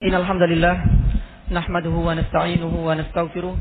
[0.00, 0.76] إن الحمد لله
[1.52, 3.56] نحمده ونستعينه ونستغفره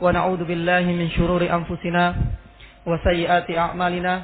[0.00, 2.14] ونعوذ بالله من شرور أنفسنا
[2.86, 4.14] وسيئات أعمالنا.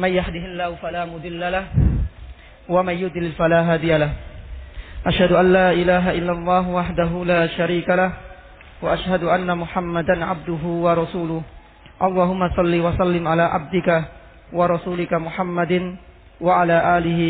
[0.00, 1.64] من يهده الله فلا مضل له
[2.72, 4.12] ومن يضلل فلا هادي له.
[5.06, 8.12] أشهد أن لا إله إلا الله وحده لا شريك له
[8.80, 11.42] وأشهد أن محمدا عبده ورسوله.
[12.02, 13.88] اللهم صل وسلم على عبدك
[14.56, 15.72] ورسولك محمد
[16.40, 17.20] وعلى آله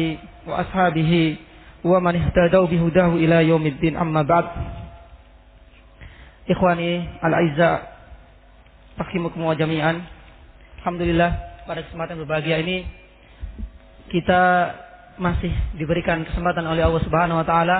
[0.46, 1.12] وأصحابه
[1.85, 4.47] ومن اهتدوا بهداه إلى يوم الدين أما بعد
[6.45, 7.89] Ikhwani al-Aiza
[9.01, 9.97] Rahimukum wa jami'an
[10.77, 12.85] Alhamdulillah pada kesempatan berbahagia ini
[14.13, 14.41] Kita
[15.17, 17.77] masih diberikan kesempatan oleh Allah Subhanahu Wa Taala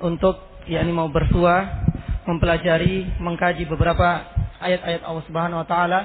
[0.00, 1.84] Untuk yakni mau bersua
[2.24, 4.32] Mempelajari, mengkaji beberapa
[4.64, 6.00] ayat-ayat Allah Subhanahu Wa Taala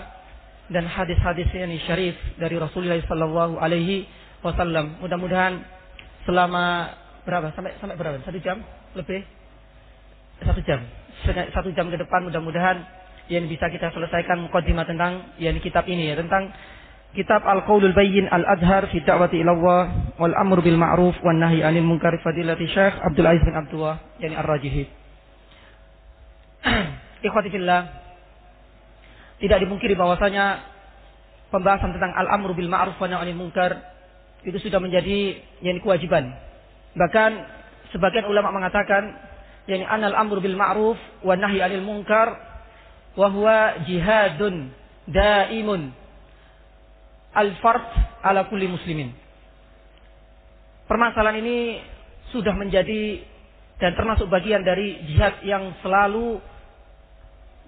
[0.68, 4.04] Dan hadis-hadis yang syarif dari Rasulullah Sallallahu Alaihi
[4.44, 5.64] Wasallam Mudah-mudahan
[6.28, 6.91] selama
[7.24, 7.51] berapa?
[7.56, 8.20] Sampai sampai berapa?
[8.23, 8.60] Satu jam?
[8.95, 9.24] Lebih?
[10.45, 10.80] Satu jam.
[11.27, 12.84] Satu jam ke depan mudah-mudahan
[13.33, 16.20] yang bisa kita selesaikan mukadimah tentang yang kitab ini ya.
[16.20, 16.53] Tentang
[17.16, 19.83] kitab Al-Qaulul Bayyin Al-Adhar fi Da'wati ila Allah
[20.20, 24.34] wal Amr bil Ma'ruf wan Nahi 'anil Munkar Fadilati Syekh Abdul Aziz bin Abdullah yani
[24.36, 24.84] Ar-Rajihi.
[27.27, 27.81] Ikhwati fillah
[29.41, 30.61] tidak dimungkiri bahwasanya
[31.48, 33.94] pembahasan tentang Al-Amr bil Ma'ruf wan Nahi 'anil Munkar
[34.44, 36.36] itu sudah menjadi yang kewajiban
[36.95, 37.31] Bahkan
[37.91, 39.14] sebagian ulama mengatakan
[39.67, 42.39] yakni anal amru bil ma'ruf wa nahyi 'anil munkar
[43.14, 44.70] wa huwa jihadun
[45.11, 45.91] daimun
[47.34, 47.87] al fard
[48.22, 49.11] ala kulli muslimin.
[50.87, 51.81] Permasalahan ini
[52.31, 53.25] sudah menjadi
[53.83, 56.39] dan termasuk bagian dari jihad yang selalu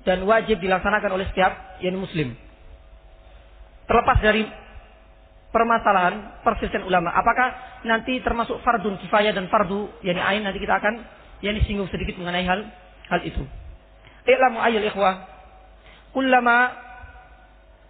[0.06, 2.38] dan wajib dilaksanakan oleh setiap yang muslim.
[3.90, 4.46] Terlepas dari
[5.56, 7.08] permasalahan persisten ulama.
[7.16, 11.00] Apakah nanti termasuk fardun kifayah dan fardu yani ain nanti kita akan
[11.40, 12.60] yani singgung sedikit mengenai hal
[13.08, 13.40] hal itu.
[14.28, 15.24] I'lamu ayyul ikhwah
[16.12, 16.76] kullama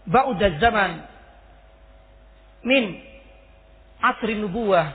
[0.07, 1.03] ba'da zaman
[2.63, 3.03] min
[3.99, 4.95] asri nubuwah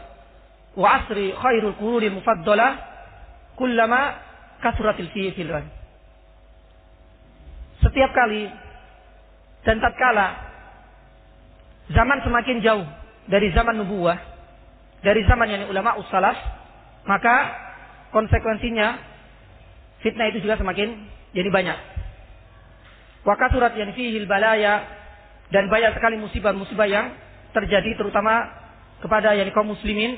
[0.79, 2.79] wa asri khairul quruni mufaddalah
[3.59, 4.15] kullama
[4.63, 5.51] kasuratil fi'il
[7.81, 8.47] Setiap kali
[9.65, 10.50] dan tatkala
[11.91, 12.85] zaman semakin jauh
[13.27, 14.17] dari zaman nubuah,
[15.01, 16.37] dari zaman yang ulama usalaf,
[17.05, 17.35] maka
[18.11, 18.99] konsekuensinya
[20.03, 20.95] fitnah itu juga semakin
[21.31, 21.77] jadi banyak.
[23.21, 24.81] Waka surat yang fihil balaya
[25.53, 27.13] dan banyak sekali musibah-musibah yang
[27.53, 28.49] terjadi terutama
[29.03, 30.17] kepada yang kaum muslimin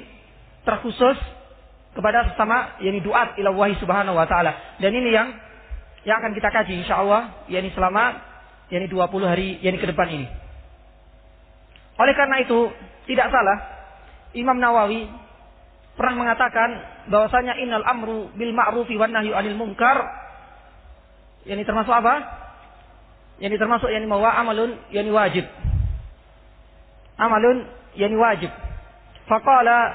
[0.63, 1.17] terkhusus
[1.93, 4.79] kepada sesama yang duat ila wahi subhanahu wa taala.
[4.79, 5.29] Dan ini yang
[6.03, 8.19] yang akan kita kaji insyaallah yakni selama
[8.71, 10.27] yakni 20 hari yakni ke depan ini.
[11.99, 12.71] Oleh karena itu,
[13.05, 13.57] tidak salah
[14.33, 15.05] Imam Nawawi
[15.93, 16.69] pernah mengatakan
[17.11, 20.23] bahwasanya innal amru bil ma'rufi wan nahyu 'anil munkar
[21.43, 22.23] ini termasuk apa?
[23.43, 25.43] Ini termasuk yang mawa amalun yang wajib.
[27.19, 27.67] Amalun
[27.99, 28.47] yang wajib.
[29.27, 29.91] Faqala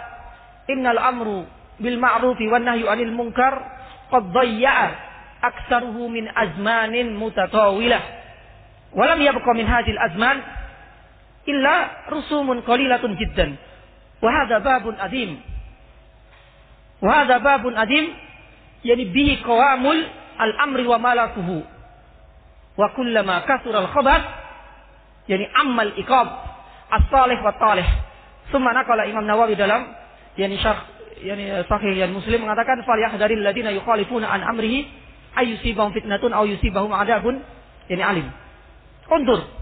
[0.69, 1.49] innal amru
[1.81, 3.57] bil ma'rufi wan nahyu 'anil munkar
[4.13, 4.87] qad dhayya'a
[5.41, 8.03] aktsaruhu min azmanin mutatawilah.
[8.93, 10.45] Walam yabqa min hadhil azman
[11.49, 13.57] illa rusumun qalilatun jiddan.
[14.21, 15.41] Wa hadha babun adim.
[17.01, 18.13] Wa hadha babun adim
[18.85, 19.99] yani bihi qawamul
[20.39, 21.65] al-amri wa malakuhu.
[22.79, 24.25] Wa kullama kasura al-khabath
[25.27, 26.29] yani ammal iqab
[26.93, 27.89] as-salih wa talih.
[28.53, 29.89] Summa naqala Imam Nawawi dalam
[30.37, 30.81] yani syarh
[31.25, 34.87] yani sahih yang Muslim mengatakan fal yahdharil ladina yukhalifuna an amrihi
[35.35, 37.43] ayyusibahum fitnatun aw yusibahum adabun
[37.91, 38.27] yani alim.
[39.11, 39.58] Undur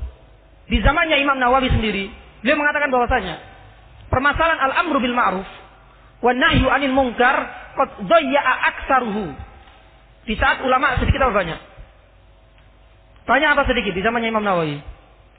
[0.66, 2.10] di zamannya Imam Nawawi sendiri,
[2.42, 3.38] beliau mengatakan bahwasanya
[4.10, 5.48] permasalahan al-amru bil ma'ruf
[6.22, 7.36] wa nahyu 'anil munkar
[7.78, 9.30] qad dhayya'a aktsaruhu.
[10.26, 11.60] Di saat ulama sedikit atau banyak?
[13.30, 14.82] Banyak apa sedikit di zamannya Imam Nawawi?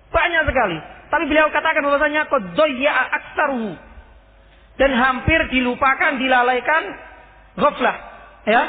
[0.07, 0.77] Banyak sekali.
[1.07, 3.71] Tapi beliau katakan bahwasanya qad dhayya'a aktsaruhu.
[4.77, 6.83] Dan hampir dilupakan, dilalaikan
[7.57, 7.97] ghaflah,
[8.45, 8.61] ya,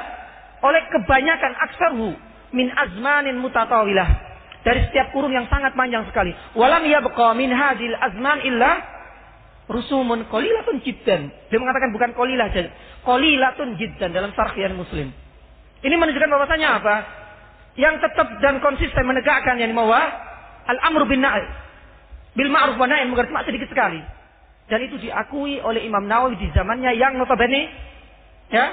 [0.64, 2.16] oleh kebanyakan aktsaruhu
[2.50, 4.27] min azmanin mutatawilah
[4.66, 6.34] dari setiap kurun yang sangat panjang sekali.
[6.58, 8.70] Walam yabqa min hadil azman illa
[9.70, 11.30] rusumun qalilatun jiddan.
[11.52, 12.72] Dia mengatakan bukan qalilah saja.
[13.04, 15.12] Qalilatun jiddan dalam sarhian Muslim.
[15.78, 16.96] Ini menunjukkan bahwasanya apa?
[17.78, 20.02] Yang tetap dan konsisten menegakkan yang mawa
[20.66, 21.46] al-amru bin na'i
[22.34, 24.02] bil ma'ruf wa munkar cuma sedikit sekali.
[24.68, 27.72] Dan itu diakui oleh Imam Nawawi di zamannya yang notabene
[28.52, 28.66] ya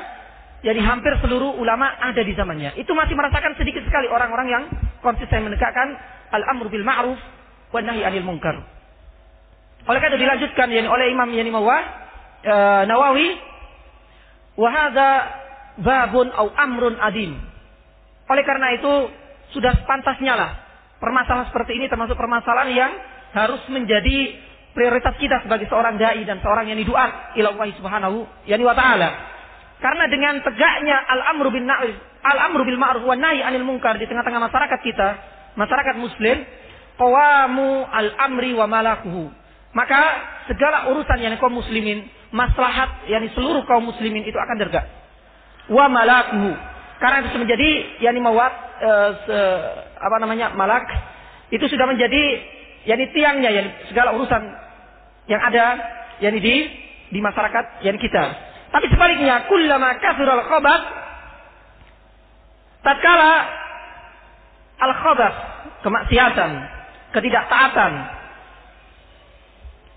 [0.66, 2.74] jadi hampir seluruh ulama ada di zamannya.
[2.82, 4.64] Itu masih merasakan sedikit sekali orang-orang yang
[5.06, 5.94] konsisten menegakkan
[6.34, 7.22] al-amru bil ma'ruf
[7.70, 8.58] wa nahi 'anil munkar.
[9.86, 11.82] Oleh karena dilanjutkan yani oleh Imam Yani Mawah
[12.42, 12.56] e,
[12.90, 13.30] Nawawi
[14.56, 15.10] Wahada
[15.84, 17.38] babun au amrun adim.
[18.26, 19.12] Oleh karena itu
[19.52, 20.52] sudah pantasnya lah
[21.04, 22.92] permasalahan seperti ini termasuk permasalahan yang
[23.36, 24.42] harus menjadi
[24.72, 28.18] prioritas kita sebagai seorang dai dan seorang yang diduat ila Allah Subhanahu
[28.48, 29.10] yani wa taala.
[29.84, 34.42] Karena dengan tegaknya al-amru bin na'if, al-amru bil ma'ruf wa nahi anil munkar di tengah-tengah
[34.48, 35.08] masyarakat kita,
[35.60, 36.42] masyarakat muslim,
[36.96, 39.30] qawamu al-amri wa malakuhu.
[39.76, 40.02] Maka
[40.48, 44.88] segala urusan yang kaum muslimin, maslahat yakni seluruh kaum muslimin itu akan tergak.
[45.68, 46.56] Wa malakuhu.
[46.96, 47.70] Karena itu menjadi
[48.00, 48.92] yakni mawat e,
[49.28, 49.38] se,
[50.00, 50.88] apa namanya malak
[51.52, 52.24] itu sudah menjadi
[52.88, 54.42] yakni tiangnya yakni segala urusan
[55.28, 55.76] yang ada
[56.24, 56.56] yakni di
[57.12, 58.55] di masyarakat yakni kita.
[58.76, 60.82] Tapi sebaliknya, kullama al khobat,
[62.84, 63.34] tatkala
[64.84, 65.34] al khobat,
[65.80, 66.52] kemaksiatan,
[67.16, 67.92] ketidaktaatan,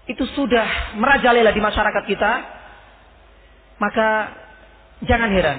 [0.07, 2.33] itu sudah merajalela di masyarakat kita,
[3.83, 4.09] maka
[5.03, 5.59] jangan heran.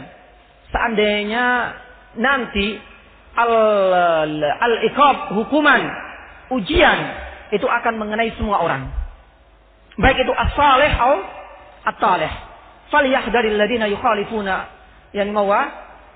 [0.72, 1.76] Seandainya
[2.16, 2.80] nanti
[3.36, 3.52] al
[4.64, 4.76] al
[5.36, 5.84] hukuman
[6.56, 7.00] ujian
[7.52, 8.88] itu akan mengenai semua orang.
[10.00, 11.20] Baik itu as-salih atau
[11.84, 12.49] at-talih
[12.92, 14.66] falyahdharil ladina yukhalifuna
[15.14, 15.66] yani mawa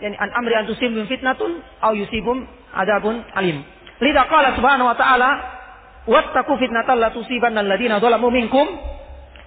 [0.02, 3.64] yani an amri an tusibum fitnatun au yusibum adabun alim.
[4.02, 5.30] Lidha qala subhanahu wa ta'ala
[6.10, 8.68] wattaqu fitnatal la tusibanna alladina dhalamu minkum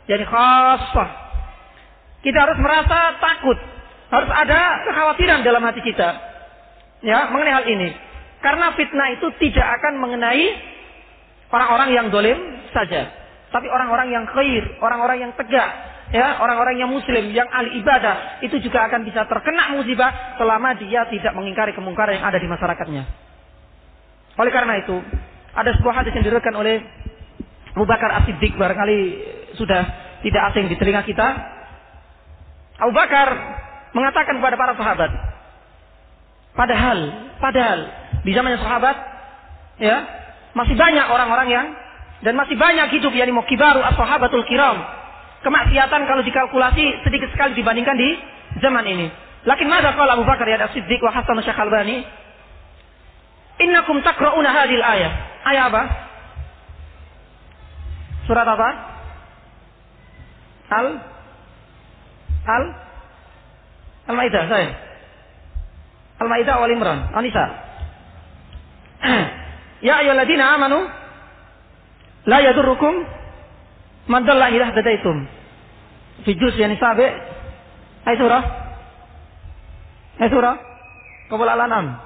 [0.09, 1.09] yani khassah.
[2.23, 3.59] Kita harus merasa takut,
[4.11, 6.09] harus ada kekhawatiran dalam hati kita
[7.05, 7.91] ya mengenai hal ini.
[8.41, 10.45] Karena fitnah itu tidak akan mengenai
[11.51, 12.39] orang-orang yang dolim
[12.71, 13.11] saja,
[13.51, 15.71] tapi orang-orang yang khair, orang-orang yang tegak,
[16.15, 21.07] ya orang-orang yang muslim yang ahli ibadah itu juga akan bisa terkena musibah selama dia
[21.11, 23.03] tidak mengingkari kemungkaran yang ada di masyarakatnya.
[24.37, 24.97] Oleh karena itu,
[25.57, 26.85] ada sebuah hadis yang diriwayatkan oleh
[27.73, 28.99] Abu Bakar As-Siddiq barangkali
[29.57, 29.83] sudah
[30.21, 31.29] tidak asing di telinga kita.
[32.77, 33.29] Abu Bakar
[33.97, 35.11] mengatakan kepada para sahabat,
[36.53, 36.99] padahal,
[37.41, 37.79] padahal
[38.21, 38.97] di zamannya sahabat,
[39.81, 39.97] ya
[40.53, 41.67] masih banyak orang-orang yang
[42.25, 44.77] dan masih banyak hidup yang mau as-sahabatul kiram
[45.47, 48.19] kemaksiatan kalau dikalkulasi sedikit sekali dibandingkan di
[48.59, 49.07] zaman ini.
[49.47, 52.03] Lakin mada qala Abu Bakar ya Siddiq wa Hasan Syekh Albani?
[53.63, 55.13] Innakum takra'una hadhil ayat.
[55.47, 55.83] Ayat apa?
[58.27, 58.69] Surat apa?
[60.67, 60.87] Al
[62.47, 62.65] Al
[64.07, 64.71] Al-Maidah saya.
[66.23, 66.99] Al-Maidah wal Imran.
[67.15, 67.45] Anisa.
[69.87, 70.79] ya ayyuhalladzina amanu
[72.27, 73.07] la yadurrukum
[74.11, 75.36] man dalla ila hadaitum
[76.25, 77.05] fi juz yani sabi
[78.07, 78.43] ay surah?
[80.23, 80.57] Ay surah?
[81.27, 81.99] Qabla al-anam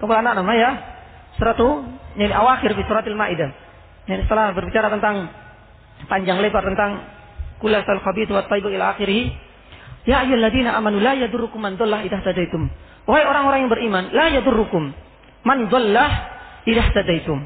[0.00, 0.70] qabla al-anam ya.
[1.36, 1.84] Suratu
[2.16, 3.52] yani awakhir fi suratil maidah.
[4.08, 5.28] Yani setelah berbicara tentang
[6.08, 7.04] panjang lebar tentang
[7.60, 9.32] kulasal khabith wa taibu ila akhirih.
[10.06, 12.70] Ya ayyuhalladzina amanu la yadurrukum man dalla idza hadaitum
[13.06, 14.94] wahai orang-orang yang beriman la yadurrukum
[15.46, 16.06] man dalla
[16.66, 17.42] idza hadaitum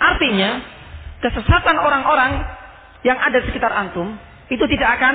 [0.00, 0.64] artinya
[1.20, 2.44] kesesatan orang-orang
[3.04, 4.16] yang ada di sekitar antum
[4.48, 5.14] itu tidak akan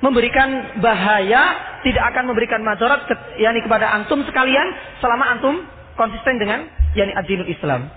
[0.00, 4.64] memberikan bahaya, tidak akan memberikan madarat ke, yakni kepada antum sekalian
[5.02, 5.60] selama antum
[5.98, 6.64] konsisten dengan
[6.96, 7.90] yakni ad Islam.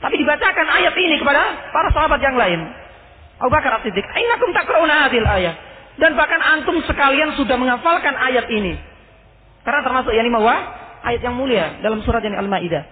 [0.00, 2.60] Tapi dibacakan ayat ini kepada para sahabat yang lain.
[3.40, 5.56] Abu Bakar As-Siddiq, "Innakum takra'una hadhil ayat."
[6.00, 8.76] Dan bahkan antum sekalian sudah menghafalkan ayat ini.
[9.64, 10.56] Karena termasuk yakni mawa
[11.04, 12.84] ayat yang mulia dalam surat yang Al-Maidah.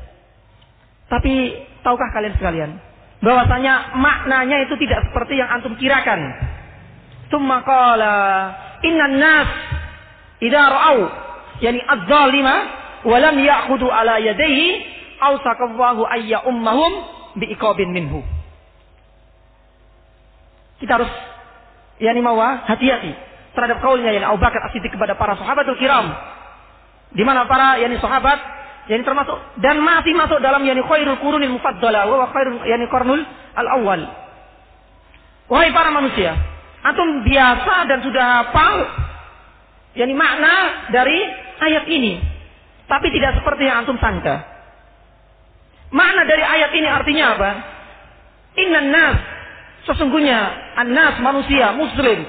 [1.08, 2.70] Tapi tahukah kalian sekalian
[3.18, 6.20] bahwasanya maknanya itu tidak seperti yang antum kirakan.
[7.28, 8.14] Tsumma qala
[8.86, 9.48] innan nas
[10.40, 10.98] idza ra'au
[11.60, 12.54] yani adz-zalima
[13.04, 14.68] wa lam ya'khudhu ala yadayhi
[15.18, 16.92] aw sakallahu ayya ummahum
[17.36, 18.22] biiqabin minhu.
[20.78, 21.10] Kita harus
[21.98, 23.10] yani mawa hati-hati
[23.58, 26.06] terhadap kaulnya yang Abu Bakar As-Siddiq kepada para sahabatul kiram.
[27.10, 28.57] Di mana para yani sahabat
[28.88, 33.20] yani termasuk dan masih masuk dalam yani khairul qurunil mufaddalah wa khairul yani qarnul
[33.54, 34.00] al-awwal.
[35.48, 36.36] Wahai para manusia,
[36.84, 38.76] antum biasa dan sudah hafal
[39.96, 41.20] yani makna dari
[41.60, 42.20] ayat ini.
[42.88, 44.40] Tapi tidak seperti yang antum sangka.
[45.92, 47.50] Makna dari ayat ini artinya apa?
[48.56, 49.16] Innan nas
[49.88, 50.38] sesungguhnya
[50.76, 52.24] an-nas manusia muslim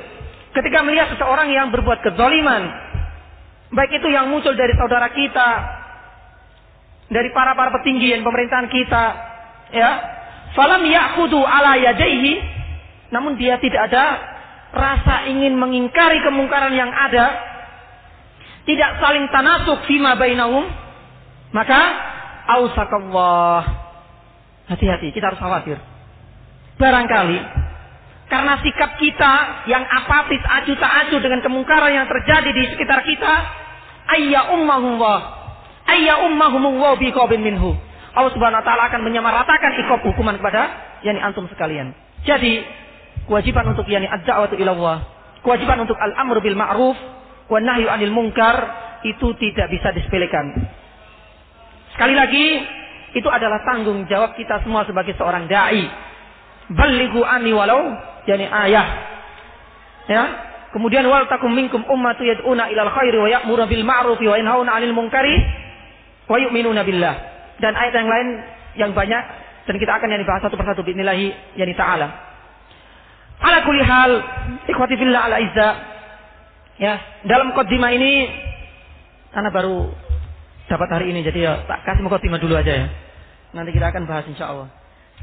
[0.56, 2.72] ketika melihat seseorang yang berbuat kezaliman
[3.76, 5.79] baik itu yang muncul dari saudara kita
[7.10, 9.04] dari para para petinggi dan pemerintahan kita
[9.74, 9.92] ya.
[10.54, 12.42] Falam yaqudu ala yadaihi
[13.10, 14.06] namun dia tidak ada
[14.70, 17.50] rasa ingin mengingkari kemungkaran yang ada.
[18.70, 20.70] Tidak saling tanasuk fima bainahum.
[21.50, 21.82] Maka
[22.54, 23.62] ausakallah.
[24.70, 25.82] Hati-hati kita harus khawatir.
[26.78, 27.42] Barangkali
[28.30, 33.34] Karena sikap kita yang apatis, acu tak acu dengan kemungkaran yang terjadi di sekitar kita,
[34.06, 35.39] ayya ummahumullah,
[35.96, 37.74] ayya ummahumullah biqabin minhu.
[38.14, 40.70] Allah Subhanahu wa taala akan menyamaratakan ikop hukuman kepada
[41.06, 41.94] yani antum sekalian.
[42.26, 42.66] Jadi,
[43.30, 44.98] kewajiban untuk yani ad-da'watu ila Allah,
[45.46, 46.98] kewajiban untuk al-amr bil ma'ruf
[47.48, 48.56] wa nahyu 'anil munkar
[49.06, 50.52] itu tidak bisa disepelekan.
[51.96, 52.48] Sekali lagi,
[53.16, 55.88] itu adalah tanggung jawab kita semua sebagai seorang dai.
[56.70, 57.82] Balighu ani walau
[58.30, 58.88] yani ayah.
[60.06, 60.24] Ya.
[60.70, 64.94] Kemudian wal takum minkum ummatu yad'una ilal khairi wa ya'muru bil ma'ruf wa yanhauna 'anil
[64.94, 65.34] munkari
[66.30, 67.16] wa yu'minuna billah.
[67.60, 68.28] Dan ayat yang lain
[68.78, 69.24] yang banyak
[69.66, 72.08] dan kita akan yang dibahas satu persatu bismillahi yani ta'ala.
[73.40, 74.12] Ala kulli hal
[74.70, 75.70] ikhwati fillah ala izza.
[76.80, 76.96] Ya,
[77.28, 78.32] dalam qaddimah ini
[79.36, 79.92] karena baru
[80.70, 82.88] dapat hari ini jadi ya tak kasih mukaddimah dulu aja ya.
[83.52, 84.70] Nanti kita akan bahas insyaallah.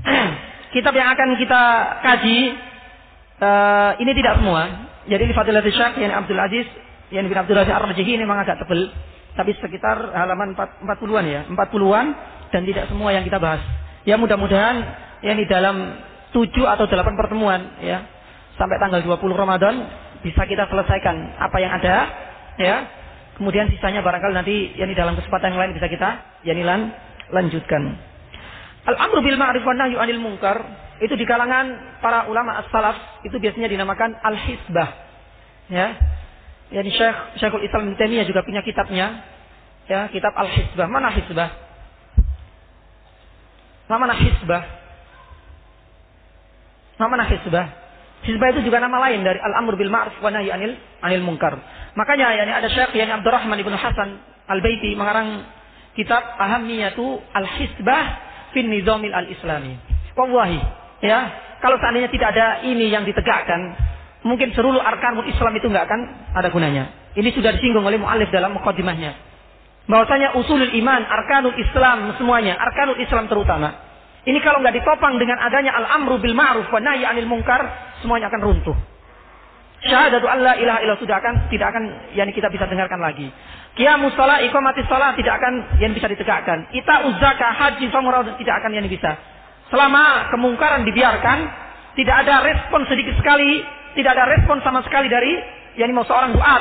[0.75, 1.63] Kitab yang akan kita
[2.05, 2.39] kaji
[3.41, 4.63] uh, ini tidak semua.
[5.07, 6.67] Jadi di Fadilatul Syekh yang Abdul Aziz
[7.15, 8.91] yang bin Abdul Aziz Ar-Rajihi ini memang agak tebel,
[9.37, 12.07] tapi sekitar halaman 40-an ya, 40-an
[12.51, 13.61] dan tidak semua yang kita bahas.
[14.09, 14.77] Ya mudah-mudahan
[15.21, 16.01] ya di dalam
[16.33, 18.07] 7 atau 8 pertemuan ya
[18.57, 19.75] sampai tanggal 20 Ramadan
[20.25, 21.97] bisa kita selesaikan apa yang ada
[22.57, 22.77] ya.
[23.37, 26.89] Kemudian sisanya barangkali nanti yang di dalam kesempatan yang lain bisa kita yani lan,
[27.29, 28.01] lanjutkan.
[28.89, 30.57] Al-amru bil ma'ruf wa nahyu 'anil munkar
[31.05, 34.89] itu di kalangan para ulama as-salaf itu biasanya dinamakan al-hisbah.
[35.69, 35.93] Ya.
[36.75, 39.23] Yani Syekh Syekhul Islam Ibnu Taimiyah juga punya kitabnya.
[39.87, 40.91] Ya, kitab al-hisbah.
[40.91, 41.51] Mana hisbah?
[43.87, 44.63] Mana hisbah?
[46.99, 47.67] Mana hisbah?
[48.27, 50.75] Hisbah itu juga nama lain dari al-amr bil ma'ruf wa nahi anil
[51.07, 51.55] anil munkar.
[51.95, 54.19] Makanya yani ada Syekh yang Abdurrahman Ibnu Hasan
[54.51, 55.47] Al-Baiti mengarang
[55.95, 58.05] kitab Ahamiyatu Al-Hisbah
[58.51, 59.79] fin Nizamil Al-Islami.
[60.19, 60.59] Wallahi,
[61.05, 61.29] Ya,
[61.61, 63.77] kalau seandainya tidak ada ini yang ditegakkan,
[64.27, 66.01] mungkin seluruh arkanul Islam itu nggak akan
[66.35, 67.15] ada gunanya.
[67.15, 69.15] Ini sudah disinggung oleh mu'alif dalam mukaddimahnya.
[69.87, 73.87] Bahwasanya usulul iman, arkanul Islam semuanya, arkanul Islam terutama.
[74.27, 77.63] Ini kalau nggak ditopang dengan adanya al-amru bil ma'ruf wa nahyi anil munkar,
[78.03, 78.77] semuanya akan runtuh.
[79.87, 81.85] Syahadatu Allah ilaha illallah sudah akan tidak akan
[82.19, 83.31] yang kita bisa dengarkan lagi.
[83.79, 86.67] Qiyamus shalah, iqamatis shalah tidak akan yang bisa ditegakkan.
[86.75, 89.15] Ita uzzaka, haji, famurah tidak akan yang bisa.
[89.71, 91.39] Selama kemungkaran dibiarkan,
[91.95, 93.63] tidak ada respon sedikit sekali,
[93.97, 95.33] tidak ada respon sama sekali dari
[95.81, 96.57] yang mau seorang doa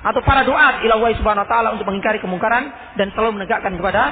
[0.00, 4.02] atau para doa ila Allah Subhanahu wa taala untuk mengingkari kemungkaran dan selalu menegakkan kepada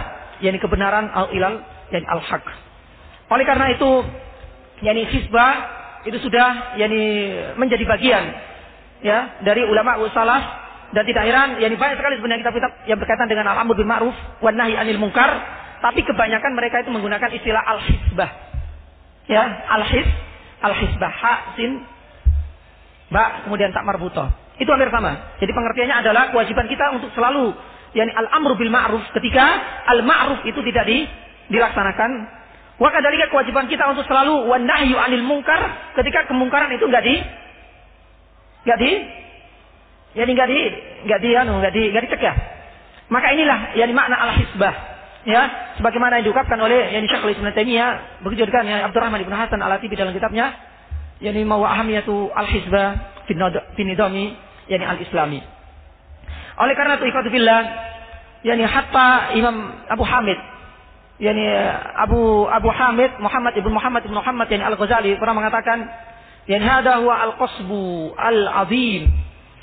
[0.44, 2.44] yakni kebenaran al ilal dan al haq.
[3.32, 3.90] Oleh karena itu,
[4.84, 5.54] yakni hisbah
[6.04, 7.02] itu sudah yakni
[7.56, 8.24] menjadi bagian
[9.02, 10.44] ya dari ulama salaf
[10.92, 14.56] dan tidak heran yakni banyak sekali sebenarnya kitab-kitab yang berkaitan dengan al-amr bil ma'ruf wan
[14.56, 18.30] nahi anil munkar tapi kebanyakan mereka itu menggunakan istilah al-hisbah.
[19.28, 19.44] Ya,
[19.78, 20.08] al-his,
[20.64, 21.84] al-hisbah, ha, sin,
[23.08, 24.28] ba, kemudian tak marbuto.
[24.58, 25.38] Itu hampir sama.
[25.38, 27.54] Jadi pengertiannya adalah kewajiban kita untuk selalu
[27.94, 29.44] yakni al-amru bil ma'ruf ketika
[29.86, 31.06] al-ma'ruf itu tidak di,
[31.48, 32.10] dilaksanakan.
[32.78, 37.14] Wa kadalika kewajiban kita untuk selalu wan nahyu anil munkar ketika kemungkaran itu enggak di
[38.66, 38.90] enggak di
[40.14, 40.60] yani enggak di
[41.06, 42.36] enggak di anu enggak di enggak dicegah.
[43.08, 44.74] Maka inilah yani makna al-hisbah
[45.26, 49.58] ya sebagaimana yang diungkapkan oleh yang Syekh Islam Taimiyah begitu juga ya Abdurrahman bin Hasan
[49.58, 50.54] Al-Atibi dalam kitabnya
[51.20, 53.22] yakni mawa ahamiyatu al-hizbah
[53.76, 54.36] fi nidami
[54.70, 55.40] yakni al-islami.
[56.58, 57.60] Oleh karena itu ikhwatu billah
[58.42, 59.56] yakni hatta Imam
[59.90, 60.38] Abu Hamid
[61.18, 61.44] yakni
[61.98, 65.78] Abu Abu Hamid Muhammad ibn Muhammad ibn Muhammad yakni Al-Ghazali pernah mengatakan
[66.46, 69.10] yakni hada huwa al-qasbu al-azim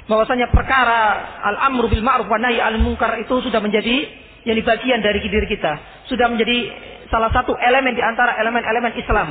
[0.06, 1.00] bahwasanya perkara
[1.54, 6.06] al-amru bil ma'ruf wa nahi al munkar itu sudah menjadi yang bagian dari diri kita.
[6.06, 6.70] Sudah menjadi
[7.10, 9.30] salah satu elemen di antara elemen-elemen Islam.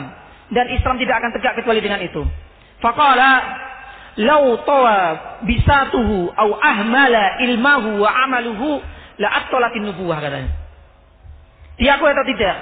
[0.52, 2.20] Dan Islam tidak akan tegak kecuali dengan itu.
[2.82, 3.30] Faqala
[4.20, 4.98] lau tawa
[5.42, 8.82] bisatuhu au ahmala ilmahu wa amaluhu
[9.18, 10.52] la attolatin nubuwah katanya.
[11.80, 12.56] Diakui atau tidak?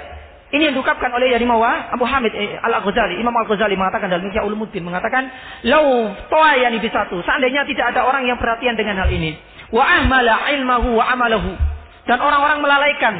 [0.53, 3.17] Ini yang diungkapkan oleh Yarimawa Abu Hamid eh, Al-Ghazali.
[3.17, 5.25] Imam Al-Ghazali mengatakan dalam Ihya Ulumuddin mengatakan,
[5.65, 9.33] "Lau tawa yani bisatu." Seandainya tidak ada orang yang perhatian dengan hal ini.
[9.73, 11.57] Wa ahmala ilmahu wa amalahu
[12.05, 13.15] dan orang-orang melalaikan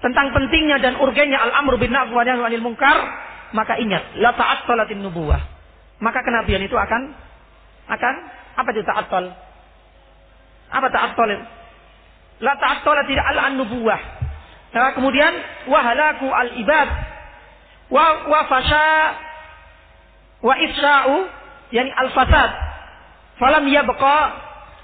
[0.00, 2.96] tentang pentingnya dan urgennya al-amru bin ma'ruf wa anil munkar,
[3.52, 5.40] maka ingat, la ta'attalatin nubuwah.
[5.98, 7.14] Maka kenabian itu akan
[7.88, 8.14] akan
[8.58, 9.24] apa itu ta'attal?
[10.68, 11.30] Apa ta'attal?
[12.38, 14.00] La ta'attala tidak al nubuwah.
[14.68, 15.32] Nah, kemudian
[15.64, 16.88] wahalaku al-ibad
[17.88, 19.16] wa wa fasha
[20.44, 21.16] wa ifsha'u
[21.72, 22.50] yani al-fasad.
[23.40, 24.18] Falam yabqa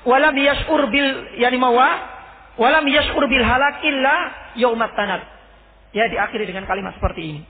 [0.09, 2.15] wa lam yash'ur bil yani mawa
[2.55, 4.15] Walam yashkur bil halak illa
[4.55, 5.27] yaumat tanat.
[5.91, 7.41] Ya diakhiri dengan kalimat seperti ini.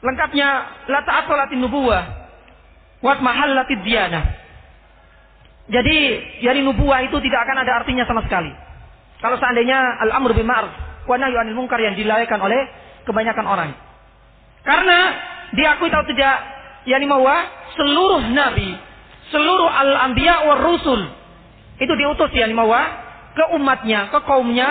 [0.00, 0.48] Lengkapnya
[0.88, 2.02] la ta'attalatin nubuwah
[3.00, 4.24] wa mahallatid diyanah.
[5.70, 5.96] Jadi,
[6.42, 8.50] jadi nubuah itu tidak akan ada artinya sama sekali.
[9.22, 10.72] Kalau seandainya al-amr bil ma'ruf
[11.06, 12.66] wa nahyu anil munkar yang dilalaikan oleh
[13.06, 13.70] kebanyakan orang.
[14.66, 14.98] Karena
[15.54, 16.36] diakui atau tidak,
[16.90, 17.46] yakni bahwa
[17.78, 18.76] seluruh nabi,
[19.30, 21.00] seluruh al-anbiya wa rusul
[21.80, 22.80] itu diutus yakni bahwa
[23.32, 24.68] ke umatnya, ke kaumnya.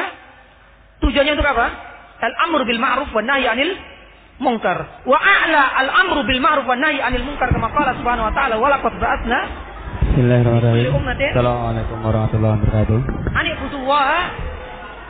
[1.00, 1.68] Tujuannya untuk apa?
[2.20, 3.72] Al-amr bil ma'ruf wa nahyu anil
[4.40, 5.04] munkar.
[5.04, 8.68] Wa a'la al-amru bil ma'ruf wa nahyi 'anil munkar kama qala subhanahu wa ta'ala wa
[8.72, 9.40] laqad ba'atsna
[10.00, 10.92] Bismillahirrahmanirrahim.
[11.32, 13.00] Assalamualaikum warahmatullahi wabarakatuh.
[13.36, 14.20] Ani butuwaha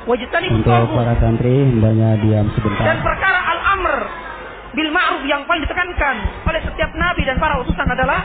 [0.10, 2.84] wajtanibu Untuk para santri hendaknya diam sebentar.
[2.84, 3.94] Dan perkara al-amr
[4.74, 8.20] bil ma'ruf yang paling ditekankan oleh setiap nabi dan para utusan adalah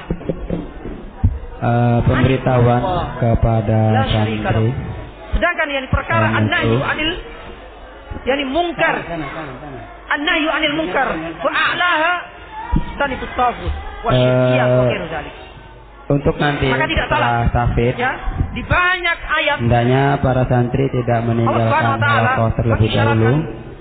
[1.62, 2.80] uh, pemberitahuan
[3.20, 4.68] kepada santri.
[5.37, 7.11] Sedangkan yang perkara an-nahyu 'anil
[8.25, 9.04] yani mungkar
[10.11, 11.08] an-nahyu 'anil munkar.
[11.40, 12.12] Wa a'laha.
[12.94, 13.73] Tanibut taghut
[14.04, 15.34] wa syirkiyah wa ghairu dzalik.
[16.04, 17.49] Untuk nanti Maka tidak salah.
[17.49, 18.12] tafid, Ya,
[18.52, 23.32] di banyak ayat hendaknya para santri tidak meninggalkan halaqah terlebih dahulu.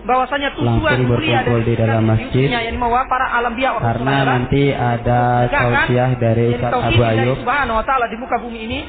[0.03, 2.47] bahwasanya tujuan langsung mulia dari di dalam masjid.
[2.51, 2.75] yang
[3.07, 7.35] para alam biya orang karena nanti ada tausiah dari Ustaz Abu Ayub.
[7.39, 8.79] Subhanahu wa taala di muka bumi ini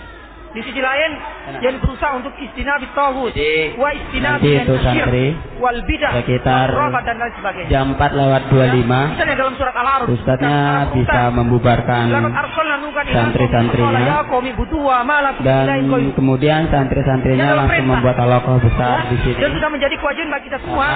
[0.54, 1.10] di sisi lain
[1.60, 3.34] yang berusaha untuk istinabi tauhid
[3.74, 5.26] wa istinabi nanti itu santri
[5.58, 6.68] wal bidah sekitar
[7.04, 7.68] dan lain sebagainya.
[7.68, 10.06] jam 4 lewat 25 Misalnya dalam surat Al-Araf.
[10.06, 13.98] Ustadznya dalam bisa membubarkan "Laqad arsalna nuhan ila santri-santrinya.
[13.98, 14.18] ya
[15.42, 19.38] dan ilahin qayyum." kemudian santri-santrinya dalam langsung membuat halaqah besar Ya, di sini.
[19.42, 20.86] Dan sudah menjadi kewajiban bagi kita semua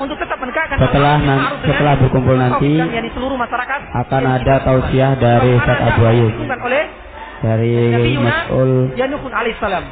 [0.00, 3.80] untuk tetap menegakkan setelah nan- setelah berkumpul nanti, dan yakni seluruh masyarakat.
[3.94, 6.32] akan ada tausiah dari Ustaz Abu Ayub
[7.44, 9.84] dari Nabi Yunus Mas'ul Yanukun alaihissalam.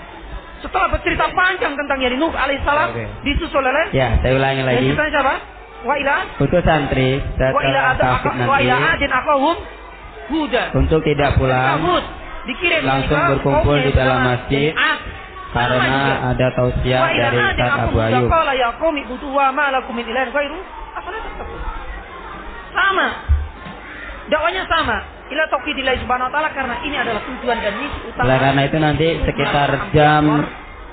[0.65, 3.05] Setelah bercerita panjang tentang Yani Nuh alaihissalam Oke.
[3.29, 5.35] disusul oleh ya saya ulangi yang lagi ceritanya siapa?
[5.83, 8.15] Wa ila untuk santri wa ila adam
[8.47, 9.57] wa ila adin akahum
[10.31, 10.63] huda.
[10.79, 12.05] untuk tidak pulang Hud
[12.47, 14.71] dikirim langsung berkumpul di dalam yang masjid
[15.53, 18.73] karena ada tausiah dari Ustaz Abu Ayub ya.
[22.73, 23.09] Sama.
[24.33, 24.97] Dakwanya sama.
[25.33, 28.25] Ila tauhidillah subhanahu wa taala karena ini adalah tujuan dan misi utama.
[28.29, 30.23] Oleh karena itu nanti sekitar jam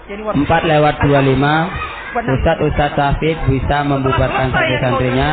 [0.07, 1.67] Jadi war- 4 lewat 25
[2.09, 2.33] Benar.
[2.39, 5.31] Ustadz Ustadz Safid bisa membubarkan santri-santrinya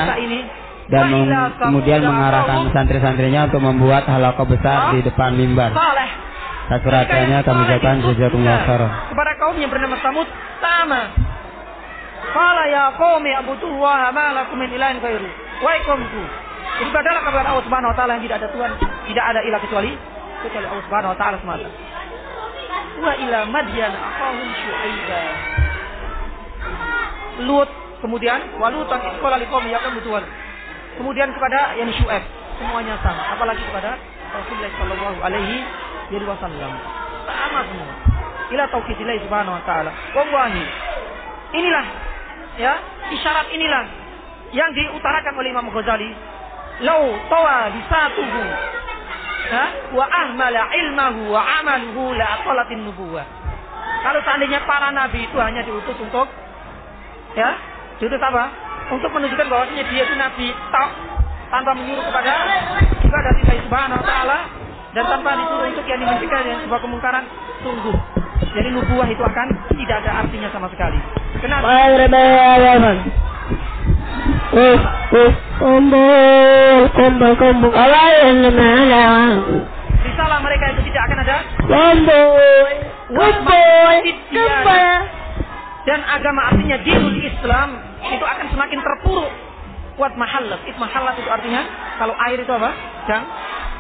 [0.92, 1.06] dan
[1.56, 5.72] kemudian mengarahkan santri-santrinya untuk membuat halaqah besar di depan mimbar.
[6.66, 8.90] Raganya kami ucapkan jazakumullah khairan.
[9.14, 10.26] Kepada kaum yang bernama Samud
[10.58, 11.14] sama.
[12.26, 15.30] Qala ya qaumi abudullaha ma lakum min ilahin ghairu.
[16.86, 18.70] Ibadahlah kepada Allah Subhanahu wa taala yang tidak ada Tuhan,
[19.08, 19.92] tidak ada ilah kecuali
[20.44, 21.68] kecuali Allah Subhanahu wa taala semata.
[22.96, 25.22] Wa ila madyan aqahum syu'aiba.
[27.44, 30.24] Lut kemudian walutan sekolah liqaumi yaqum Tuhan.
[30.96, 32.24] Kemudian kepada yang Syuaib
[32.56, 34.00] semuanya sama, apalagi kepada
[34.32, 35.60] Rasulullah sallallahu alaihi
[36.24, 36.72] wasallam.
[37.26, 37.92] Sama semua.
[38.46, 39.90] Ila tauhidillah subhanahu wa taala.
[40.14, 40.64] Wallahi.
[41.56, 41.84] Inilah
[42.56, 42.72] ya,
[43.12, 43.84] isyarat inilah
[44.54, 46.10] yang diutarakan oleh Imam Ghazali.
[46.84, 48.42] Lau tawa bisatuhu
[49.96, 53.24] wa ahmala ilmahu wa amaluhu la aqalatin nubuwah.
[54.02, 56.28] Kalau seandainya para nabi itu hanya diutus untuk
[57.38, 57.56] ya,
[58.02, 58.44] diutus apa?
[58.92, 60.90] Untuk menunjukkan bahwasanya dia itu nabi tok
[61.50, 62.32] tanpa menyuruh kepada
[63.06, 64.38] ibadah Allah Subhanahu wa taala
[64.94, 67.24] dan tanpa disuruh untuk yang mencegah yang sebuah kemungkaran
[67.62, 67.96] sungguh.
[68.56, 70.98] Jadi nubuah itu akan tidak ada artinya sama sekali.
[71.40, 71.64] Kenapa?
[74.56, 74.78] Uh,
[75.12, 75.30] uh,
[75.66, 77.70] kumpul, kumpul, kumpul.
[77.74, 79.34] Malam.
[80.06, 82.66] Risalah mereka itu tidak akan ada Kumpul,
[83.10, 83.92] kumpul,
[84.30, 84.94] kumpul.
[85.86, 87.68] dan agama artinya dinul Islam
[88.06, 89.32] itu akan semakin terpuruk.
[89.96, 91.64] Kuat mahallat, it mahallat itu artinya
[91.96, 92.70] kalau air itu apa?
[93.08, 93.24] Jang,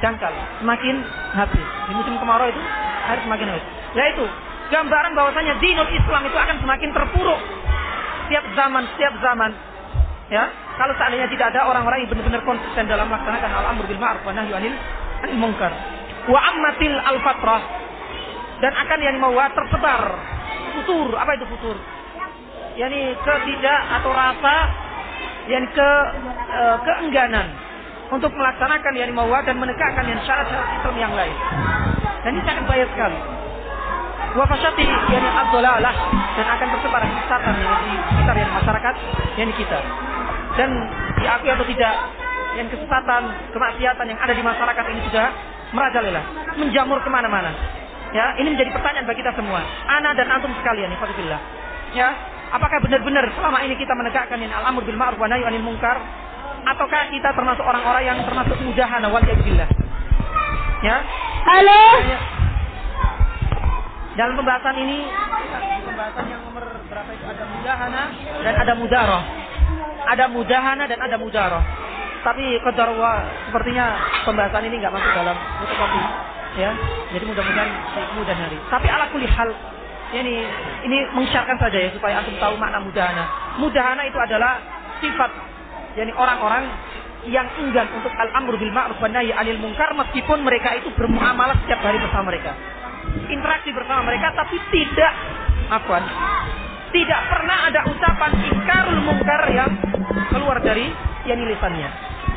[0.00, 0.32] jangkal,
[0.64, 1.04] semakin
[1.36, 1.66] habis.
[1.86, 2.62] Di musim kemarau itu
[3.06, 3.66] air semakin habis.
[3.94, 4.24] Yaitu
[4.72, 7.40] gambaran bahwasanya dinul Islam itu akan semakin terpuruk
[8.26, 9.50] setiap zaman, setiap zaman.
[10.26, 14.34] Ya, kalau seandainya tidak ada orang-orang yang benar-benar konsisten dalam melaksanakan al-amr bil ma'ruf wa
[14.34, 14.74] nahyu anil
[15.22, 15.70] anil munkar.
[16.26, 17.62] Wa ammatil al-fatrah
[18.58, 20.02] dan akan yang mau tersebar.
[20.74, 21.76] Futur apa itu futur?
[22.74, 24.54] Yakni ketidak atau rasa
[25.46, 25.90] yang ke
[26.50, 27.46] e, keengganan
[28.10, 31.36] untuk melaksanakan yang mau dan menegakkan yang syarat-syarat Islam yang lain.
[32.26, 33.18] Dan ini sangat bahaya sekali
[34.36, 35.94] wa fasyati yani ad-dhalalah
[36.36, 38.94] dan akan tersebar kesesatan yang di sekitar yang masyarakat
[39.40, 39.80] yang kita
[40.60, 40.70] dan
[41.16, 41.94] diakui atau tidak
[42.56, 43.22] yang kesesatan
[43.52, 45.26] kemaksiatan yang ada di masyarakat ini sudah
[45.72, 46.22] merajalela
[46.56, 47.52] menjamur ke mana-mana
[48.14, 49.60] Ya, ini menjadi pertanyaan bagi kita semua.
[49.90, 51.40] Ana dan antum sekalian, ikhwatillah.
[51.92, 52.14] Ya,
[52.54, 55.98] apakah benar-benar selama ini kita menegakkan yang al-amr bil ma'ruf wa anil munkar?
[56.66, 59.68] ataukah kita termasuk orang-orang yang termasuk mudahana waliyadillah?
[60.82, 60.96] Ya.
[61.46, 61.82] Halo.
[64.16, 65.04] Dalam pembahasan ini
[65.84, 68.02] pembahasan yang nomor berapa itu ada mudahana
[68.40, 69.22] dan ada mudaroh.
[70.06, 71.60] Ada mudahana dan ada mudaroh.
[72.24, 76.02] Tapi kedarwa sepertinya pembahasan ini nggak masuk dalam fotokopi.
[76.56, 76.72] Ya,
[77.12, 77.70] jadi mudah-mudahan
[78.16, 78.56] mudah hari.
[78.72, 79.52] Tapi ala kulli hal
[80.16, 80.48] ini
[80.88, 83.24] ini mengisyaratkan saja ya supaya antum tahu makna mudahana.
[83.60, 84.64] Mudahana itu adalah
[85.04, 85.28] sifat
[86.00, 86.72] yakni orang-orang
[87.28, 91.84] yang enggan untuk al-amru bil ma'ruf wa nahi 'anil munkar meskipun mereka itu bermuamalah setiap
[91.84, 92.56] hari bersama mereka.
[93.26, 95.12] Interaksi bersama mereka tapi tidak
[95.72, 95.98] apa?
[96.94, 99.70] Tidak pernah ada ucapan ingkarul munkar yang
[100.30, 100.86] keluar dari
[101.26, 101.90] yang lisannya.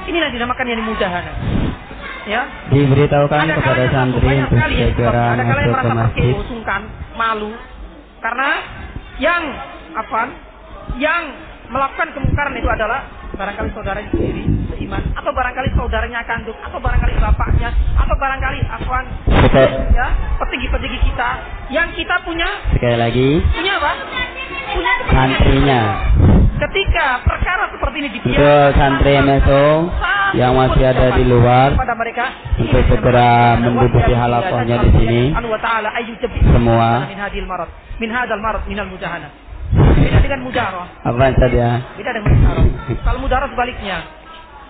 [0.09, 1.33] Inilah dinamakan yang mudahana.
[2.25, 2.41] Ya.
[2.73, 6.33] Diberitahukan Ada kepada santri untuk segera masuk ke masjid.
[6.49, 6.81] sungkan,
[7.17, 7.51] malu
[8.19, 8.49] karena
[9.19, 9.43] yang
[9.95, 10.21] apa?
[10.97, 11.23] Yang
[11.69, 12.99] melakukan kemungkaran itu adalah
[13.35, 14.43] barangkali saudaranya sendiri
[14.75, 15.58] seiman atau barangkali
[15.89, 17.73] saudaranya kandung atau barangkali bapaknya?
[17.97, 19.09] Atau barangkali afwan?
[19.25, 21.29] Sekali, ya petinggi-petinggi kita.
[21.73, 22.45] Yang kita punya?
[22.77, 23.91] Sekali lagi, punya apa?
[24.69, 25.81] Punya santrinya.
[26.61, 29.65] Ketika perkara seperti ini Untuk dibiarkan santri MSO
[30.37, 32.25] yang masih ada di luar mereka.
[32.61, 35.21] untuk segera menduduki halakohnya di sini.
[35.33, 35.49] Anu
[36.53, 37.09] Semua.
[39.73, 41.67] beda dengan mudarah Apa saja?
[41.97, 42.65] beda dengan mudarah
[43.05, 44.18] kalau mudarah sebaliknya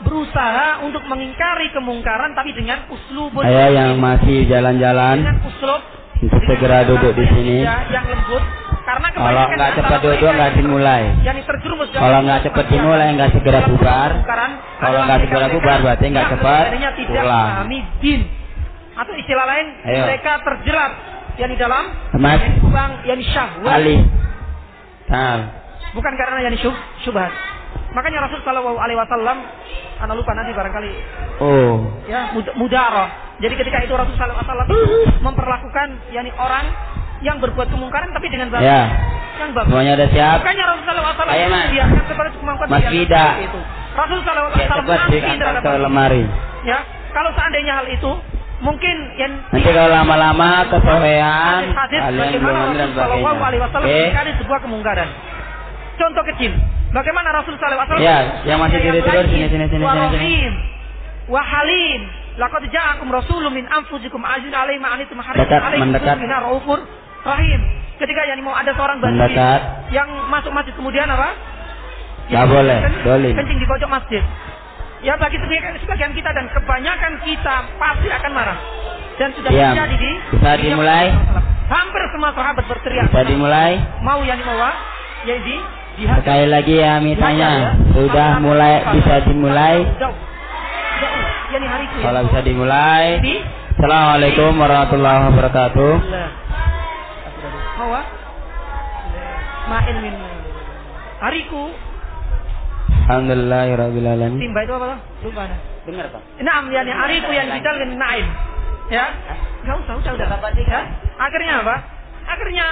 [0.04, 5.82] berusaha untuk mengingkari kemungkaran tapi dengan uslubun Saya yang masih jalan-jalan dengan uslub
[6.20, 7.58] untuk segera duduk di sini.
[7.64, 8.44] yang lembut
[8.84, 11.02] karena Kalau nggak di cepat duduk nggak dimulai.
[11.94, 14.10] Kalau nggak cepat dimulai nggak segera bubar.
[14.80, 16.64] Kalau nggak segera bubar berarti nggak cepat
[17.06, 17.70] pulang.
[19.00, 20.04] atau istilah lain Ayo.
[20.12, 20.92] mereka terjerat
[21.40, 21.84] yang di dalam
[22.20, 22.36] Mas.
[22.44, 23.96] yang kubang yang syahwat Ali.
[25.08, 25.40] Tal.
[25.96, 26.76] bukan karena yang syub,
[27.08, 27.32] syubhat
[27.90, 29.38] makanya Rasul Shallallahu Alaihi Wasallam
[30.00, 30.92] anak lupa nanti barangkali
[31.40, 31.88] Oh.
[32.06, 34.70] ya mud mudaroh jadi ketika itu Rasul Shallallahu Alaihi Wasallam
[35.26, 36.66] memperlakukan yakni orang
[37.20, 38.82] yang berbuat kemungkaran tapi dengan bahasa Ya.
[39.38, 40.38] yang bagus Semuanya udah siap?
[40.40, 41.64] Makanya Rasul Sallallahu Alaihi Wasallam Mas.
[41.66, 43.60] membiarkan kepada kemampuan Mas seperti itu.
[43.92, 46.24] Rasul Sallallahu Alaihi Ya Wasallam diangkat terhadap ke lemari.
[46.62, 46.78] Ya,
[47.12, 48.12] kalau seandainya hal itu
[48.60, 53.88] mungkin yang Nanti kalau lama-lama kesorean, hadis kalian belum bagaimana dan Rasul Sallallahu Alaihi Wasallam
[53.90, 55.10] mengingkari sebuah kemungkaran.
[56.00, 56.56] Contoh kecil,
[56.96, 60.16] bagaimana Rasul Wasallam Ya, yang masih tidur-tidur, lain, sini, sini, sini, sini, sini.
[60.16, 60.54] rahim,
[61.28, 62.02] wa halim
[62.40, 66.16] laqad ja'akum rasulun min anfusikum azizun alaihi ma anitum harisun Dekat, alaihi mendekat.
[66.40, 66.80] raufur
[67.28, 67.60] rahim.
[68.00, 69.92] Ketika yang mau ada seorang badui Mendekat.
[69.92, 71.36] yang masuk masjid kemudian apa?
[72.32, 73.34] Nggak boleh, dolim.
[73.36, 74.24] Kencing di pojok masjid.
[75.04, 78.58] Ya bagi sebagian, kita dan kebanyakan kita pasti akan marah.
[79.20, 79.76] Dan sudah Diam.
[79.76, 81.12] terjadi di Bisa di dimulai?
[81.68, 83.12] Hampir semua sahabat berteriak.
[83.12, 83.84] Bisa dimulai?
[84.00, 84.72] Mau yang dibawa,
[85.28, 85.68] ya di dihajar.
[86.00, 87.50] Sekali lagi ya Dihajar, mitanya.
[87.52, 87.70] ya.
[87.92, 89.84] Sudah mulai bisa dimulai.
[89.84, 90.10] Ya.
[92.00, 93.20] Kalau bisa dimulai.
[93.20, 93.36] Di
[93.76, 95.92] Assalamualaikum warahmatullahi wabarakatuh.
[97.80, 98.06] Mau ah?
[99.70, 100.16] Ma'in min
[101.20, 101.64] hariku
[103.10, 104.36] Alhamdulillahirrahmanirrahim.
[104.40, 105.00] timba itu apa tuh?
[105.28, 105.60] Lupa nah.
[105.88, 106.22] Dengar Pak.
[106.44, 108.28] Naam, yani hariku yang bidal min na'im.
[108.88, 109.06] Ya.
[109.64, 110.28] Enggak usah, udah, udah.
[110.64, 110.82] Ya.
[111.20, 111.76] Akhirnya apa?
[112.30, 112.68] Akhirnya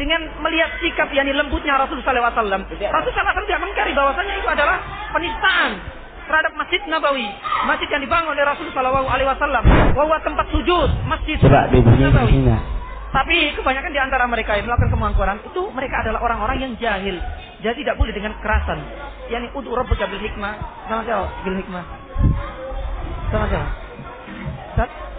[0.00, 4.76] dengan melihat sikap yang lembutnya Rasulullah SAW, Rasulullah SAW tidak mengkari bahwasanya itu adalah
[5.12, 5.70] penistaan
[6.22, 7.28] terhadap Masjid Nabawi,
[7.68, 12.40] masjid yang dibangun oleh Rasulullah SAW, bahwa tempat sujud Masjid Coba Nabawi.
[13.12, 17.20] Tapi kebanyakan di antara mereka yang melakukan kemungkaran itu mereka adalah orang-orang yang jahil.
[17.60, 18.80] Jadi tidak boleh dengan kekerasan.
[19.28, 20.56] Yani ud'u rabbaka bil hikmah.
[20.88, 21.84] Sama jawab bil hikmah.
[23.28, 23.70] Sama jawab.
[24.72, 25.11] Ustaz?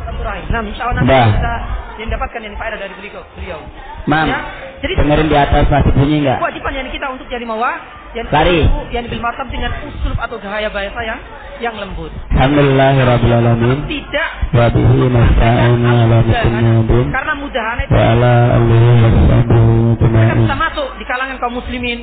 [0.00, 1.54] Nah, insya Allah nanti kita
[2.00, 3.22] yang dapatkan yang faedah dari beliau.
[3.36, 3.60] beliau.
[4.08, 4.38] Mam, Ya.
[4.80, 6.38] Jadi dengerin di atas masih bunyi nggak?
[6.40, 7.76] kewajiban yang kita untuk jadi mawa
[8.16, 8.64] yang Lari.
[8.90, 11.20] yang bil martab dengan usul atau gaya bahasa yang
[11.60, 12.08] yang lembut.
[12.32, 13.84] Alhamdulillahirrahmanirrahim.
[13.84, 20.34] Tidak Wa bihi nasta'inu ala muslimin karena mudahan itu wa ala alihi wa sahbihi mereka
[20.40, 21.98] bisa masuk di kalangan kaum muslimin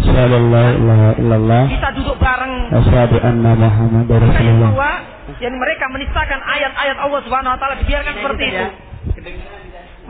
[0.00, 1.62] Sallallahu ilaha illallah.
[1.68, 4.70] bisa duduk bareng Asyhadu anna Muhammadar Mereka yang Rasulullah.
[4.72, 4.92] bahwa
[5.40, 8.64] yang mereka menistakan ayat-ayat Allah Subhanahu wa taala dibiarkan seperti itu.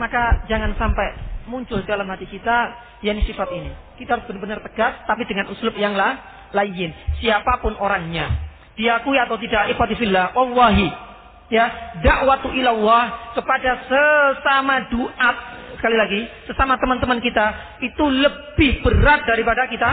[0.01, 1.09] Maka jangan sampai
[1.51, 2.57] muncul dalam hati kita
[3.05, 3.71] yang sifat ini.
[4.01, 6.17] Kita harus benar-benar tegas tapi dengan uslub yang lah,
[6.57, 6.95] lain.
[7.21, 8.31] Siapa pun orangnya,
[8.79, 11.11] diakui atau tidak ikhwatifillah, Allahi
[11.51, 15.37] ya, dakwatu ilallah kepada sesama duat
[15.81, 19.91] sekali lagi, sesama teman-teman kita itu lebih berat daripada kita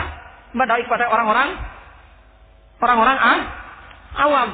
[0.52, 1.50] kepada orang-orang
[2.84, 3.40] orang-orang ah,
[4.28, 4.50] awam.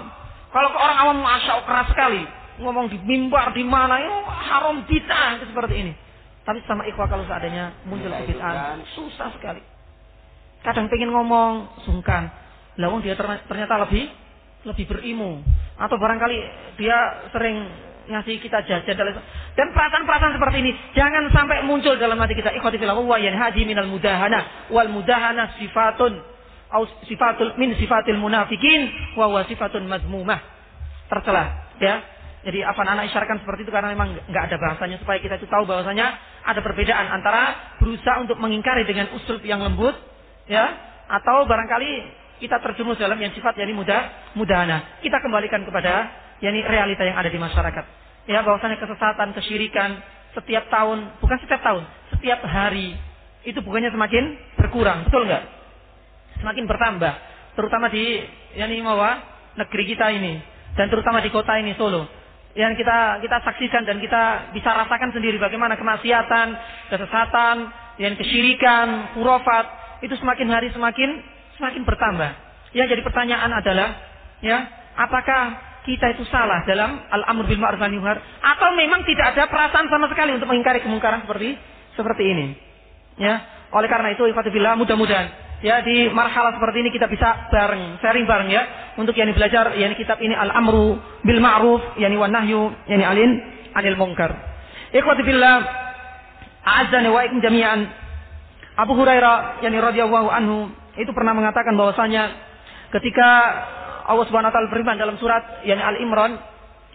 [0.53, 2.21] Kalau ke orang awam masya Allah keras sekali,
[2.61, 5.93] ngomong di mimbar di mana itu haram bid'ah itu seperti ini.
[6.45, 9.63] Tapi sama ikhwah kalau seadanya muncul kebid'ahan, susah sekali.
[10.61, 12.29] Kadang pengen ngomong sungkan,
[12.77, 14.09] Lawang dia ternyata lebih
[14.63, 15.43] lebih berilmu
[15.75, 16.37] atau barangkali
[16.79, 17.67] dia sering
[18.03, 18.95] ngasih kita jajan
[19.53, 22.51] dan perasaan-perasaan seperti ini jangan sampai muncul dalam hati kita.
[22.57, 26.17] Ikhwati fillah wa yanhaji minal mudahana wal mudahana sifatun
[26.73, 30.41] au sifatul min sifatil munafikin wa wa sifatun mazmumah.
[31.07, 32.01] Tercela ya.
[32.43, 35.63] Jadi apa anak isyaratkan seperti itu karena memang nggak ada bahasanya supaya kita itu tahu
[35.63, 36.11] bahwasanya
[36.43, 39.95] ada perbedaan antara berusaha untuk mengingkari dengan usul yang lembut
[40.51, 40.75] ya
[41.07, 44.99] atau barangkali kita terjumus dalam yang sifat yakni mudah mudahana.
[44.99, 47.85] Kita kembalikan kepada yakni realita yang ada di masyarakat.
[48.27, 50.03] Ya bahwasanya kesesatan, kesyirikan
[50.35, 51.83] setiap tahun, bukan setiap tahun,
[52.17, 52.95] setiap hari
[53.47, 55.43] itu bukannya semakin berkurang, betul nggak?
[56.43, 57.13] Semakin bertambah,
[57.55, 58.19] terutama di
[58.59, 59.23] yakni mawa
[59.55, 60.39] negeri kita ini
[60.75, 62.09] dan terutama di kota ini Solo
[62.53, 66.47] yang kita kita saksikan dan kita bisa rasakan sendiri bagaimana kemaksiatan,
[66.89, 67.55] kesesatan,
[67.97, 69.65] yang kesyirikan, hurufat
[70.05, 71.17] itu semakin hari semakin
[71.57, 72.31] semakin bertambah.
[72.73, 73.89] Yang jadi pertanyaan adalah,
[74.41, 74.65] ya,
[74.97, 77.99] apakah kita itu salah dalam al-amr bil ma'ruf nahi
[78.39, 81.59] atau memang tidak ada perasaan sama sekali untuk mengingkari kemungkaran seperti
[81.99, 82.45] seperti ini.
[83.19, 85.27] Ya, oleh karena itu ikhwatibillah mudah-mudahan
[85.63, 89.95] ya di marhalah seperti ini kita bisa bareng, sharing bareng ya untuk yang belajar yang
[89.95, 93.31] kitab ini al-amru bil ma'ruf yani wan nahyu yani alin
[93.73, 94.31] anil munkar.
[94.93, 95.57] Ikhwati billah,
[96.61, 97.89] a'azzani wa ikum jami'an.
[98.77, 100.69] Abu Hurairah yani radhiyallahu anhu
[100.99, 102.29] itu pernah mengatakan bahwasanya
[102.93, 103.29] ketika
[104.07, 106.35] Allah Subhanahu wa taala berfirman dalam surat yani Al-Imran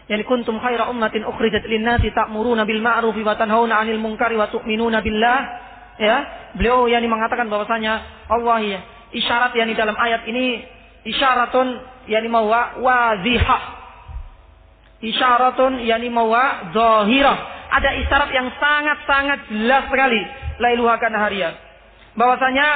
[0.08, 5.04] yani kuntum khaira ummatin ukhrijat lin-nasi ta'muruna bil ma'ruf wa tanhauna 'anil munkari wa tu'minuna
[5.04, 5.38] billah.
[5.98, 6.16] Ya
[6.54, 10.62] beliau yang mengatakan bahwasanya Allah ya isyarat yang dalam ayat ini
[11.08, 11.66] isyaratun
[12.06, 13.58] yang mawa wadhiha
[15.02, 17.38] isyaratun yang mawa zahirah.
[17.68, 20.22] Ada isyarat yang sangat-sangat jelas sekali
[20.58, 21.54] lailuha kana hariya
[22.18, 22.66] bahwasanya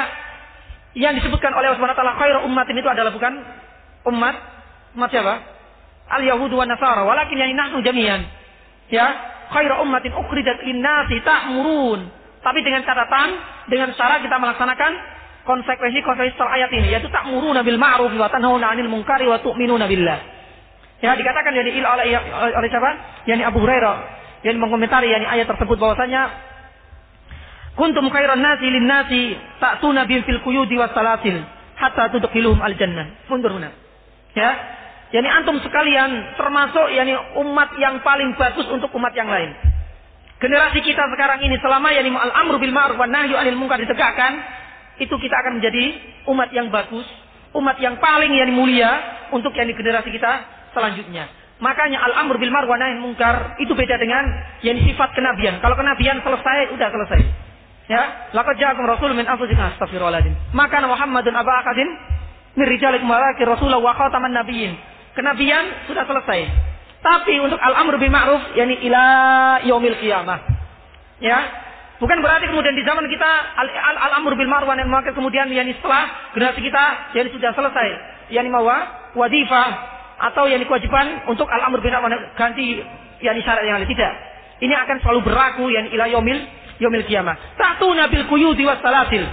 [0.95, 3.43] yang disebutkan oleh Allah SWT khairu ummatin itu adalah bukan
[4.09, 4.37] umat
[4.99, 5.35] umat siapa
[6.11, 8.23] al yahudu wa nasara walakin yani nahnu jami'an
[8.91, 9.07] ya
[9.53, 13.39] khairu ummatin ukhrijat lin-nasi ta'murun tapi dengan catatan,
[13.71, 14.93] dengan cara kita melaksanakan
[15.47, 20.19] konsekuensi-konsekuensi ayat ini, yaitu tak muru nabil ma'ruf wa tanhauna 'anil munkari wa tu'minuna billah.
[21.03, 22.15] Ya dikatakan jadi il oleh,
[22.59, 22.91] oleh siapa?
[23.27, 23.97] Yani Abu Hurairah
[24.47, 26.31] yang mengomentari yani ayat tersebut bahwasanya
[27.79, 31.43] kuntum khairan nasi lin nasi ta'tuna bil fil quyudi was salasil
[31.79, 33.07] hatta tudkhiluhum al jannah.
[33.31, 33.71] Mundur huna.
[34.33, 34.51] Ya.
[35.13, 37.13] Yani antum sekalian termasuk yani
[37.45, 39.53] umat yang paling bagus untuk umat yang lain.
[40.41, 44.43] Generasi kita sekarang ini selama yang al-amru bil ma'ruf wa nahyu anil munkar ditegakkan,
[44.99, 45.85] itu kita akan menjadi
[46.33, 47.05] umat yang bagus,
[47.55, 48.91] umat yang paling yang mulia
[49.31, 50.33] untuk yang di generasi kita
[50.73, 51.29] selanjutnya.
[51.63, 54.25] Makanya al-amru bil ma'ruf wa nahyu munkar itu beda dengan
[54.65, 55.61] yang sifat kenabian.
[55.61, 57.21] Kalau kenabian selesai, udah selesai.
[57.87, 60.57] Ya, laqad ja'akum rasulun min anfusikum astaghfirullahaladzim.
[60.57, 61.87] Maka Muhammadun aba akadin
[62.57, 64.77] min rijalikum walakin rasulullah wa khataman nabiyyin.
[65.17, 66.41] Kenabian sudah selesai.
[67.03, 69.05] Tapi untuk al-amr bil ma'ruf yakni ila
[69.67, 70.39] yaumil qiyamah.
[71.19, 71.39] Ya.
[71.99, 73.31] Bukan berarti kemudian di zaman kita
[74.11, 76.85] al-amr bil ma'ruf nahi munkar kemudian yakni setelah generasi kita
[77.19, 77.89] yakni sudah selesai.
[78.33, 79.69] Yani mawa wadifah
[80.31, 82.81] atau yakni kewajiban untuk al-amr bil ma'ruf ganti
[83.21, 84.13] yakni syarat yang lain tidak.
[84.63, 86.39] Ini akan selalu berlaku yakni ila yaumil
[86.79, 87.59] yaumil qiyamah.
[87.59, 89.27] Satu nabil quyudi was salasil.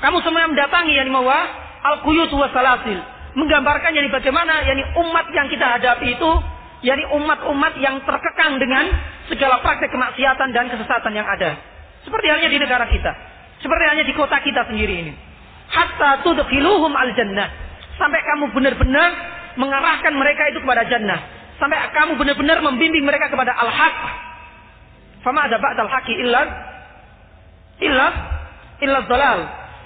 [0.00, 2.98] Kamu semua mendatangi yakni mawa al-quyud was salasil
[3.38, 6.30] menggambarkan yani bagaimana yani umat yang kita hadapi itu
[6.82, 8.90] yani umat-umat yang terkekang dengan
[9.30, 11.58] segala praktek kemaksiatan dan kesesatan yang ada.
[12.06, 13.12] Seperti halnya di negara kita.
[13.58, 15.12] Seperti halnya di kota kita sendiri ini.
[15.68, 17.48] Hatta tudkhiluhum al jannah.
[17.98, 19.10] Sampai kamu benar-benar
[19.58, 21.18] mengarahkan mereka itu kepada jannah.
[21.58, 23.96] Sampai kamu benar-benar membimbing mereka kepada al-haq.
[25.26, 26.42] Fama ada ba'dal haqi illa
[27.82, 28.06] illa
[28.78, 29.38] illa dalal.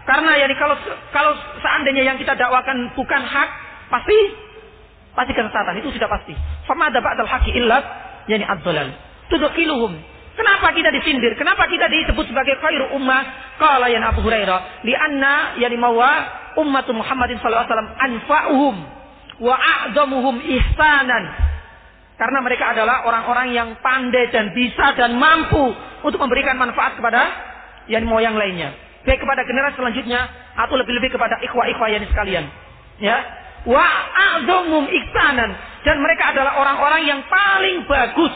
[0.02, 0.74] Karena yani kalau
[1.14, 3.48] kalau seandainya yang kita dakwakan bukan hak,
[3.86, 4.18] pasti
[5.14, 6.34] pasti kesesatan itu sudah pasti.
[6.66, 7.84] Fama ada ba'dal haqi illat
[8.26, 8.90] yani ad-dhalal.
[10.32, 11.36] Kenapa kita disindir?
[11.38, 13.54] Kenapa kita disebut sebagai khairu ummah?
[13.60, 16.10] Qala ya Abu Hurairah, li'anna yani mawa
[16.58, 18.76] ummatu Muhammadin sallallahu alaihi wasallam anfa'uhum
[19.44, 21.24] wa a'zamuhum ihsanan.
[22.16, 25.72] Karena mereka adalah orang-orang yang pandai dan bisa dan mampu
[26.04, 27.22] untuk memberikan manfaat kepada
[27.88, 30.20] yang moyang lainnya baik kepada generasi selanjutnya
[30.54, 32.44] atau lebih-lebih kepada ikhwah-ikhwah yang sekalian.
[33.02, 33.18] Ya.
[33.66, 35.50] Wa a'dhamum iksanan
[35.86, 38.34] dan mereka adalah orang-orang yang paling bagus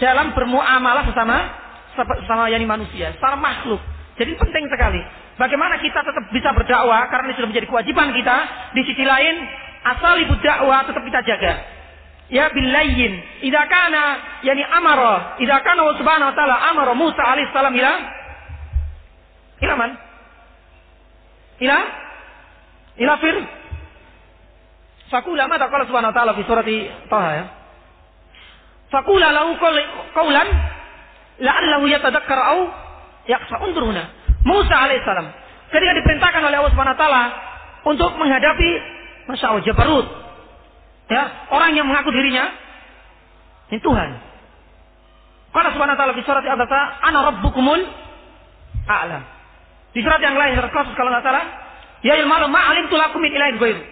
[0.00, 1.36] dalam bermuamalah bersama
[2.26, 3.80] sama yani manusia, secara makhluk.
[4.18, 5.00] Jadi penting sekali.
[5.34, 8.36] Bagaimana kita tetap bisa berdakwah karena ini sudah menjadi kewajiban kita.
[8.74, 9.34] Di sisi lain,
[9.82, 11.52] asal ibu dakwah tetap kita jaga.
[12.30, 13.42] Ya billayin.
[13.42, 14.04] Idza kana
[14.46, 17.92] yani amara, idza kana subhanahu wa ta'ala amara Musa alaihi salam ila
[19.64, 19.90] Ila man?
[21.64, 21.78] Ila
[22.94, 23.36] ila fir
[25.10, 26.42] Fakula mata kalau subhanahu wa ta'ala fi
[27.06, 27.44] Taha ya.
[28.90, 29.58] Fakula lahu
[30.14, 30.48] qawlan
[31.38, 32.70] la'allahu yatadakkar au
[33.28, 34.10] yaksa unduruna.
[34.44, 35.26] Musa alaihissalam
[35.72, 37.22] ketika diperintahkan oleh Allah Subhanahu wa taala
[37.88, 38.70] untuk menghadapi
[39.26, 40.06] Masya Allah Jabarut.
[41.08, 42.48] Ya, orang yang mengaku dirinya
[43.72, 44.10] ini Tuhan.
[45.52, 47.80] Karena Subhanahu wa taala di surat Al-Baqarah, "Ana rabbukumul
[48.88, 49.33] a'lam."
[49.94, 51.44] Di surat yang lain surat Qasas kalau nggak salah,
[52.02, 53.82] "Ya ilmalu ma'alim tulakum min ilahin ghairu."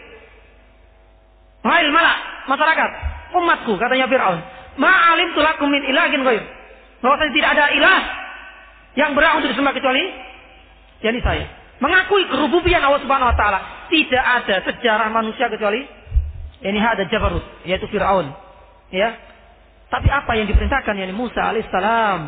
[1.62, 2.18] Wahai malak,
[2.50, 2.90] masyarakat,
[3.38, 4.40] umatku, katanya Fir'aun.
[4.82, 6.46] Ma'alim tulakum min ilahin ghairu.
[7.02, 8.00] Bahwasanya tidak ada ilah
[8.98, 10.02] yang berhak untuk disembah kecuali
[11.06, 11.46] yakni saya.
[11.82, 13.58] Mengakui kerububian Allah Subhanahu wa taala.
[13.90, 15.82] Tidak ada sejarah manusia kecuali
[16.62, 18.30] ini ada Jabarut, yaitu Firaun.
[18.94, 19.18] Ya.
[19.90, 22.20] Tapi apa yang diperintahkan yakni Musa alaihissalam?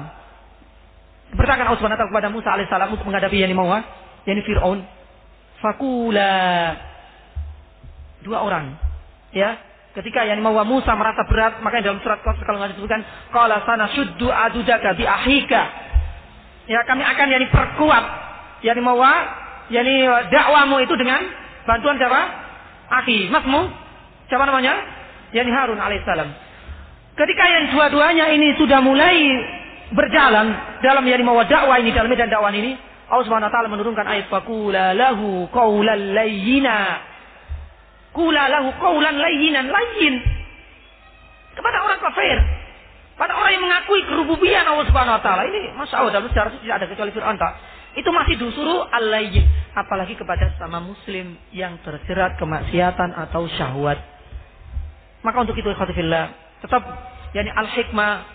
[1.34, 3.82] Diperintahkan Allah taala kepada Musa alaihissalam untuk menghadapi yakni Mawa,
[4.22, 4.86] yakni Firaun.
[5.58, 6.30] Fakula
[8.22, 8.78] dua orang.
[9.34, 9.58] Ya,
[9.98, 13.02] ketika yang mau Musa merasa berat, makanya dalam surat Qasas kalau nggak disebutkan,
[13.34, 15.62] kalau sana suddu adudaka bi ahika.
[16.70, 18.04] Ya, kami akan yani perkuat
[18.62, 19.02] yani mau
[19.74, 19.94] yani
[20.30, 21.18] dakwamu itu dengan
[21.66, 22.20] bantuan siapa?
[23.02, 23.74] Aki, masmu?
[24.30, 24.78] Siapa namanya?
[25.34, 26.30] Yani Harun alaihissalam.
[27.18, 29.18] Ketika yang dua-duanya ini sudah mulai
[29.92, 32.78] berjalan dalam yani mau dakwah ini dalam medan dakwah ini,
[33.10, 36.78] Allah Subhanahu wa taala menurunkan ayat faqula lahu qaulan layyina.
[38.14, 40.22] Kula lahu qaulan layyinan layyin.
[41.52, 42.38] Kepada orang kafir.
[43.14, 45.42] Pada orang yang mengakui kerububian Allah Subhanahu wa taala.
[45.46, 47.52] Ini Masya Allah dalam sejarah tidak ada kecuali Fir'aun tak.
[47.94, 49.46] Itu masih disuruh al-layyin.
[49.74, 53.98] Apalagi kepada sama muslim yang terjerat kemaksiatan atau syahwat.
[55.22, 56.24] Maka untuk itu ikhwatifillah.
[56.66, 56.82] Tetap
[57.34, 58.33] yani al-hikmah.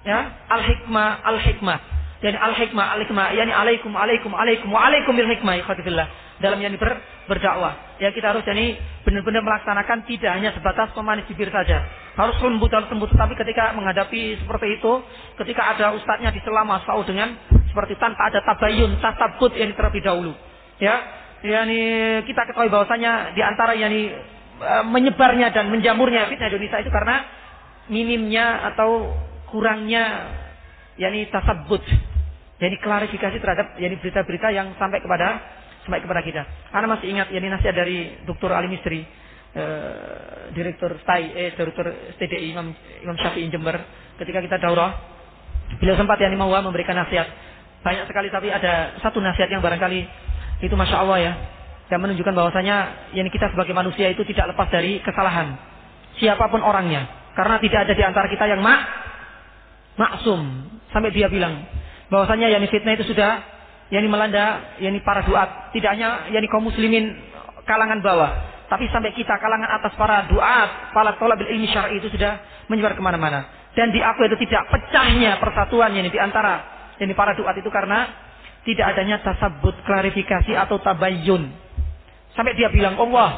[0.00, 1.78] Ya, al-hikmah, al-hikmah.
[2.20, 3.32] Yani al-hikmah, al-hikmah.
[3.32, 6.36] Yani alaikum, alaikum, alaikum, wa alaikum bil hikmah ikhwatifillah.
[6.40, 7.96] Dalam yani ber, berdakwah.
[8.00, 11.84] Ya kita harus yani benar-benar melaksanakan tidak hanya sebatas pemanis bibir saja.
[12.16, 13.12] Harus lembut, harus lembut.
[13.12, 14.92] Tapi ketika menghadapi seperti itu,
[15.40, 17.36] ketika ada ustadznya di selama sau dengan
[17.68, 20.32] seperti tanpa ada tabayun, tasabut yang terlebih dahulu.
[20.80, 20.96] Ya,
[21.44, 21.80] yani
[22.24, 24.12] kita ketahui bahwasanya di antara yani
[24.92, 27.16] menyebarnya dan menjamurnya fitnah Indonesia itu karena
[27.88, 29.08] minimnya atau
[29.50, 30.32] kurangnya
[30.96, 31.82] yani tasabut,
[32.62, 35.42] yani klarifikasi terhadap yani berita-berita yang sampai kepada
[35.84, 36.42] sampai kepada kita.
[36.70, 38.50] Karena masih ingat yani nasihat dari Dr.
[38.52, 39.00] Ali Mistri,
[39.56, 41.86] eh, Direktur STAI, eh, Direktur
[42.16, 43.80] STDI Imam, Imam Syafi'i Jember,
[44.20, 44.92] ketika kita daurah,
[45.80, 47.26] beliau sempat yani mau memberikan nasihat.
[47.80, 50.00] Banyak sekali tapi ada satu nasihat yang barangkali
[50.60, 51.32] itu masya Allah ya,
[51.88, 52.76] yang menunjukkan bahwasanya
[53.16, 55.56] yani kita sebagai manusia itu tidak lepas dari kesalahan.
[56.20, 59.09] Siapa pun orangnya, karena tidak ada di antara kita yang mak
[60.00, 60.40] maksum.
[60.90, 61.68] Sampai dia bilang
[62.08, 63.44] bahwasanya yani fitnah itu sudah
[63.92, 67.12] yani melanda yani para duat, tidak hanya yani kaum muslimin
[67.68, 68.30] kalangan bawah,
[68.72, 73.02] tapi sampai kita kalangan atas para duat, para tolabil ilmi syar'i itu sudah menyebar ke
[73.02, 73.70] mana-mana.
[73.74, 76.66] Dan diakui itu tidak pecahnya persatuan yani di antara
[76.98, 78.06] yani para duat itu karena
[78.66, 81.50] tidak adanya tasabut klarifikasi atau tabayun.
[82.34, 83.30] Sampai dia bilang, Allah,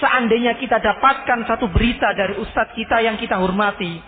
[0.00, 4.00] seandainya kita dapatkan satu berita dari ustadz kita yang kita hormati.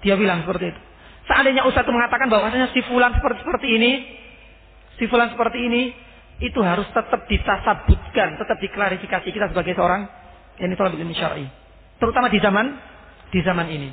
[0.00, 0.80] Dia bilang seperti itu.
[1.28, 3.92] Seandainya Ustaz mengatakan bahwasanya si fulan seperti seperti ini,
[4.96, 5.82] si fulan seperti ini,
[6.42, 10.08] itu harus tetap ditasabutkan, tetap diklarifikasi kita sebagai seorang
[10.58, 11.46] yang tolong ilmu syar'i.
[12.02, 12.66] Terutama di zaman
[13.30, 13.90] di zaman ini.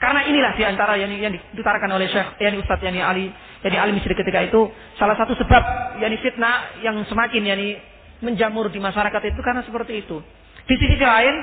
[0.00, 3.28] Karena inilah di antara yang, yang ditarakan oleh Syekh yani Ustaz yani Ali
[3.60, 5.62] yani Ali Misri ketika itu salah satu sebab
[6.00, 7.76] yani fitnah yang semakin yani
[8.24, 10.24] menjamur di masyarakat itu karena seperti itu.
[10.64, 11.34] Di sisi lain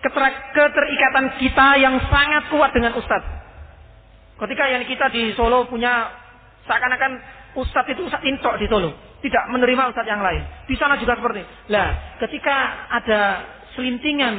[0.00, 3.38] keterikatan kita yang sangat kuat dengan Ustadz
[4.38, 6.14] Ketika yang kita di Solo punya
[6.70, 7.12] seakan-akan
[7.58, 10.46] ustadz itu ustadz intok di Solo, tidak menerima ustadz yang lain.
[10.70, 11.42] Di sana juga seperti.
[11.74, 13.20] Lah, ketika ada
[13.74, 14.34] selintingan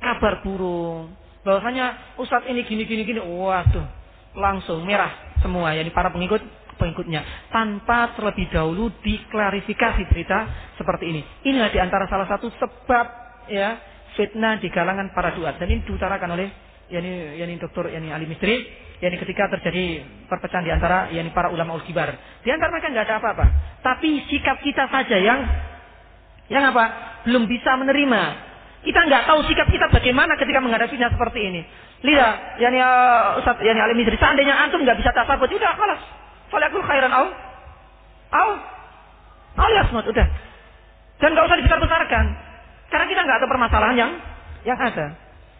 [0.00, 1.12] kabar burung
[1.44, 3.84] bahwasanya ustadz ini gini gini gini, waduh,
[4.32, 6.40] langsung merah semua ya di para pengikut
[6.80, 11.20] pengikutnya tanpa terlebih dahulu diklarifikasi berita seperti ini.
[11.44, 13.06] Inilah di antara salah satu sebab
[13.52, 13.76] ya
[14.16, 16.48] fitnah di kalangan para duat dan ini diutarakan oleh
[16.88, 21.76] yani yani dokter yani Ali Mistri yakni ketika terjadi perpecahan di antara yakni para ulama
[21.76, 22.16] ulkibar.
[22.40, 23.46] Di antara mereka nggak ada apa-apa.
[23.84, 25.40] Tapi sikap kita saja yang
[26.48, 26.84] yang apa?
[27.28, 28.22] Belum bisa menerima.
[28.86, 31.60] Kita nggak tahu sikap kita bagaimana ketika menghadapinya seperti ini.
[32.06, 36.00] Lihat, yakni uh, Ustaz yakni Alim Idris, seandainya antum nggak bisa tasabut, udah malas.
[36.54, 37.26] Falakul khairan au
[38.30, 38.50] au
[39.58, 40.26] alias yasmut, udah.
[41.18, 42.45] Dan nggak usah dibesar-besarkan.
[42.96, 44.12] Karena kita nggak tahu permasalahan yang
[44.64, 45.12] yang ada.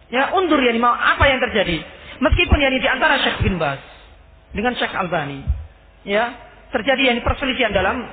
[0.09, 1.85] Ya undur ya mau apa yang terjadi.
[2.17, 3.77] Meskipun yang di antara Syekh bin Bas
[4.57, 5.45] dengan Syekh Albani,
[6.01, 6.33] ya
[6.73, 8.09] terjadi yang perselisihan dalam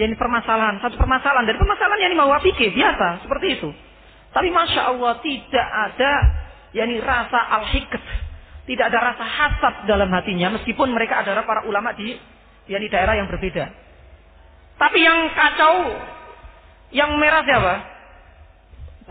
[0.00, 3.68] ya ini permasalahan, satu permasalahan dari permasalahan yang mau fikih biasa seperti itu.
[4.32, 6.12] Tapi masya Allah tidak ada
[6.72, 8.00] yakni rasa al-hikat,
[8.64, 12.16] tidak ada rasa hasad dalam hatinya meskipun mereka adalah para ulama di
[12.64, 13.68] yakni daerah yang berbeda.
[14.80, 16.00] Tapi yang kacau,
[16.96, 17.93] yang merah siapa?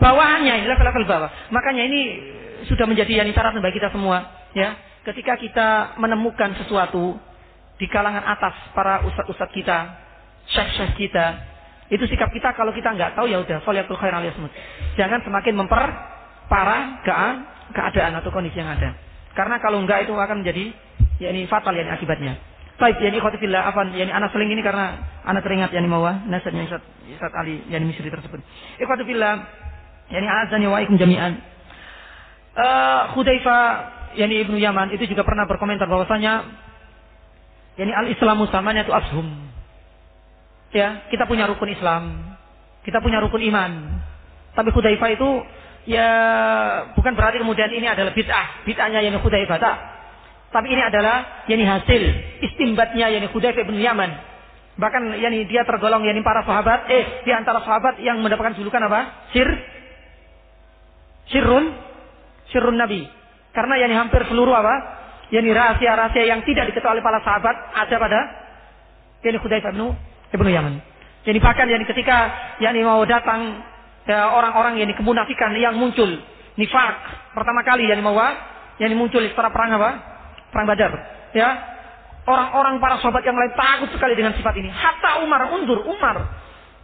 [0.00, 1.30] Bawahannya, level-level bawah.
[1.54, 2.00] Makanya ini
[2.66, 4.74] sudah menjadi yakni syarat bagi kita semua, ya.
[5.04, 5.68] Ketika kita
[6.00, 7.20] menemukan sesuatu
[7.76, 9.78] di kalangan atas para ustadz-ustadz kita,
[10.48, 11.26] syekh-syekh kita,
[11.92, 14.48] itu sikap kita kalau kita nggak tahu ya udah faliyatul khair aliyasmut.
[14.96, 17.04] Jangan semakin memperparah
[17.76, 18.96] keadaan atau kondisi yang ada.
[19.36, 20.72] Karena kalau enggak itu akan menjadi
[21.20, 22.34] ya ini fatal ya ini akibatnya.
[22.74, 27.32] Baik, yani khotifillah afan, yani anak seling ini karena anak teringat yani mawa nasihatnya Ustaz,
[27.38, 28.42] Ali yani Misri tersebut.
[28.82, 29.34] Ikhwatifillah,
[30.12, 31.40] yani azani wa ikum jami'an.
[32.54, 33.58] Uh, Khudaifa
[34.14, 36.46] yani Ibnu Yaman itu juga pernah berkomentar bahwasanya
[37.78, 39.26] yani al-Islamu samanya itu ashum.
[40.74, 42.34] Ya, kita punya rukun Islam,
[42.82, 44.02] kita punya rukun iman.
[44.54, 45.30] Tapi Khudaifa itu
[45.86, 46.08] ya
[46.94, 49.76] bukan berarti kemudian ini adalah bid'ah, bid'ahnya yani Khudaifa tak.
[50.54, 52.02] Tapi ini adalah yani hasil
[52.42, 54.10] istimbatnya yani Hudayfa bin Yaman.
[54.74, 59.30] Bahkan yani dia tergolong yani para sahabat, eh di antara sahabat yang mendapatkan julukan apa?
[59.34, 59.46] Sir
[61.30, 61.72] Sirrun
[62.50, 63.06] Sirrun Nabi.
[63.54, 64.74] Karena yani hampir seluruh apa?
[65.30, 68.20] Yani rahasia-rahasia yang tidak diketahui oleh para sahabat ada pada
[69.24, 69.94] yani Hudayfa bin,
[70.34, 70.74] bin Yaman.
[71.24, 72.16] Jadi bahkan yani ketika
[72.60, 73.64] yani mau datang
[74.04, 76.06] ya, orang-orang yani kemunafikan yang muncul
[76.60, 76.94] nifak
[77.32, 78.14] pertama kali yani mau
[78.76, 79.90] yani muncul setelah perang apa?
[80.54, 80.92] perang Badar,
[81.34, 81.50] ya.
[82.24, 84.70] Orang-orang para sahabat yang lain takut sekali dengan sifat ini.
[84.70, 86.24] Hatta Umar, undur Umar.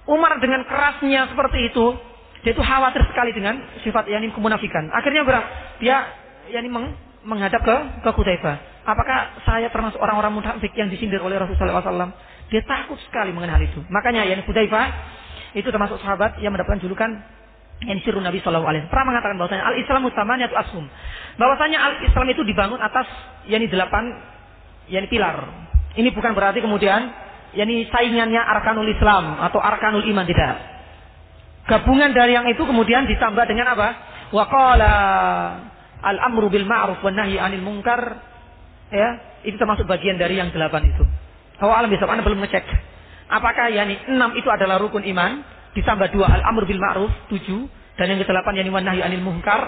[0.05, 1.97] Umar dengan kerasnya seperti itu,
[2.41, 4.88] dia itu khawatir sekali dengan sifat yani kemunafikan.
[4.97, 5.45] Akhirnya berat,
[5.76, 6.09] dia
[6.49, 8.57] yani meng, menghadap ke ke Kutaifa.
[8.88, 12.16] Apakah saya termasuk orang-orang munafik yang disindir oleh Rasulullah SAW?
[12.49, 13.84] Dia takut sekali mengenai hal itu.
[13.93, 14.82] Makanya yani Kutaifa
[15.53, 17.11] itu termasuk sahabat yang mendapatkan julukan
[17.80, 20.84] yang disuruh Nabi Shallallahu Alaihi Wasallam pernah mengatakan bahwasanya al Islam utamanya itu asum
[21.41, 23.09] bahwasanya al Islam itu dibangun atas
[23.49, 24.20] yakni delapan
[24.84, 25.49] yakni pilar
[25.97, 27.09] ini bukan berarti kemudian
[27.57, 30.80] yakni saingannya arkanul Islam atau arkanul iman tidak
[31.68, 33.88] gabungan dari yang itu kemudian ditambah dengan apa?
[34.30, 34.92] Waqala
[36.00, 38.00] al amru bil ma'ruf wan nahi anil munkar.
[38.90, 41.04] Ya itu termasuk bagian dari yang delapan itu.
[41.61, 42.64] Oh alam bisa anda belum ngecek.
[43.30, 45.44] Apakah yakni enam itu adalah rukun iman
[45.76, 49.61] ditambah dua al amr bil ma'ruf tujuh dan yang kedelapan yang wan nahyi anil munkar?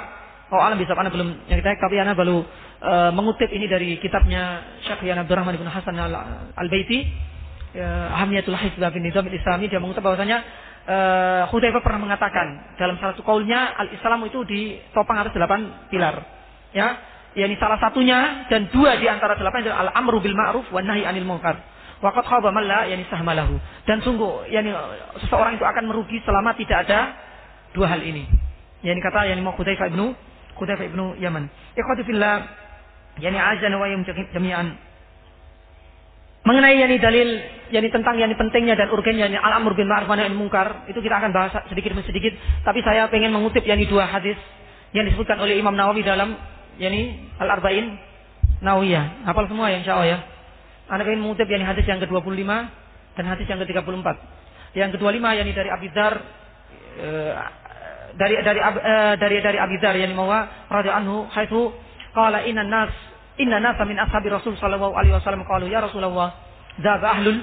[0.53, 2.45] Oh alam bisa anda belum kita tapi anda baru
[2.82, 6.12] uh, mengutip ini dari kitabnya Syekh Yan Abdurrahman bin Hasan al,
[6.53, 7.09] al Baiti
[7.76, 10.45] uh, Ahmiyatul Hizbah bin Nizam Islami dia mengutip bahwasanya
[10.89, 16.22] uh, Hudzaifah pernah mengatakan dalam salah satu kaulnya al Islam itu ditopang atas delapan pilar
[16.72, 16.99] ya
[17.33, 21.05] yakni salah satunya dan dua di antara delapan adalah al amru bil ma'ruf wan nahyi
[21.09, 21.72] anil munkar
[22.03, 23.62] Waqad khaba man yani sahmalahu.
[23.87, 24.74] Dan sungguh yani
[25.22, 27.14] seseorang itu akan merugi selama tidak ada
[27.70, 28.26] dua hal ini.
[28.83, 30.11] Yani kata yani mau Hudzaifah ibnu
[30.59, 31.47] Hudzaifah ibnu Yaman.
[31.78, 32.43] Ikhwati fillah
[33.22, 34.74] yani azan wa yum jami'an.
[36.43, 37.28] Mengenai yani dalil
[37.70, 41.22] yani tentang yani pentingnya dan urgennya yani al-amr bil ma'ruf wa nahy munkar itu kita
[41.22, 42.34] akan bahas sedikit demi sedikit
[42.66, 44.34] tapi saya ingin mengutip yani dua hadis
[44.90, 46.34] yang disebutkan oleh Imam Nawawi dalam
[46.82, 47.95] yani Al-Arba'in
[48.62, 49.26] Nawiyah.
[49.26, 50.18] Hafal semua ya insyaallah ya.
[50.90, 52.51] Anda ingin mengutip yang hadis yang ke-25
[53.18, 54.09] dan hadis yang ke-34.
[54.76, 56.14] Yang ke-25 yakni dari Abi Dzar
[57.01, 57.32] eh,
[58.16, 61.72] dari dari uh, dari dari Abi Dzar yang mawa radhiyallahu anhu haitsu
[62.12, 62.93] qala inna nas
[63.43, 66.38] inna nas min ashabi Rasul sallallahu alaihi wasallam qalu ya Rasulullah
[66.78, 67.38] dzaba ahlul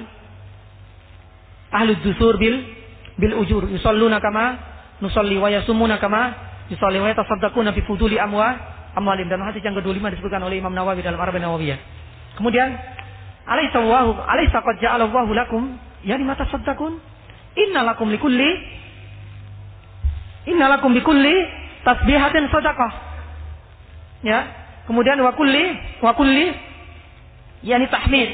[1.70, 2.56] ahlud dusur bil
[3.20, 4.58] bil ujur yusalluna kama
[5.04, 6.34] nusalli wa yasumuna kama
[6.72, 8.56] yusalli wa yatasaddaquna bi fuduli amwa
[8.96, 11.78] amwalim dan hadis yang ke-25 disebutkan oleh Imam Nawawi dalam Arba'in Nawawiyah.
[12.34, 12.74] Kemudian
[13.46, 15.62] Alaysa Allahu alaysa qad ja'ala Allahu lakum
[16.06, 16.98] yani mata saddaqun?
[17.58, 18.50] Inna lakum likulli
[20.48, 21.34] Inna lakum bikulli
[21.84, 22.92] tasbihatin sadaqah.
[24.24, 24.40] Ya.
[24.88, 25.64] Kemudian wa kulli
[26.00, 26.46] wa kulli
[27.66, 28.30] yani tahmid.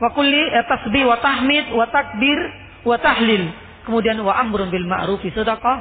[0.00, 2.38] Wa kulli eh, tasbih wa tahmid wa takbir
[2.84, 3.48] wa tahlil.
[3.86, 5.76] Kemudian wa amrun bil ma'rufi sadaqah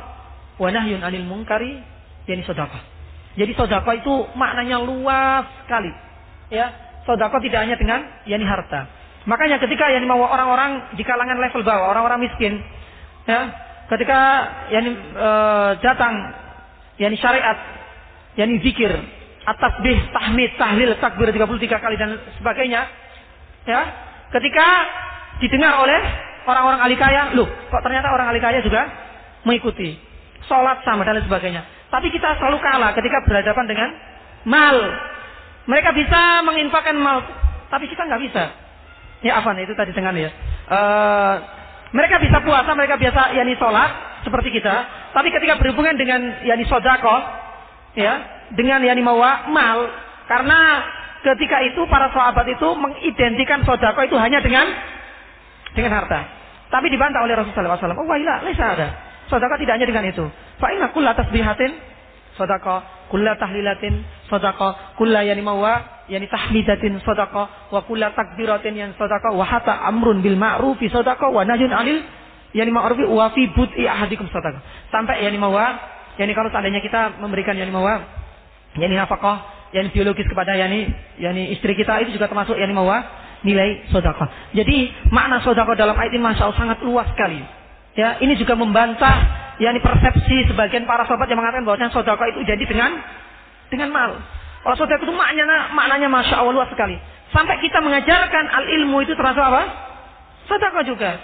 [0.61, 1.81] wa nahyun 'anil munkari
[2.29, 2.81] yani sedekah.
[3.35, 5.91] Jadi sedekah itu maknanya luas sekali.
[6.53, 6.71] Ya,
[7.05, 8.89] sodako tidak hanya dengan yani harta.
[9.25, 12.61] Makanya ketika yani mau orang-orang di kalangan level bawah, orang-orang miskin,
[13.25, 13.49] ya,
[13.89, 14.19] ketika
[14.69, 15.29] yani e,
[15.81, 16.13] datang
[17.01, 17.57] yani syariat,
[18.37, 18.93] yani zikir,
[19.45, 22.81] atas bih, tahmid, tahlil, takbir 33 kali dan sebagainya,
[23.69, 23.81] ya,
[24.33, 24.67] ketika
[25.39, 26.01] didengar oleh
[26.49, 28.89] orang-orang ahli kaya, loh, kok ternyata orang ahli kaya juga
[29.45, 29.97] mengikuti
[30.49, 31.89] sholat sama dan sebagainya.
[31.93, 33.89] Tapi kita selalu kalah ketika berhadapan dengan
[34.49, 34.77] mal,
[35.69, 37.21] mereka bisa menginfakkan mal,
[37.69, 38.43] tapi kita nggak bisa.
[39.23, 40.29] Ya afan itu tadi dengan ya.
[40.69, 41.35] Uh,
[41.95, 44.75] Mereka bisa puasa, mereka biasa yani sholat seperti kita.
[45.15, 47.23] Tapi ketika berhubungan dengan yani sodako,
[47.95, 48.19] ya,
[48.53, 49.89] dengan yani mawa mal,
[50.29, 50.85] karena
[51.25, 54.69] ketika itu para sahabat itu mengidentikan sodako itu hanya dengan
[55.73, 56.21] dengan harta.
[56.69, 57.97] Tapi dibantah oleh Rasulullah SAW.
[57.97, 58.87] Oh wailah, lesa ada.
[59.25, 60.25] Sodako tidak hanya dengan itu.
[60.61, 61.71] Fa'inna kulla tasbihatin
[62.37, 69.33] sodako, kulla tahlilatin sodako, kulla yani mawa yani tahmidatin sodako, wa kulla takbiratin yang sodako,
[69.33, 72.03] wa hatta amrun bil ma'rufi sodako, wa najun alil
[72.53, 74.61] yani ma'rufi wa fi bud'i ahadikum sodako.
[74.93, 75.79] Sampai yani mawa,
[76.21, 78.03] yani kalau seandainya kita memberikan yani mawa,
[78.75, 83.03] yani nafkah, yani biologis kepada yani yani istri kita itu juga termasuk yani mawa
[83.45, 84.25] nilai sodako.
[84.57, 87.39] Jadi makna sodako dalam ayat ini masya Allah sangat luas sekali.
[87.95, 89.15] Ya, ini juga membantah
[89.61, 92.91] yakni persepsi sebagian para sahabat yang mengatakan bahwa sodako itu jadi dengan
[93.71, 94.11] dengan mal.
[94.65, 96.97] Kalau sodako itu maknanya, maknanya masya Allah luas sekali.
[97.31, 99.63] Sampai kita mengajarkan al ilmu itu termasuk apa?
[100.49, 101.15] Sodako juga.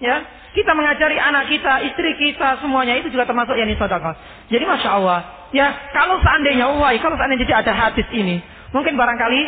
[0.00, 0.24] Ya,
[0.56, 4.12] kita mengajari anak kita, istri kita, semuanya itu juga termasuk yang sodako.
[4.52, 5.39] Jadi masya Allah.
[5.50, 8.38] Ya, kalau seandainya, wah, kalau seandainya jadi ada hadis ini,
[8.70, 9.40] mungkin barangkali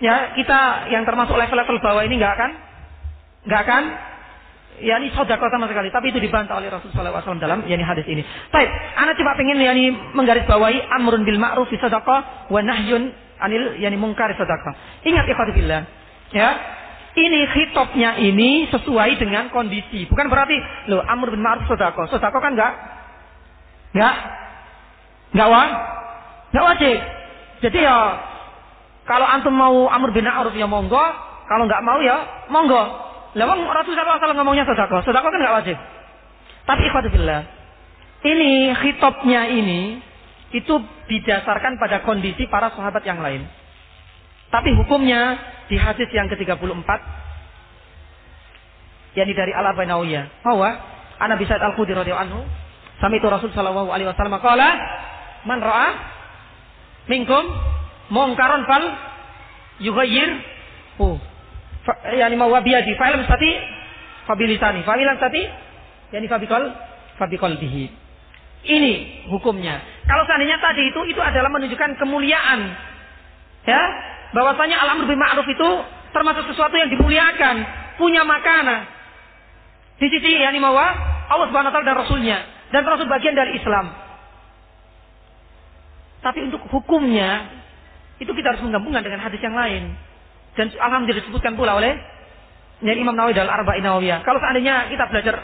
[0.00, 2.50] ya kita yang termasuk level-level bawah ini nggak akan,
[3.50, 3.82] nggak akan
[4.80, 5.92] ya ini sodako sama sekali.
[5.92, 8.24] Tapi itu dibantah oleh Rasulullah SAW dalam yani hadis ini.
[8.50, 12.16] Baik, anak coba pengen yani menggarisbawahi amrun bil ma'ruf sodako
[12.50, 14.72] wa nahyun anil yani mungkar sodako.
[15.04, 15.82] Ingat ikhwatibillah.
[16.30, 16.48] Ya,
[17.18, 20.08] ini hitopnya ini sesuai dengan kondisi.
[20.08, 20.56] Bukan berarti
[20.88, 22.08] lo amr bin ma'ruf sodako.
[22.08, 22.72] Sodako kan enggak,
[23.92, 24.16] enggak,
[25.34, 25.62] enggak wa,
[26.52, 26.98] enggak wajib.
[27.60, 27.98] Jadi ya
[29.04, 31.04] kalau antum mau amr bin ma'ruf ya monggo,
[31.48, 32.82] kalau enggak mau ya monggo.
[33.30, 35.06] Lawang Rasulullah SAW ngomongnya sodako.
[35.06, 35.78] Sodako kan nggak wajib.
[36.66, 37.42] Tapi ikhwatillah.
[38.20, 40.02] Ini hitopnya ini
[40.50, 40.74] itu
[41.06, 43.46] didasarkan pada kondisi para sahabat yang lain.
[44.50, 45.38] Tapi hukumnya
[45.70, 46.90] di hadis yang ke-34
[49.14, 50.70] yakni dari Al Abanawiyah bahwa
[51.22, 52.40] Ana bisa Al Khudri radhiyallahu anhu
[52.98, 54.68] sami itu Rasul sallallahu alaihi wasallam qala
[55.48, 55.88] man ra'a
[57.08, 57.44] minkum
[58.12, 58.84] mungkaron fal
[59.80, 60.30] yughayyir
[61.00, 61.16] oh
[62.16, 63.50] yani mau biadi fa'lam tadi
[64.28, 64.84] fabilisani.
[64.84, 65.42] Fa'ilam tadi
[66.12, 66.70] yani fabikol
[67.16, 67.88] fabikol bihi
[68.68, 69.80] ini hukumnya.
[70.04, 72.60] Kalau seandainya tadi itu itu adalah menunjukkan kemuliaan.
[73.64, 73.82] Ya
[74.36, 75.68] bahwasanya alam lebih ma'ruf itu
[76.12, 77.56] termasuk sesuatu yang dimuliakan.
[77.96, 78.88] Punya makana
[80.00, 80.92] di sisi yani mawa
[81.28, 82.38] Allah Subhanahu wa taala dan rasulnya.
[82.70, 84.09] Dan termasuk bagian dari Islam
[86.20, 87.48] tapi untuk hukumnya
[88.20, 89.96] itu kita harus menggabungkan dengan hadis yang lain
[90.58, 91.96] dan alhamdulillah disebutkan pula oleh
[92.80, 94.24] yang Imam Nawawi dalam Arba'in Nawawiyah.
[94.24, 95.36] Kalau seandainya kita belajar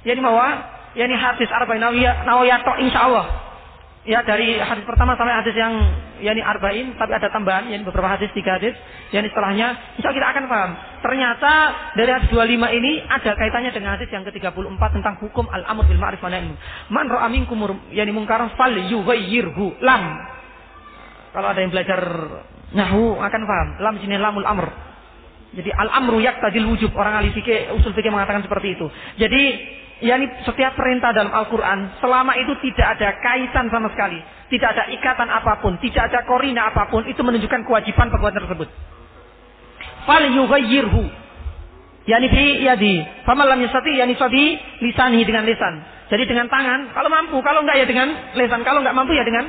[0.00, 0.48] ya ini mawa,
[0.96, 3.26] ya ini hadis Arba'in Nawawiyah, Nawawiyah insya Allah.
[4.08, 5.76] Ya dari hadis pertama sampai hadis yang
[6.24, 8.72] ya ini Arba'in, tapi ada tambahan, ya ini beberapa hadis, tiga hadis,
[9.12, 10.70] ya ini setelahnya, insya kita akan paham.
[11.04, 11.52] Ternyata
[12.00, 16.20] dari hadis 25 ini ada kaitannya dengan hadis yang ke-34 tentang hukum al-amr bil ma'rif
[16.24, 16.32] wa
[16.88, 17.60] Man ra'a minkum
[17.92, 20.02] yani mungkaran fal yughayyirhu lam.
[21.36, 22.00] Kalau ada yang belajar
[22.70, 23.68] Nahu akan paham.
[23.82, 24.70] Lam sini lamul amr.
[25.50, 26.94] Jadi al amru tadil wujub.
[26.94, 28.86] Orang ahli fikih usul fikih mengatakan seperti itu.
[29.18, 29.42] Jadi
[30.00, 34.16] yakni setiap perintah dalam Al-Qur'an selama itu tidak ada kaitan sama sekali,
[34.48, 38.68] tidak ada ikatan apa pun, tidak ada korina apa pun, itu menunjukkan kewajiban perbuatan tersebut.
[40.08, 41.04] Fal yughayyirhu.
[42.08, 43.04] Yani bi yadi.
[43.28, 45.84] Faman lam yastati yani fabi lisanihi dengan lisan.
[46.08, 49.46] Jadi dengan tangan, kalau mampu, kalau enggak ya dengan lisan, kalau enggak mampu ya dengan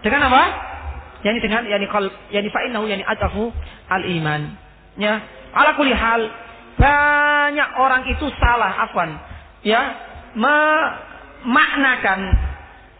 [0.00, 0.42] dengan apa?
[1.26, 3.50] Yani dengan yani kal fa innahu yani adafu
[3.90, 4.54] al iman.
[4.96, 5.18] Ya.
[5.52, 6.30] Ala kulli hal
[6.80, 9.31] banyak orang itu salah afwan
[9.62, 9.94] ya
[10.34, 12.20] memaknakan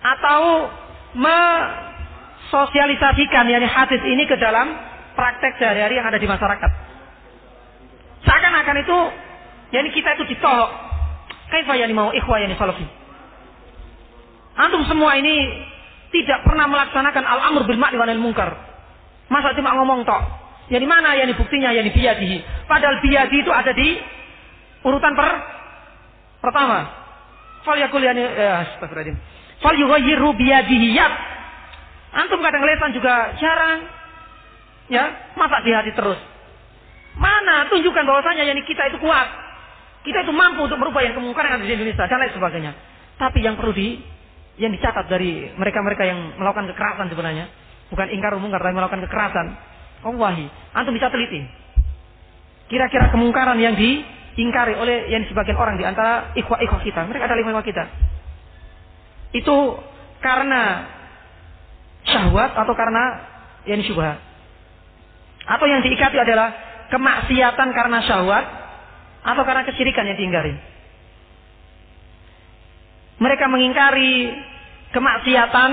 [0.02, 0.70] atau
[1.14, 4.78] mesosialisasikan yani hadis ini ke dalam
[5.14, 6.70] praktek sehari-hari yang ada di masyarakat.
[8.22, 9.10] Seakan-akan itu
[9.74, 10.70] yani kita itu ditohok.
[11.52, 12.86] Kaifa yani mau ikhwah yani salafi.
[14.56, 15.64] Antum semua ini
[16.12, 18.52] tidak pernah melaksanakan al-amr bil ma'ruf anil munkar.
[19.32, 20.22] Masa cuma ngomong tok.
[20.68, 22.68] Ya di mana ya buktinya ya di biyadihi.
[22.68, 23.96] Padahal biyadi itu ada di
[24.84, 25.28] urutan per
[26.43, 26.90] pertama.
[27.62, 29.16] Fal yakul yani ya astagfirullahaladzim.
[29.62, 30.34] Fal yughayyiru
[30.93, 31.14] yat.
[32.12, 33.88] Antum kadang lesan juga jarang.
[34.90, 36.18] Ya, masa di hati terus.
[37.16, 39.28] Mana tunjukkan bahwasanya yani kita itu kuat.
[40.03, 42.72] Kita itu mampu untuk merubah yang kemungkaran yang ada di Indonesia dan lain sebagainya.
[43.16, 44.03] Tapi yang perlu di
[44.61, 47.47] yang dicatat dari mereka-mereka yang melakukan kekerasan sebenarnya.
[47.88, 49.47] Bukan ingkar umum karena melakukan kekerasan.
[50.03, 51.47] Wahi, antum bisa teliti.
[52.66, 53.78] Kira-kira kemungkaran yang
[54.33, 57.05] diingkari oleh yang sebagian orang di antara ikhwah-ikhwah kita.
[57.05, 57.85] Mereka adalah ikhwah kita.
[59.33, 59.76] Itu
[60.20, 60.89] karena
[62.09, 63.05] syahwat atau karena
[63.68, 64.18] yang syubhat.
[65.43, 66.55] Atau yang diikati adalah
[66.89, 68.45] kemaksiatan karena syahwat
[69.22, 70.55] atau karena kesyirikan yang diingkari?
[73.22, 74.35] Mereka mengingkari
[74.91, 75.70] kemaksiatan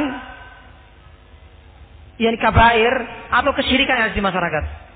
[2.20, 2.93] yang kabair
[3.32, 4.88] atau kesyirikan yang ada di masyarakat.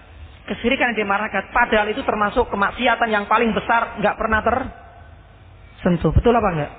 [0.44, 6.12] Kesyirikan yang di masyarakat padahal itu termasuk kemaksiatan yang paling besar nggak pernah tersentuh.
[6.12, 6.72] Betul apa enggak?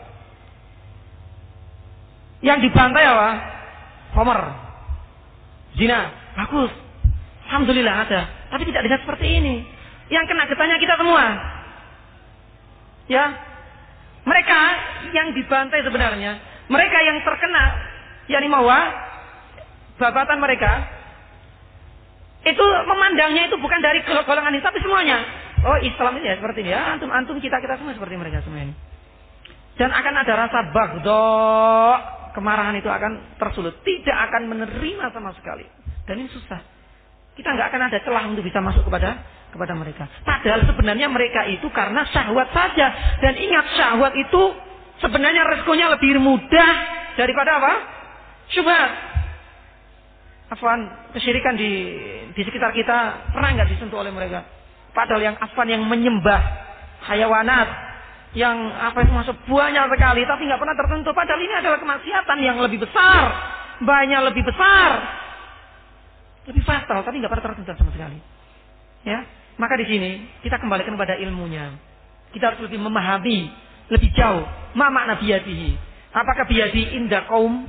[2.45, 3.31] Yang dibantai apa?
[4.21, 4.41] Homer.
[5.81, 6.13] Zina.
[6.37, 6.69] Bagus.
[7.49, 8.21] Alhamdulillah ada.
[8.53, 9.65] Tapi tidak dengan seperti ini.
[10.13, 11.25] Yang kena getahnya kita semua.
[13.09, 13.25] Ya.
[14.29, 14.61] Mereka
[15.17, 16.37] yang dibantai sebenarnya.
[16.69, 17.65] Mereka yang terkena.
[18.29, 18.93] Yani mawa.
[19.97, 20.94] Babatan mereka.
[22.45, 24.63] Itu memandangnya itu bukan dari golongan ini.
[24.63, 25.19] Tapi semuanya.
[25.65, 26.71] Oh Islam ini ya seperti ini.
[26.77, 28.75] Ya antum, antum kita, kita semua seperti mereka semua ini.
[29.81, 31.25] Dan akan ada rasa bagdo.
[32.35, 33.81] Kemarahan itu akan tersulut.
[33.81, 35.65] Tidak akan menerima sama sekali.
[36.05, 36.61] Dan ini susah.
[37.35, 40.11] Kita nggak akan ada celah untuk bisa masuk kepada kepada mereka.
[40.27, 43.19] Padahal sebenarnya mereka itu karena syahwat saja.
[43.23, 44.43] Dan ingat syahwat itu
[45.03, 46.73] sebenarnya resikonya lebih mudah
[47.19, 47.73] daripada apa?
[48.51, 48.91] Syubhat.
[50.55, 51.71] Afwan, kesyirikan di
[52.31, 54.47] di sekitar kita pernah nggak disentuh oleh mereka?
[54.95, 56.41] Padahal yang afwan yang menyembah
[57.11, 57.69] hayawanat,
[58.39, 61.11] yang apa itu masuk banyak sekali, tapi nggak pernah tertentu.
[61.11, 63.23] Padahal ini adalah kemaksiatan yang lebih besar,
[63.83, 64.91] banyak lebih besar,
[66.47, 68.19] lebih fatal, tapi nggak pernah tertentu sama sekali.
[69.03, 69.27] Ya,
[69.59, 70.11] maka di sini
[70.47, 71.75] kita kembalikan kepada ilmunya.
[72.31, 73.51] Kita harus lebih memahami
[73.91, 74.47] lebih jauh.
[74.75, 75.77] Ma makna biyadihi.
[76.15, 77.67] Apakah biyadi indah kaum?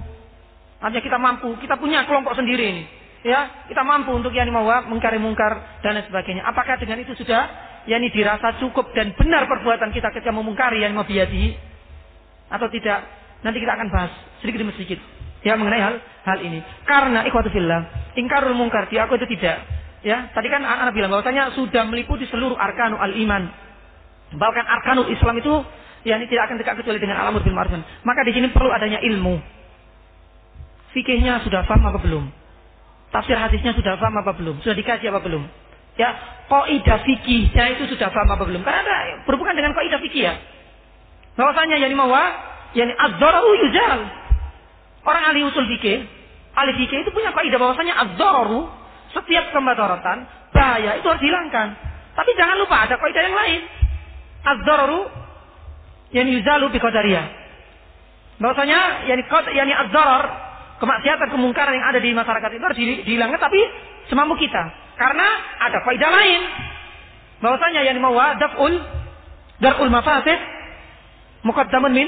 [0.85, 2.83] Artinya kita mampu, kita punya kelompok sendiri ini.
[3.25, 6.45] Ya, kita mampu untuk yani mawa, mengkari mungkar dan lain sebagainya.
[6.45, 7.49] Apakah dengan itu sudah
[7.89, 11.57] yani dirasa cukup dan benar perbuatan kita ketika memungkari yani biyadihi
[12.53, 13.01] atau tidak?
[13.41, 14.13] Nanti kita akan bahas
[14.45, 15.01] sedikit demi sedikit
[15.41, 16.61] ya mengenai hal hal ini.
[16.85, 19.65] Karena ikhwatu fillah, ingkarul mungkar di aku itu tidak
[20.05, 23.49] Ya, tadi kan anak, -anak bilang bahwasanya sudah meliputi seluruh arkanul al iman.
[24.37, 25.65] Bahkan arkanul Islam itu
[26.05, 27.73] ya ini tidak akan dekat kecuali dengan alamul bil ma'ruf.
[28.05, 29.41] Maka di sini perlu adanya ilmu.
[30.95, 32.23] Fikihnya sudah paham apa belum?
[33.11, 34.63] Tafsir hadisnya sudah paham apa belum?
[34.63, 35.43] Sudah dikaji apa belum?
[35.99, 36.15] Ya,
[36.47, 38.63] kaidah fikihnya itu sudah paham apa belum?
[38.63, 38.95] Karena ada
[39.27, 40.39] berhubungan dengan kaidah fikih ya.
[41.35, 42.31] Bahwasanya yani mawa,
[42.71, 43.99] yani adzararu yuzal.
[45.03, 46.07] Orang ahli usul fikih,
[46.55, 48.71] ahli fikih itu punya kaidah bahwasanya adzararu
[49.11, 51.75] setiap kemudaratan, bahaya itu harus dihilangkan.
[52.15, 53.61] Tapi jangan lupa ada kaidah yang lain.
[54.45, 55.01] Az-dararu
[56.15, 57.25] yang yuzalu bi qadariyah.
[58.39, 60.44] Bahwasanya yani yani az-darar,
[60.85, 63.57] kemaksiatan kemungkaran yang ada di masyarakat itu harus dihilangkan tapi
[64.05, 64.69] semampu kita.
[65.01, 65.25] Karena
[65.65, 66.41] ada kaidah lain.
[67.41, 68.73] Bahwasanya yani mawa daf'ul
[69.57, 70.37] darul mafasid
[71.41, 72.07] muqaddamun min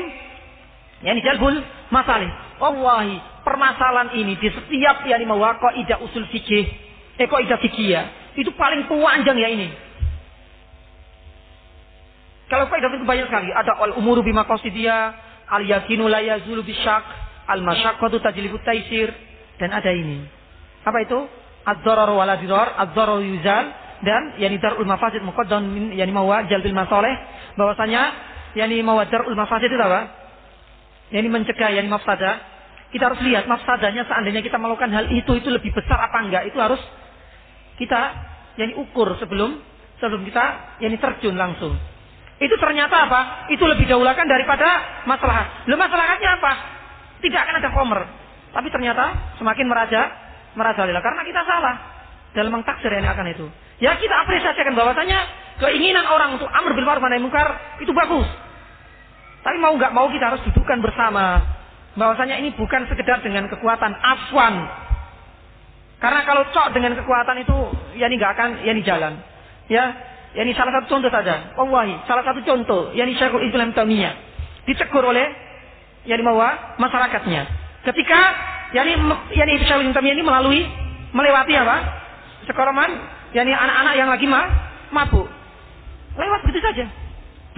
[1.01, 1.57] yani jalbul
[1.89, 2.30] masalih.
[2.61, 6.69] Wallahi, permasalahan ini di setiap yani mawa kaidah usul fikih
[7.17, 7.97] Eh kaidah fikih
[8.38, 9.73] itu paling panjang ya ini.
[12.45, 13.49] Kalau kaidah itu banyak sekali.
[13.49, 15.17] Ada al umuru bima qasidiya,
[15.49, 19.12] al yakinu la yazulu bisyak, al masyaqqatu tajlibu taisir
[19.58, 20.28] dan ada ini.
[20.84, 21.20] Apa itu?
[21.68, 23.66] Ad-darar wala dirar, ad-darar yuzal
[24.06, 27.12] dan yani darul mafasid muqaddam min yani mawa jalbil masalih
[27.58, 28.14] bahwasanya
[28.54, 30.14] yani mawa darul mafasid itu apa?
[31.12, 32.56] Yani mencegah yani mafsadah.
[32.88, 36.56] Kita harus lihat mafsadahnya seandainya kita melakukan hal itu itu lebih besar apa enggak itu
[36.56, 36.80] harus
[37.76, 38.16] kita
[38.56, 39.60] yang ukur sebelum
[40.00, 41.76] sebelum kita yang terjun langsung.
[42.38, 43.50] Itu ternyata apa?
[43.50, 45.66] Itu lebih dahulakan daripada masalah.
[45.66, 46.76] Lu masalahnya apa?
[47.22, 48.01] Tidak akan ada komer.
[48.53, 50.01] Tapi ternyata semakin meraja,
[50.53, 51.76] merajalela karena kita salah
[52.34, 53.45] dalam mengtaksir yang akan itu.
[53.78, 55.20] Ya kita apresiasikan bahwasanya
[55.61, 58.26] keinginan orang untuk amr bil ma'ruf nahi munkar itu bagus.
[59.45, 61.41] Tapi mau nggak mau kita harus dudukkan bersama
[61.97, 64.86] bahwasanya ini bukan sekedar dengan kekuatan afwan
[65.97, 67.57] karena kalau cok dengan kekuatan itu,
[67.97, 69.13] ya ini nggak akan, ya ini jalan.
[69.65, 69.84] Ya,
[70.38, 71.57] ya ini salah satu contoh saja.
[71.57, 72.93] Wallahi, salah satu contoh.
[72.93, 74.13] Ya ini Syekhul Islam Taimiyah
[74.70, 75.26] ditegur oleh
[76.08, 77.41] ya ini mawa masyarakatnya.
[77.84, 78.20] Ketika
[78.72, 78.95] ya ini
[79.36, 80.64] ya ini melalui
[81.12, 81.78] melewati apa?
[82.47, 82.91] Sekoroman,
[83.36, 84.41] ya ini anak-anak yang lagi ma,
[84.95, 85.28] mabuk.
[86.16, 86.86] Lewat begitu saja.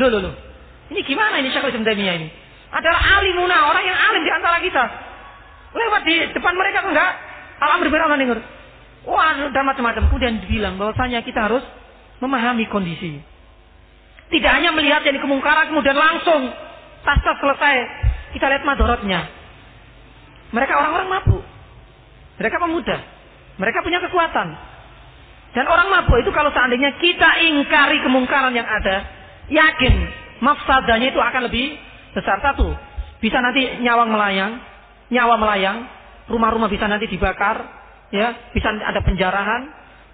[0.01, 0.35] Loh, loh, loh.
[0.89, 2.27] Ini gimana ini Syekhul Islam Taimiyah ini?
[2.73, 4.83] Adalah alimuna, orang yang alim di antara kita.
[5.69, 7.29] Lewat di depan mereka enggak
[7.59, 8.41] Al-amr bil ma'ruf
[9.07, 10.11] Wah, dan macam-macam.
[10.11, 11.63] Kemudian dibilang bahwasanya kita harus
[12.19, 13.19] memahami kondisi.
[14.29, 16.51] Tidak hanya melihat yang kemungkaran kemudian langsung
[17.01, 17.75] tas selesai
[18.33, 19.25] kita lihat madorotnya.
[20.49, 21.43] Mereka orang-orang mabuk.
[22.41, 22.97] Mereka pemuda.
[23.59, 24.47] Mereka punya kekuatan.
[25.53, 29.01] Dan orang mabuk itu kalau seandainya kita ingkari kemungkaran yang ada,
[29.49, 29.93] yakin
[30.45, 31.73] mafsadanya itu akan lebih
[32.13, 32.37] besar.
[32.41, 32.69] Satu,
[33.19, 34.61] bisa nanti nyawang melayang,
[35.09, 35.89] nyawa melayang,
[36.29, 37.65] rumah-rumah bisa nanti dibakar,
[38.13, 39.61] ya, bisa ada penjarahan,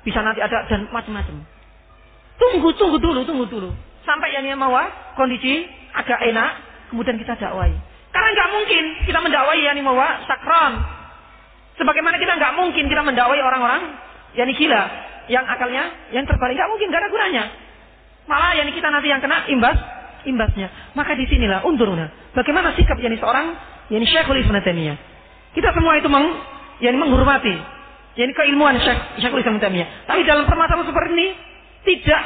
[0.08, 1.44] bisa nanti ada dan macam-macam.
[2.36, 3.70] Tunggu, tunggu dulu, tunggu dulu.
[4.04, 6.52] Sampai yang mawa kondisi agak enak,
[6.92, 7.76] kemudian kita dakwai.
[8.16, 10.80] Karena nggak mungkin kita mendakwai yani mawa sakram.
[11.76, 13.92] Sebagaimana kita nggak mungkin kita mendakwai orang-orang
[14.40, 14.84] yani gila
[15.28, 17.44] yang akalnya yang terbalik nggak mungkin gak ada gunanya.
[18.24, 19.76] Malah yani kita nanti yang kena imbas
[20.24, 20.96] imbasnya.
[20.96, 22.32] Maka di sinilah unduruna.
[22.32, 23.52] Bagaimana sikap yani seorang
[23.92, 24.96] yani Syekhul Islam Taimiyah.
[25.52, 26.40] Kita semua itu meng
[26.80, 27.52] yani menghormati
[28.16, 30.08] yani keilmuan Syekh Syekhul Islam Taimiyah.
[30.08, 31.28] Tapi dalam permasalahan seperti ini
[31.84, 32.24] tidak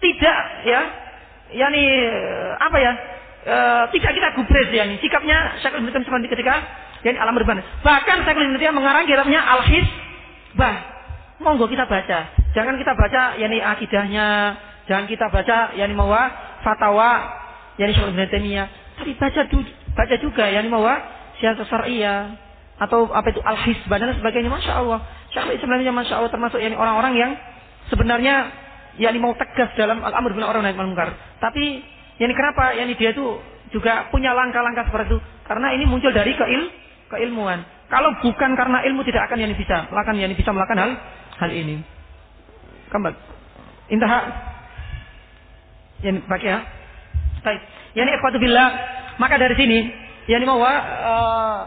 [0.00, 0.80] tidak ya
[1.52, 1.82] yani
[2.56, 2.92] apa ya
[3.44, 3.56] e,
[3.94, 6.54] tidak kita gubres ya nih sikapnya Syekhul Islam seperti ketika
[7.04, 9.62] yani alam berban bahkan Syekhul Islam mengarang kitabnya Al
[10.54, 10.94] bah
[11.42, 12.18] monggo kita baca.
[12.54, 14.26] Jangan kita baca yani akidahnya.
[14.84, 16.30] Jangan kita baca yani mawa
[16.62, 17.10] fatwa
[17.80, 19.40] yani Syekhul Islam tapi baca
[19.98, 21.02] baca juga yani mawa
[21.42, 22.38] siasat syariah
[22.78, 24.50] atau apa itu al hisbah dan sebagainya.
[24.52, 25.02] Masya Allah.
[25.34, 27.30] Syekhul Islam masya Allah termasuk yani orang-orang yang
[27.90, 28.34] sebenarnya
[28.94, 31.10] yakni mau tegas dalam al-amr ma'ruf nahi munkar.
[31.42, 31.82] Tapi
[32.20, 32.74] yakni kenapa?
[32.76, 33.40] Yani dia itu
[33.74, 36.62] juga punya langkah-langkah seperti itu karena ini muncul dari keil
[37.10, 37.66] keilmuan.
[37.92, 40.92] Kalau bukan karena ilmu tidak akan yani bisa melakukan yani bisa melakukan hal
[41.42, 41.84] hal ini.
[42.88, 43.18] Kembali.
[43.92, 44.20] Intaha.
[46.02, 46.58] Yani pakai ya.
[47.44, 47.60] Baik.
[47.94, 48.68] Yani ikhwatu billah,
[49.20, 49.78] maka dari sini
[50.26, 51.60] yani mau uh,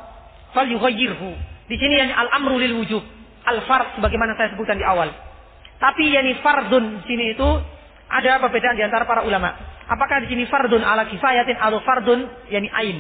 [0.51, 1.29] fal yughayyirhu.
[1.67, 3.03] Di sini yani al-amru lil wujub.
[3.47, 5.07] Al-fard sebagaimana saya sebutkan di awal.
[5.77, 7.49] Tapi yani fardun sini itu
[8.09, 9.76] ada perbedaan di antara para ulama.
[9.87, 12.97] Apakah di sini fardun ala kifayatin atau fardun yani ain?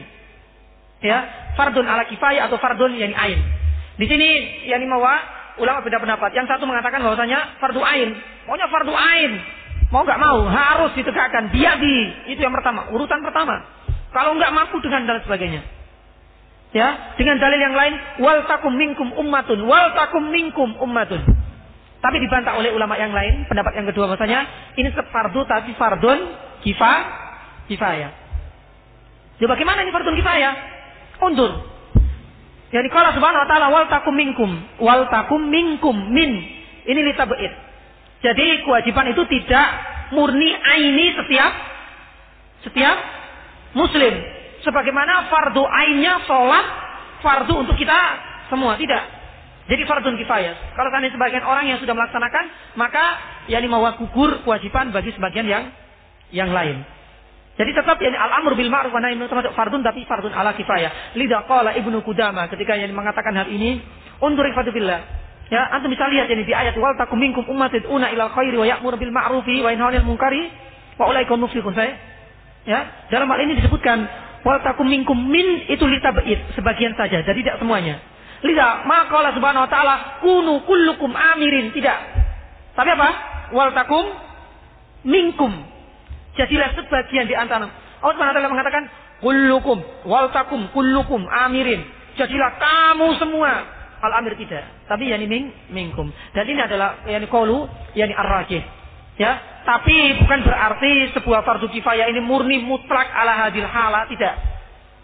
[1.03, 3.39] Ya, fardun ala kifayah atau fardun yani ain.
[3.99, 4.29] Di sini
[4.71, 6.31] yani mawa ulama beda pendapat.
[6.33, 8.15] Yang satu mengatakan bahwasanya fardu ain.
[8.45, 9.31] Maunya fardu ain.
[9.89, 11.49] Mau nggak mau harus ditegakkan.
[11.51, 13.65] Biadi itu yang pertama, urutan pertama.
[14.13, 15.61] Kalau nggak mampu dengan dan sebagainya.
[16.75, 21.23] Ya, dengan dalil yang lain wal takum minkum ummatun, wal takum minkum ummatun.
[21.97, 26.46] Tapi dibantah oleh ulama yang lain, pendapat yang kedua bahasanya ini tetap fardu tapi fardun
[26.65, 26.93] kifa
[27.67, 28.11] kifayah.
[29.37, 30.53] Ya, bagaimana ini fardun kifayah?
[31.21, 31.51] Undur.
[32.67, 34.51] Jadi kalau subhanahu wa ta'ala wal takum minkum,
[34.83, 36.31] wal takum minkum min.
[36.87, 37.53] Ini litabait.
[38.23, 39.67] Jadi kewajiban itu tidak
[40.11, 41.51] murni aini setiap
[42.65, 42.97] setiap
[43.77, 44.13] muslim.
[44.65, 46.65] Sebagaimana fardu ainnya sholat
[47.21, 47.95] fardu untuk kita
[48.49, 48.75] semua.
[48.75, 49.03] Tidak.
[49.67, 50.75] Jadi fardun kifayah.
[50.75, 53.05] Kalau tadi sebagian orang yang sudah melaksanakan, maka
[53.51, 55.63] ya mawa gugur kewajiban bagi sebagian yang
[56.31, 56.83] yang lain.
[57.57, 61.17] Jadi tetap yani al-amr bil ma'ruf wa nahi termasuk fardun tapi fardun ala kifayah.
[61.17, 63.81] Lidah qala Ibnu Qudama ketika yang mengatakan hal ini,
[64.21, 65.01] undur billah.
[65.47, 68.67] Ya, antum bisa lihat ini di ayat wal takum minkum ummatun una ilal khairi wa
[68.67, 70.51] ya'muru bil ma'rufi wa yanhauna 'anil munkari
[70.99, 71.71] wa ulaikum muflihun.
[72.67, 74.05] Ya, dalam hal ini disebutkan
[74.43, 78.03] wal takum minkum min itu litabid sebagian saja, jadi tidak semuanya.
[78.43, 81.95] Lihat, maka Allah Subhanahu wa taala kunu kullukum amirin, tidak.
[82.75, 83.09] Tapi apa?
[83.55, 84.03] Wal takum
[85.07, 85.76] minkum.
[86.37, 87.65] Jadilah sebagian di antara.
[87.97, 88.85] Allah taala mengatakan
[89.25, 91.81] kullukum wal takum kullukum amirin.
[92.17, 93.51] Jadilah kamu semua
[94.01, 94.65] al-amir tidak.
[94.85, 96.13] Tapi yani ming minkum.
[96.33, 97.65] Dan ini adalah yani qaulu
[97.97, 98.61] yani ar-rajih.
[99.17, 99.33] Ya,
[99.65, 104.37] tapi bukan berarti sebuah fardu kifayah ini murni mutlak ala hadil hala, tidak.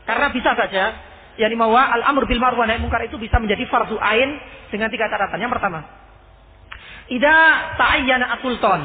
[0.05, 0.93] Karena bisa saja
[1.34, 4.38] yakni bahwa al-amr bil ma'ruf wa nahi munkar itu bisa menjadi fardu ain
[4.69, 5.41] dengan tiga catatan.
[5.41, 5.79] Yang pertama,
[7.09, 7.38] ida
[7.81, 8.81] ta'ayyana sultan.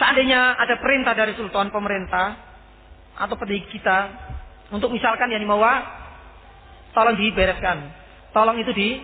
[0.00, 2.40] Seandainya ada perintah dari sultan pemerintah
[3.20, 4.08] atau pendidik kita
[4.72, 5.84] untuk misalkan yakni bahwa
[6.96, 7.84] tolong dibereskan,
[8.32, 8.96] tolong itu di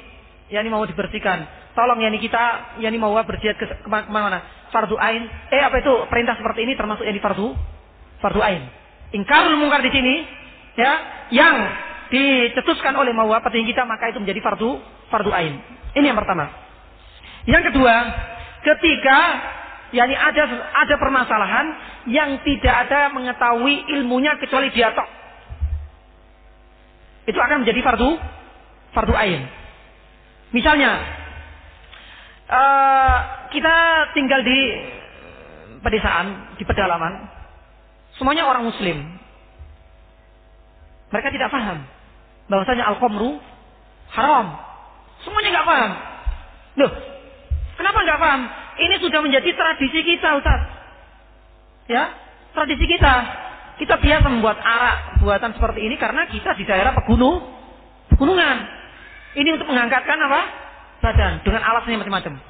[0.48, 1.44] yakni mau dibersihkan,
[1.76, 4.40] tolong yakni kita yakni mau berjihad ke ke mana-mana.
[4.72, 7.52] Fardu ain, eh apa itu perintah seperti ini termasuk yakni fardu
[8.24, 8.64] fardu ain.
[9.12, 10.24] Ingkarul mungkar di sini
[10.80, 10.92] ya
[11.28, 11.56] yang
[12.08, 14.80] dicetuskan oleh mawa petinggi kita maka itu menjadi fardu
[15.12, 15.60] fardu ain.
[15.92, 16.48] Ini yang pertama.
[17.44, 17.94] Yang kedua,
[18.64, 19.18] ketika
[19.96, 20.44] yakni ada
[20.76, 21.66] ada permasalahan
[22.12, 25.08] yang tidak ada mengetahui ilmunya kecuali dia tok.
[27.26, 28.10] Itu akan menjadi fardu
[28.92, 29.48] fardu ain.
[30.52, 31.00] Misalnya
[32.46, 33.16] uh,
[33.50, 33.76] kita
[34.12, 34.60] tinggal di
[35.80, 37.32] pedesaan, di pedalaman.
[38.20, 38.96] Semuanya orang muslim.
[41.12, 41.84] Mereka tidak paham
[42.50, 43.40] bahwasanya al-khamru
[44.12, 44.46] haram.
[45.24, 45.92] Semuanya nggak paham.
[46.76, 46.92] Loh,
[47.80, 48.42] kenapa nggak paham?
[48.76, 50.60] Ini sudah menjadi tradisi kita, Ustaz.
[51.88, 52.12] Ya,
[52.52, 53.14] tradisi kita.
[53.76, 57.44] Kita biasa membuat arak buatan seperti ini karena kita di daerah pegunung,
[58.12, 58.56] pegunungan.
[59.36, 60.40] Ini untuk mengangkatkan apa?
[61.04, 62.40] Badan dengan alasnya macam-macam.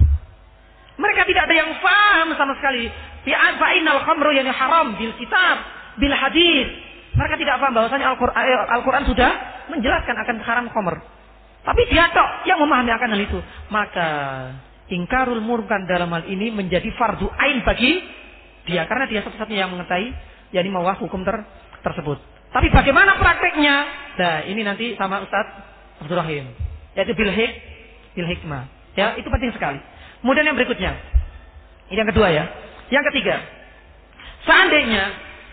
[0.96, 2.86] Mereka tidak ada yang paham sama sekali.
[3.26, 5.56] Fa'inal khamru yang haram bil kitab,
[5.98, 8.06] bil hadis, mereka tidak paham bahwasanya
[8.76, 9.30] Al-Quran Al sudah
[9.72, 11.00] menjelaskan akan haram khomer.
[11.64, 13.38] Tapi dia tok yang memahami akan hal itu.
[13.72, 14.08] Maka
[14.92, 18.02] ingkarul murkan dalam hal ini menjadi fardu ain bagi
[18.66, 20.10] dia karena dia satu-satunya yang mengetahui
[20.54, 21.42] yakni mau hukum ter
[21.82, 22.18] tersebut.
[22.50, 23.74] Tapi bagaimana prakteknya?
[24.16, 26.50] Nah, ini nanti sama Ustadz Abdul Rahim.
[26.96, 27.52] Yaitu bil hik,
[28.16, 28.64] bil hikmah.
[28.96, 29.78] Ya, itu penting sekali.
[30.24, 30.96] Kemudian yang berikutnya.
[31.92, 32.44] Ini yang kedua ya.
[32.88, 33.36] Yang ketiga.
[34.48, 35.04] Seandainya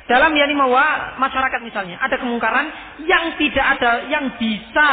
[0.08, 2.68] dalam yani mawa masyarakat misalnya ada kemungkaran
[3.08, 4.90] yang tidak ada yang bisa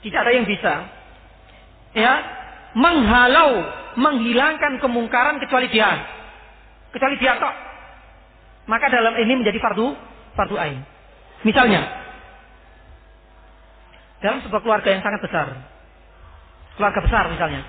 [0.00, 0.74] tidak ada yang bisa
[1.92, 2.12] ya
[2.72, 3.62] menghalau
[4.00, 5.90] menghilangkan kemungkaran kecuali dia.
[6.92, 7.54] Kecuali dia kok
[8.66, 9.94] maka dalam ini menjadi fardu
[10.38, 10.80] fardu ain.
[11.42, 11.82] Misalnya
[14.22, 15.46] dalam sebuah keluarga yang sangat besar
[16.78, 17.66] keluarga besar misalnya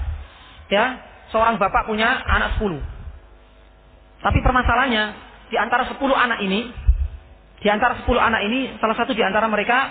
[0.70, 1.02] ya
[1.34, 2.82] seorang bapak punya anak sepuluh.
[4.22, 5.04] Tapi permasalahannya
[5.50, 6.70] di antara sepuluh anak ini
[7.60, 9.90] di antara sepuluh anak ini salah satu di antara mereka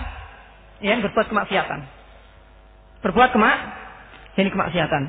[0.80, 1.80] yang berbuat kemaksiatan.
[3.02, 3.58] Berbuat kemak
[4.37, 5.03] ini kemaksiatan.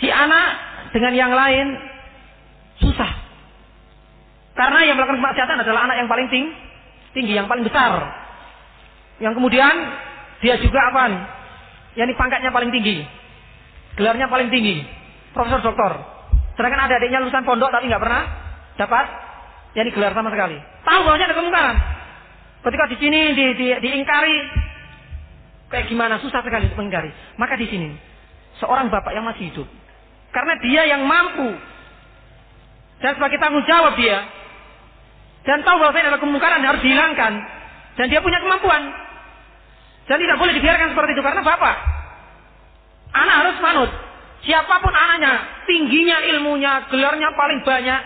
[0.00, 0.48] Si anak
[0.92, 1.66] dengan yang lain
[2.80, 3.10] susah.
[4.56, 6.52] Karena yang melakukan kemaksiatan adalah anak yang paling tinggi,
[7.12, 7.92] tinggi yang paling besar.
[9.20, 9.74] Yang kemudian
[10.40, 11.02] dia juga apa
[11.96, 13.04] yang pangkatnya paling tinggi.
[13.96, 14.84] Gelarnya paling tinggi.
[15.32, 15.92] Profesor doktor.
[16.56, 18.22] Sedangkan ada adiknya lulusan pondok tapi nggak pernah
[18.80, 19.06] dapat
[19.76, 20.56] yang gelar sama sekali.
[20.84, 21.76] Tahu bahwa ada kemungkaran.
[22.64, 24.36] Ketika di sini di, di, diingkari
[25.72, 26.18] kayak gimana?
[26.22, 27.94] Susah sekali untuk mengingkari maka di sini
[28.62, 29.68] seorang bapak yang masih hidup.
[30.32, 31.56] Karena dia yang mampu.
[33.00, 34.24] Dan sebagai tanggung jawab dia
[35.44, 37.32] dan tahu bahwa adalah kemungkaran harus dihilangkan
[38.00, 38.82] dan dia punya kemampuan.
[40.06, 41.76] Dan tidak boleh dibiarkan seperti itu karena bapak
[43.16, 43.90] anak harus manut.
[44.44, 48.00] Siapa pun anaknya tingginya ilmunya gelarnya paling banyak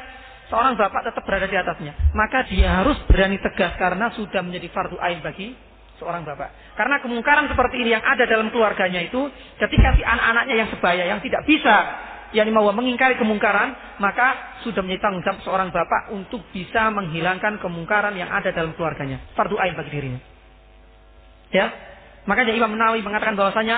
[0.49, 1.93] seorang bapak tetap berada di atasnya.
[2.15, 5.55] Maka dia harus berani tegas karena sudah menjadi fardu ain bagi
[6.01, 6.75] seorang bapak.
[6.75, 9.29] Karena kemungkaran seperti ini yang ada dalam keluarganya itu,
[9.61, 11.77] ketika si anak-anaknya yang sebaya, yang tidak bisa
[12.31, 18.31] yang mau mengingkari kemungkaran, maka sudah menjadi tanggung seorang bapak untuk bisa menghilangkan kemungkaran yang
[18.31, 19.19] ada dalam keluarganya.
[19.35, 20.21] Fardu ain bagi dirinya.
[21.51, 21.75] Ya,
[22.31, 23.77] makanya Imam Nawawi mengatakan bahwasanya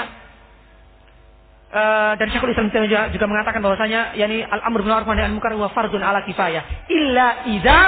[1.73, 5.33] uh, dan Syekhul Islam juga, juga mengatakan bahwasanya yakni al amr bil ma'ruf wa nahy
[5.33, 7.81] munkar wa fardun ala kifayah illa idza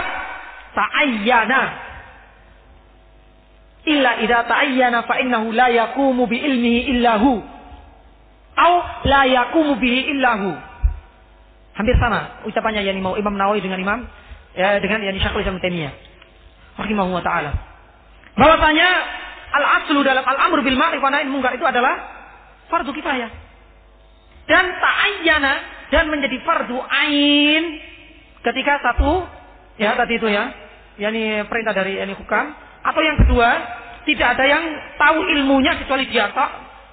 [0.72, 1.60] ta'ayyana
[3.84, 7.54] illa idza ta'ayyana fa innahu la yaqumu bi ilmihi illa hu
[8.54, 8.74] Au
[9.04, 10.54] la yakumu bihi illahu.
[11.74, 14.06] Hampir sama ucapannya yang mau Imam Nawawi dengan Imam
[14.54, 15.90] ya dengan yang Syekhul Islam Taimiyah
[16.78, 17.50] rahimahullah taala.
[18.38, 18.88] Bahwasanya
[19.58, 21.94] al aslu dalam al amr bil ma'ruf wa nahi itu adalah
[22.70, 23.30] fardu kifayah.
[24.46, 25.52] Dan ta'ayyana
[25.90, 27.62] dan menjadi fardu ain
[28.46, 29.26] ketika satu
[29.82, 30.54] ya tadi itu ya
[31.02, 32.54] yakni perintah dari yakni hukam
[32.84, 33.48] atau yang kedua
[34.04, 34.64] tidak ada yang
[35.00, 36.50] tahu ilmunya kecuali dia tok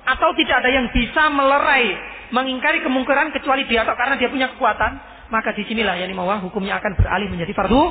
[0.08, 1.94] atau tidak ada yang bisa melerai
[2.32, 4.92] mengingkari kemungkaran kecuali dia atau karena dia punya kekuatan
[5.32, 7.82] maka di sinilah yang dimawah hukumnya akan beralih menjadi fardu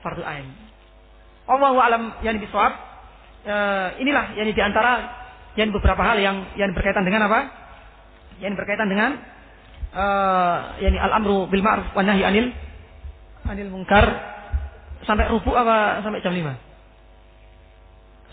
[0.00, 0.48] fardu ain.
[1.44, 2.72] Allahu alam yang bisawab
[3.44, 3.56] e,
[4.00, 4.92] inilah yang di antara
[5.60, 7.40] yang beberapa hal yang yang berkaitan dengan apa?
[8.40, 9.10] Yang berkaitan dengan
[9.92, 10.04] e,
[10.84, 12.46] yani al amru bil ma'ruf wa nahyi anil
[13.44, 14.04] anil munkar
[15.04, 16.73] sampai rubu apa sampai jam 5?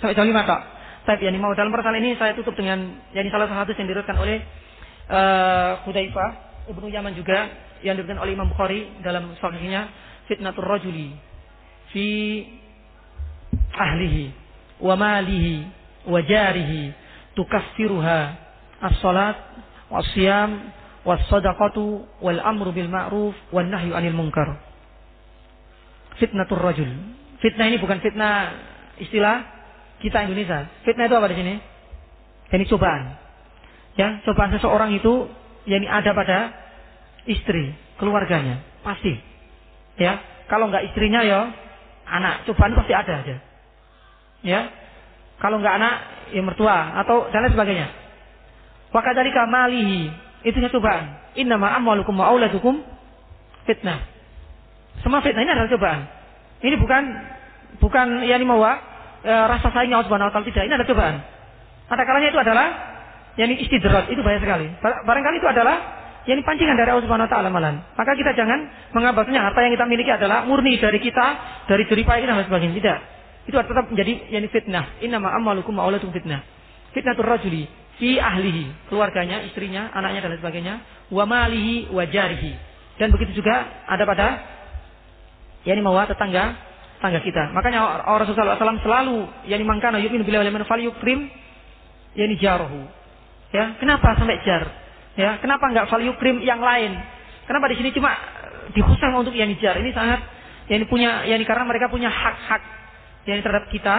[0.01, 0.61] Sampai jam 5 tak?
[1.05, 2.77] Saya yani mau dalam persoalan ini saya tutup dengan
[3.13, 4.37] yani salah satu yang diriwayatkan oleh
[5.09, 6.29] uh, Hudzaifah
[6.73, 7.49] Ibnu Yaman juga
[7.85, 9.89] yang diriwayatkan oleh Imam Bukhari dalam sahihnya
[10.25, 11.13] fitnatur rajuli
[11.93, 12.05] fi
[13.73, 14.23] ahlihi
[14.81, 15.65] wa malihi
[16.05, 16.93] wa jarihi
[17.37, 18.19] tukaffiruha
[18.81, 19.37] as-salat
[19.89, 20.73] was-siyam
[21.05, 24.57] was-sadaqatu wal amru bil ma'ruf wan nahyu anil munkar.
[26.21, 26.89] Fitnatur rajul.
[27.41, 28.53] Fitnah ini bukan fitnah
[29.01, 29.60] istilah
[30.01, 30.67] kita Indonesia.
[30.83, 31.53] Fitnah itu apa di sini?
[32.51, 33.15] Ini cobaan.
[33.95, 35.29] Ya, cobaan seseorang itu
[35.69, 36.51] yang ada pada
[37.29, 37.71] istri,
[38.01, 39.13] keluarganya, pasti.
[39.95, 41.53] Ya, kalau nggak istrinya ya
[42.09, 43.37] anak, cobaan pasti ada aja.
[44.41, 44.73] Ya,
[45.37, 45.95] kalau nggak anak
[46.33, 47.87] ya mertua atau dan lain sebagainya.
[48.91, 50.01] dari kamalihi
[50.43, 51.21] itu cobaan.
[51.37, 52.83] Innama amwalukum wa auladukum
[53.63, 54.03] fitnah.
[55.05, 56.01] Semua fitnah ini adalah cobaan.
[56.61, 57.03] Ini bukan
[57.79, 58.90] bukan yani mawa
[59.21, 60.63] e, rasa sayang Allah Subhanahu wa taala tidak.
[60.67, 61.15] Ini ada cobaan.
[61.91, 62.67] Ada kalanya itu adalah
[63.35, 64.67] yakni istidrat, itu bahaya sekali.
[64.81, 65.75] Barangkali itu adalah
[66.25, 67.81] yakni pancingan dari Allah Subhanahu wa taala malan.
[67.95, 68.59] Maka kita jangan
[68.95, 71.25] menganggapnya harta yang kita miliki adalah murni dari kita,
[71.67, 72.75] dari jeripaya kita dan sebagainya.
[72.77, 72.99] Tidak.
[73.49, 74.85] Itu tetap menjadi yakni fitnah.
[75.01, 76.45] Innama amwalukum wa auladukum fitnah.
[76.91, 77.65] Fitnatur rajuli
[78.01, 80.73] fi ahlihi, keluarganya, istrinya, anaknya dan sebagainya,
[81.13, 82.57] wa malihi wa jarihi.
[82.97, 84.27] Dan begitu juga ada pada
[85.65, 86.70] yakni mawa tetangga
[87.01, 87.49] tangga kita.
[87.51, 89.17] Makanya Rasulullah SAW selalu
[89.49, 91.27] yang dimangkana yu'minu billahi wal fal yukrim
[92.13, 92.85] yani jaruhu.
[93.51, 94.63] Ya, kenapa sampai jar?
[95.19, 96.95] Ya, kenapa enggak fal yukrim yang lain?
[97.49, 98.15] Kenapa di sini cuma
[98.71, 99.75] dikhususkan untuk yani jar.
[99.75, 100.21] Ini sangat
[100.71, 102.63] yani punya yani karena mereka punya hak-hak
[103.27, 103.95] yani terhadap kita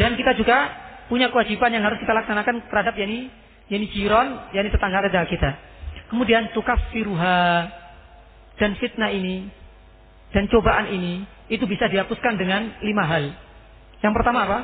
[0.00, 0.72] dan kita juga
[1.10, 3.28] punya kewajiban yang harus kita laksanakan terhadap yani
[3.68, 5.50] yani jiron, yani tetangga tetangga kita.
[6.08, 6.48] Kemudian
[6.88, 7.68] firuha
[8.56, 9.57] dan fitnah ini
[10.32, 13.32] dan cobaan ini itu bisa dihapuskan dengan lima hal.
[14.04, 14.58] Yang pertama apa?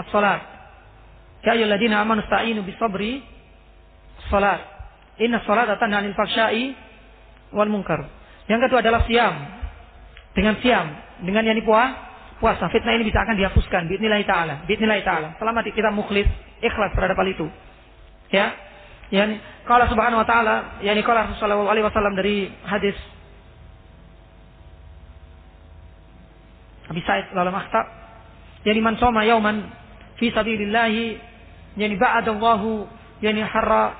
[0.00, 0.40] As-salat.
[1.44, 3.20] Ya ayyuhalladzina amanu sta'inu bis sabri
[4.32, 4.64] salat.
[5.20, 6.72] Inna salata tanha fahsya'i
[7.52, 8.08] wal munkar.
[8.48, 9.34] Yang kedua adalah siam.
[10.32, 10.88] Dengan siam,
[11.20, 11.92] dengan yang puasa,
[12.40, 15.36] puasa fitnah ini bisa akan dihapuskan bismillah taala, bismillah taala.
[15.36, 16.24] Selama kita mukhlis,
[16.64, 17.46] ikhlas terhadap hal itu.
[18.32, 18.56] Ya.
[19.12, 19.36] Yani
[19.68, 22.96] kalau subhanahu wa taala, yani kalau Rasulullah alaihi wasallam dari hadis
[26.92, 27.88] Abi Sa'id lalu maktab
[28.68, 29.72] yani man soma yauman
[30.20, 30.92] fi sabilillah
[31.74, 32.86] yani ba'adallahu
[33.24, 33.96] yani harra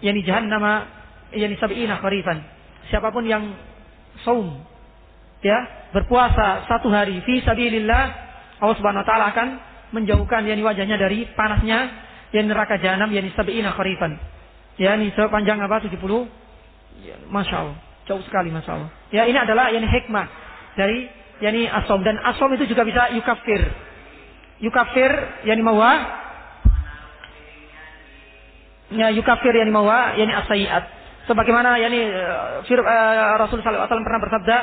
[0.00, 0.86] yani jahannama
[1.34, 2.44] yani sab'ina kharifan.
[2.86, 3.50] Siapa pun yang
[4.22, 4.62] saum
[5.42, 8.04] ya, berpuasa satu hari fi sabilillah,
[8.62, 9.48] Allah Subhanahu wa taala akan
[9.90, 11.90] menjauhkan yani wajahnya dari panasnya
[12.30, 14.16] yani neraka jahanam yani sab'ina kharifan.
[14.76, 15.96] Ya, ini sepanjang apa 70
[17.00, 17.78] ya, Masya Allah.
[18.04, 18.90] Jauh sekali Masya Allah.
[19.08, 20.26] Ya, ini adalah yani hikmah
[20.76, 21.08] dari
[21.40, 23.60] yani asom dan asom itu juga bisa yukafir.
[24.62, 25.10] Yukafir
[25.44, 25.92] yani mawa
[28.92, 30.84] ya yukafir yani mawa yani asayiat.
[31.26, 31.74] Sebagaimana
[32.70, 34.56] fir, uh, Rasul sallallahu alaihi wasallam pernah bersabda,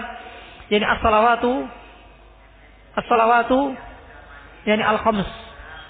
[0.71, 1.53] yani as-salawatu
[2.95, 3.59] as-salawatu
[4.63, 5.27] yani al-khams.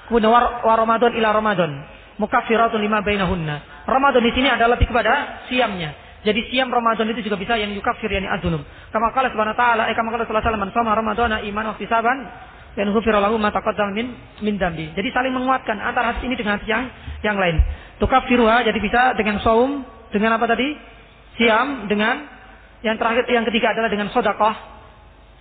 [0.10, 1.72] Kemudian war, war Ramadan ila Ramadan.
[2.18, 3.86] Mukaffiratun lima bainahunna.
[3.86, 6.03] Ramadan di sini adalah lebih kepada siamnya.
[6.24, 8.64] Jadi siam Ramadan itu juga bisa yang yukafir yani adunum.
[8.96, 11.74] Kama qala subhanahu wa ta'ala, eh kama qala sallallahu alaihi wasallam, "Man Ramadana iman wa
[11.76, 12.18] ihtisaban
[12.74, 14.90] dan ghufira lahu ma taqaddama min min dambi.
[14.98, 16.90] Jadi saling menguatkan antara hadis ini dengan hadis yang
[17.22, 17.62] yang lain.
[18.02, 20.74] Tukafiruha jadi bisa dengan saum, dengan apa tadi?
[21.38, 22.26] Siam, dengan
[22.82, 24.56] yang terakhir yang ketiga adalah dengan sedekah.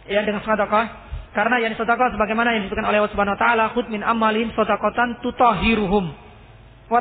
[0.08, 0.86] Ya, dengan sedekah.
[1.32, 5.24] Karena yang sedekah sebagaimana yang disebutkan oleh Allah Subhanahu wa taala, "Khudh min amalin shadaqatan
[5.24, 6.12] tutahhiruhum
[6.92, 7.00] wa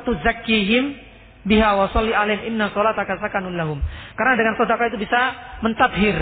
[1.44, 3.80] biha wa sholli alaihim inna sholataka sakanun lahum."
[4.16, 5.22] Karena dengan sedekah itu bisa
[5.62, 6.18] mentadhir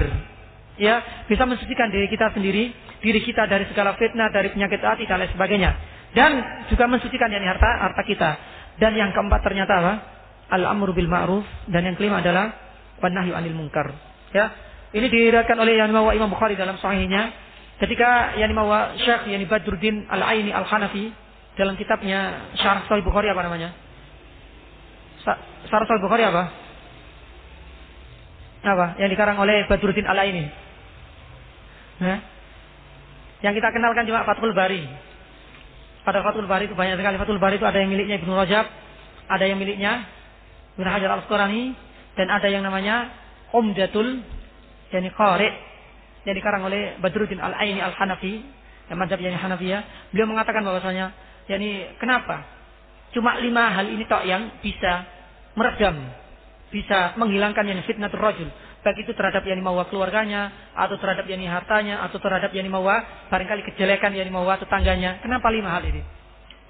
[0.80, 2.72] ya bisa mensucikan diri kita sendiri,
[3.03, 5.72] diri kita dari segala fitnah, dari penyakit hati dan lain sebagainya.
[6.15, 6.32] Dan
[6.72, 8.32] juga mensucikan yang harta harta kita.
[8.80, 9.93] Dan yang keempat ternyata apa?
[10.49, 12.49] Al-amru bil ma'ruf dan yang kelima adalah
[13.03, 13.93] wanahyu anil munkar.
[14.34, 14.49] Ya.
[14.89, 17.30] Ini diriwayatkan oleh yang Mawa Imam Bukhari dalam sahihnya
[17.78, 21.13] ketika yang Mawa Syekh yang Badruddin Al-Aini Al-Hanafi
[21.53, 23.70] dalam kitabnya Syarah Sahih Bukhari apa namanya?
[25.68, 26.43] Syarah Sahih Bukhari apa?
[28.64, 28.86] Apa?
[28.99, 30.45] Yang dikarang oleh Badruddin Al-Aini.
[31.99, 32.20] Nah,
[33.43, 34.84] yang kita kenalkan cuma Fathul Bari.
[36.03, 37.20] Pada Fathul Bari itu banyak sekali.
[37.20, 38.66] Fathul Bari itu ada yang miliknya Ibnu Rajab,
[39.28, 40.07] ada yang miliknya
[40.80, 41.76] Ibnu Hajar Al-Asqalani
[42.16, 43.12] dan ada yang namanya
[43.51, 44.24] Umdatul
[44.91, 45.49] yani Qari
[46.28, 48.43] yang dikarang oleh Badruddin Al-Aini Al-Hanafi,
[48.91, 50.12] yang mazhab yani Hanafiyah.
[50.12, 51.12] Beliau mengatakan bahwasanya
[51.47, 52.43] yani kenapa?
[53.16, 55.07] Cuma lima hal ini tok yang bisa
[55.60, 55.95] meredam,
[56.72, 58.47] bisa menghilangkan yang fitnah rajul
[58.80, 63.68] baik itu terhadap yang mawa keluarganya atau terhadap yang hartanya atau terhadap yang mawa barangkali
[63.72, 65.20] kejelekan yang mawa tetangganya.
[65.20, 65.99] Kenapa lima hal ini?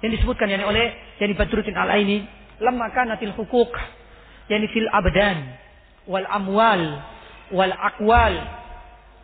[0.02, 0.90] Yang disebutkan yani oleh
[1.22, 2.26] yani Badruddin al aini
[2.58, 3.70] lemah natil hukuk
[4.50, 5.54] yani fil abdan
[6.10, 6.82] wal amwal
[7.54, 8.34] wal akwal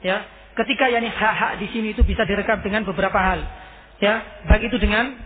[0.05, 0.23] ya
[0.55, 3.43] ketika yani hak-hak di sini itu bisa direkam dengan beberapa hal
[3.99, 5.17] ya baik itu dengan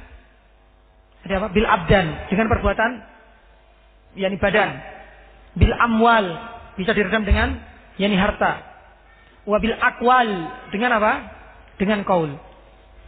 [1.29, 2.91] ada apa bil abdan dengan perbuatan
[4.19, 4.81] yani badan
[5.55, 6.27] bil amwal
[6.79, 7.59] bisa diredam dengan
[8.01, 8.71] yani harta.
[9.49, 10.29] Wabil akwal
[10.71, 11.13] dengan apa?
[11.81, 12.33] Dengan kaul.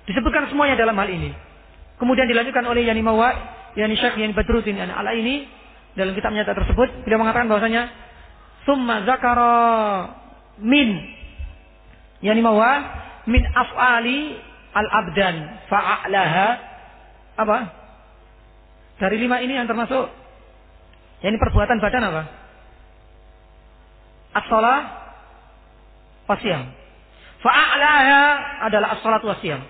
[0.09, 1.31] Disebutkan semuanya dalam hal ini.
[2.01, 3.31] Kemudian dilanjutkan oleh Yani Mawa,
[3.79, 5.47] Yani Syekh, Yani Badruddin, Yani Ala ini
[5.95, 7.93] dalam kitab nyata tersebut beliau mengatakan bahwasanya
[8.67, 9.55] summa zakara
[10.59, 10.99] min
[12.25, 12.71] Yani Mawa
[13.29, 14.35] min af'ali
[14.73, 15.37] al-abdan
[15.69, 16.47] fa'alaha
[17.39, 17.59] apa?
[18.99, 20.22] Dari lima ini yang termasuk
[21.23, 22.23] yani perbuatan badan apa?
[24.33, 24.79] as-salah
[26.27, 26.73] wasiyam.
[27.43, 28.23] Fa'a'laha
[28.71, 29.61] adalah as-salat wasiyam.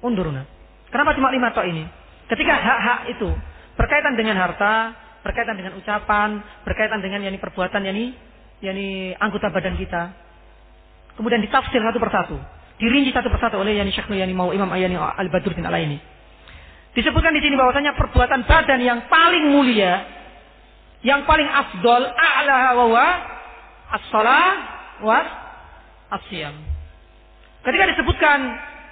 [0.00, 0.46] Unduruna.
[0.88, 1.84] Kenapa cuma lima tok ini?
[2.30, 3.28] Ketika hak-hak itu
[3.76, 8.14] berkaitan dengan harta, berkaitan dengan ucapan, berkaitan dengan yani perbuatan yani
[8.64, 10.12] yani anggota badan kita.
[11.18, 12.38] Kemudian ditafsir satu persatu,
[12.78, 15.98] dirinci satu persatu oleh yani Syekh yani mau Imam Ayani Al-Badruddin Al-Aini.
[16.94, 20.17] Disebutkan di sini bahwasanya perbuatan badan yang paling mulia,
[21.06, 23.06] yang paling afdol, a'laha wa
[23.94, 24.46] as-salah
[25.02, 25.18] wa
[26.18, 26.54] as-siyam.
[27.62, 28.38] Ketika disebutkan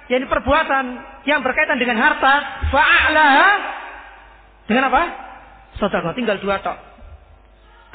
[0.07, 0.85] yang perbuatan
[1.27, 3.49] yang berkaitan dengan harta, fa'alaha
[4.67, 5.01] dengan apa?
[5.75, 6.77] Sedekah tinggal dua tok.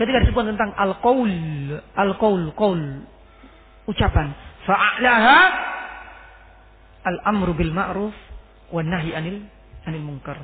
[0.00, 1.30] ketika disebut tentang al-qaul,
[1.94, 2.80] al-qaul, qaul,
[3.86, 4.34] ucapan.
[4.66, 5.38] Fa'alaha
[7.02, 8.14] al-amru bil ma'ruf
[8.70, 9.42] wan nahi anil
[9.86, 10.38] anil munkar.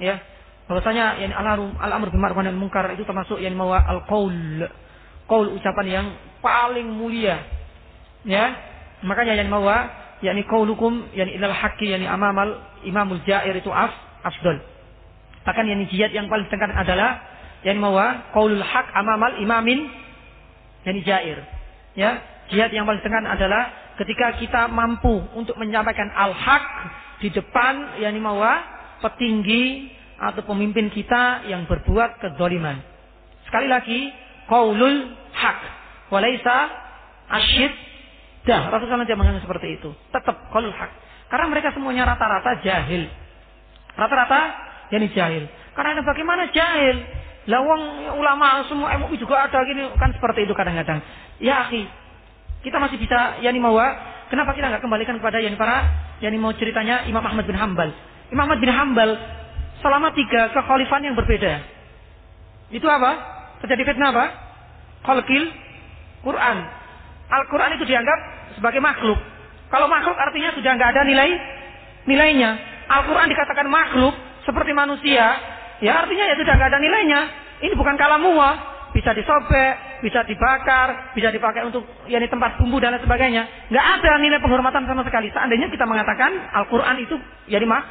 [0.00, 0.20] Ya.
[0.66, 1.30] Bahwasanya yang
[1.78, 4.66] al-amru bil ma'ruf anil munkar itu termasuk yang mau al-qaul.
[5.30, 6.06] Qaul ucapan yang
[6.42, 7.42] paling mulia.
[8.26, 8.54] Ya.
[9.06, 9.62] Makanya yang mau
[10.24, 13.92] yakni qaulukum yani ilal haqqi yani amamal imamul jair itu af
[14.26, 14.58] afdal.
[15.46, 17.22] Bahkan yang jihad yang paling tekan adalah
[17.62, 17.94] yang mau
[18.34, 19.86] qaulul haq amamal imamin
[20.82, 21.38] yani jair.
[21.94, 22.18] Ya,
[22.50, 26.64] jihad yang paling tekan adalah ketika kita mampu untuk menyampaikan al-haq
[27.22, 28.42] di depan yang mau
[29.00, 32.80] petinggi atau pemimpin kita yang berbuat kedoliman.
[33.48, 34.10] Sekali lagi,
[34.48, 35.60] qaulul haq.
[36.08, 36.56] Walaysa
[37.30, 37.72] asyid
[38.46, 39.90] Dah, Rasulullah tidak mengatakan seperti itu.
[40.14, 40.90] Tetap qaulul haq.
[41.26, 43.10] Karena mereka semuanya rata-rata jahil.
[43.98, 44.40] Rata-rata
[44.94, 45.50] yani jahil.
[45.74, 47.02] Karena bagaimana jahil?
[47.50, 50.98] Lawang ulama semua MUI juga ada gini kan seperti itu kadang-kadang.
[51.42, 51.86] Ya akhi,
[52.62, 53.78] kita masih bisa yani mau
[54.30, 55.76] kenapa kita nggak kembalikan kepada yani para
[56.22, 57.90] yani mau ceritanya Imam Ahmad bin Hambal.
[58.30, 59.10] Imam Ahmad bin Hambal
[59.86, 61.62] selama tiga kekhalifan yang berbeda.
[62.74, 63.14] Itu apa?
[63.62, 64.26] Terjadi fitnah apa?
[65.06, 65.46] Khalqil
[66.26, 66.56] Quran.
[67.30, 68.18] Al-Quran itu dianggap
[68.58, 69.18] sebagai makhluk.
[69.70, 71.30] Kalau makhluk artinya sudah nggak ada nilai
[72.10, 72.50] nilainya.
[72.90, 75.26] Al-Quran dikatakan makhluk seperti manusia,
[75.82, 77.20] ya artinya ya sudah nggak ada nilainya.
[77.62, 82.94] Ini bukan kalamuah, bisa disobek, bisa dibakar, bisa dipakai untuk ya ini tempat bumbu dan
[82.94, 83.70] lain sebagainya.
[83.70, 85.30] Nggak ada nilai penghormatan sama sekali.
[85.34, 87.14] Seandainya kita mengatakan Al-Quran itu
[87.50, 87.82] jadi mak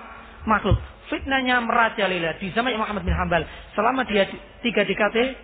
[0.48, 0.80] makhluk.
[1.06, 3.46] Fitnahnya merajalela di zaman Imam Ahmad bin Hambal.
[3.78, 4.26] Selama dia
[4.66, 5.38] tiga dekade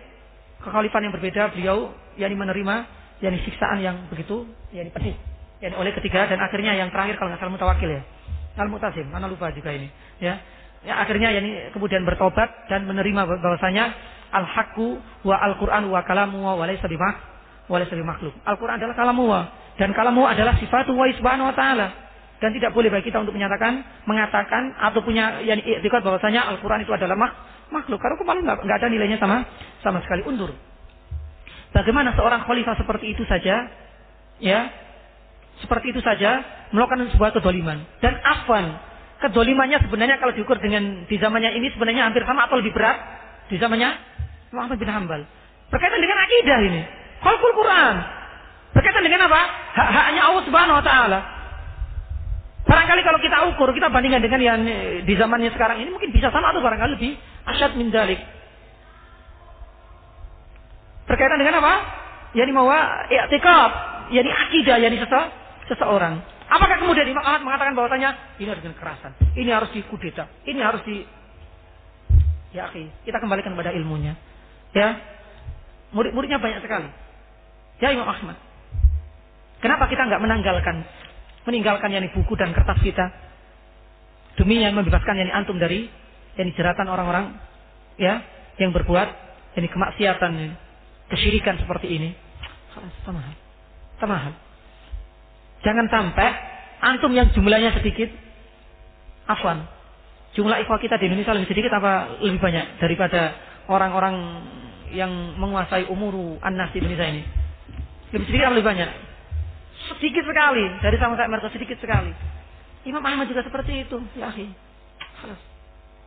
[0.62, 2.74] kekhalifan yang berbeda, beliau yakni menerima
[3.22, 4.42] yakni siksaan yang begitu
[4.74, 5.14] yakni pedih
[5.62, 8.02] yakni oleh ketiga dan akhirnya yang terakhir kalau nggak salah mutawakil ya.
[8.58, 9.88] Al mutasim mana lupa juga ini
[10.18, 10.42] ya.
[10.82, 13.94] Ya akhirnya yakni kemudian bertobat dan menerima bahwasanya
[14.34, 17.16] al haqqu wa al quran wa kalamu wa laysa bimak
[17.70, 19.40] wa laysa makhluk al quran adalah kalamu wa
[19.78, 21.86] dan kalamu adalah sifat wa subhanahu wa taala
[22.42, 26.82] dan tidak boleh bagi kita untuk menyatakan mengatakan atau punya yakni i'tikad bahwasanya al quran
[26.82, 27.32] itu adalah mak,
[27.70, 29.46] makhluk karena kemarin nggak ada nilainya sama
[29.80, 30.50] sama sekali undur
[31.72, 33.64] Bagaimana seorang khalifah seperti itu saja,
[34.44, 34.60] ya,
[35.64, 38.76] seperti itu saja melakukan sebuah kedoliman dan afan.
[39.24, 43.00] Kedolimannya sebenarnya kalau diukur dengan di zamannya ini sebenarnya hampir sama atau lebih berat
[43.48, 43.88] di zamannya
[44.52, 45.24] Muhammad bin Hambal.
[45.72, 46.82] Berkaitan dengan akidah ini,
[47.24, 47.94] khalqul Quran.
[48.76, 49.40] Berkaitan dengan apa?
[49.72, 51.18] Hak-haknya Allah Subhanahu wa taala.
[52.72, 54.60] Barangkali kalau kita ukur, kita bandingkan dengan yang
[55.04, 58.16] di zamannya sekarang ini mungkin bisa sama atau barangkali lebih asyad min dalik.
[61.04, 61.74] Berkaitan dengan apa?
[62.32, 62.64] Yani mau
[63.12, 63.72] i'tikad,
[64.08, 65.20] yani akidah, yani sese,
[65.68, 66.24] seseorang.
[66.48, 70.80] Apakah kemudian Imam Ahmad mengatakan bahwasanya ini harus dengan kerasan, ini harus dikudeta, ini harus
[70.88, 71.04] di
[72.52, 74.12] Ya, akhi, kita kembalikan pada ilmunya.
[74.76, 75.00] Ya.
[75.96, 76.88] Murid-muridnya banyak sekali.
[77.80, 78.36] Ya Imam Ahmad.
[79.64, 80.84] Kenapa kita nggak menanggalkan
[81.48, 83.10] meninggalkan yani buku dan kertas kita
[84.38, 85.90] demi yang membebaskan yani antum dari
[86.38, 87.36] yani jeratan orang-orang
[88.00, 88.22] ya
[88.56, 89.08] yang berbuat
[89.58, 90.32] yani kemaksiatan
[91.12, 92.10] kesyirikan seperti ini.
[93.04, 93.36] Tamahan.
[94.00, 94.32] Tamahan.
[95.62, 96.28] Jangan sampai
[96.80, 98.08] antum yang jumlahnya sedikit,
[99.28, 99.68] afwan.
[100.32, 103.36] Jumlah ikhwah kita di Indonesia lebih sedikit apa lebih banyak daripada
[103.68, 104.16] orang-orang
[104.96, 107.22] yang menguasai umuru anas di Indonesia ini?
[108.16, 108.90] Lebih sedikit atau lebih banyak?
[109.90, 112.14] Sedikit sekali dari sama saya mereka sedikit sekali.
[112.86, 114.30] Imam Ahmad juga seperti itu, ya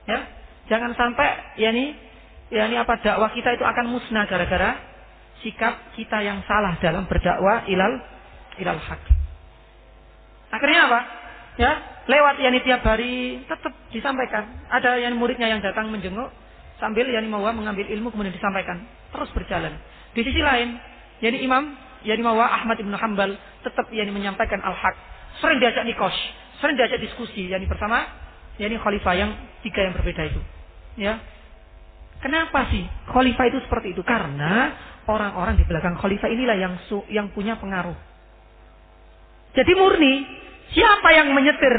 [0.06, 0.20] Ya,
[0.70, 1.96] jangan sampai ya ini
[2.54, 4.78] ya ini apa dakwah kita itu akan musnah gara-gara
[5.42, 8.00] sikap kita yang salah dalam berdakwah ilal
[8.62, 9.02] ilal haq.
[10.54, 11.00] Akhirnya apa?
[11.56, 11.72] Ya,
[12.06, 14.46] lewat yani tiap hari tetap disampaikan.
[14.70, 16.30] Ada yang muridnya yang datang menjenguk
[16.78, 18.84] sambil yani mau mengambil ilmu kemudian disampaikan.
[19.16, 19.74] Terus berjalan.
[20.12, 20.76] Di sisi lain,
[21.24, 21.76] yani Imam
[22.06, 24.96] yani mau Ahmad Ibn Hambal tetap yani menyampaikan al-haq.
[25.42, 26.16] Sering diajak nikos,
[26.62, 28.06] sering diajak diskusi yani bersama
[28.62, 29.32] yani khalifah yang
[29.66, 30.42] tiga yang berbeda itu.
[30.96, 31.20] Ya.
[32.24, 34.02] Kenapa sih khalifah itu seperti itu?
[34.06, 34.72] Karena
[35.10, 37.98] orang-orang di belakang khalifah inilah yang su, yang punya pengaruh.
[39.56, 40.24] Jadi murni
[40.72, 41.76] siapa yang menyetir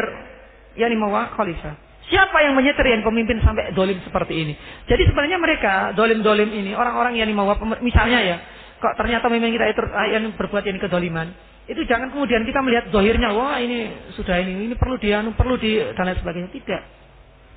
[0.77, 1.87] yani mawa khalifah?
[2.07, 4.55] Siapa yang menyetir yang pemimpin sampai dolim seperti ini?
[4.87, 8.37] Jadi sebenarnya mereka dolim-dolim ini orang-orang yang mawa misalnya ya,
[8.81, 11.33] kok ternyata memang kita itu ah, yang berbuat yang kedoliman,
[11.67, 15.59] itu jangan kemudian kita melihat dohirnya, wah ini sudah ini, ini perlu dia, anu, perlu
[15.59, 16.51] di dan lain sebagainya.
[16.55, 16.83] Tidak.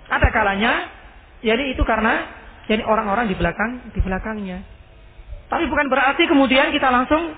[0.09, 0.89] Ada kalanya,
[1.45, 2.25] jadi itu karena
[2.65, 4.65] jadi orang-orang di belakang di belakangnya.
[5.49, 7.33] Tapi bukan berarti kemudian kita langsung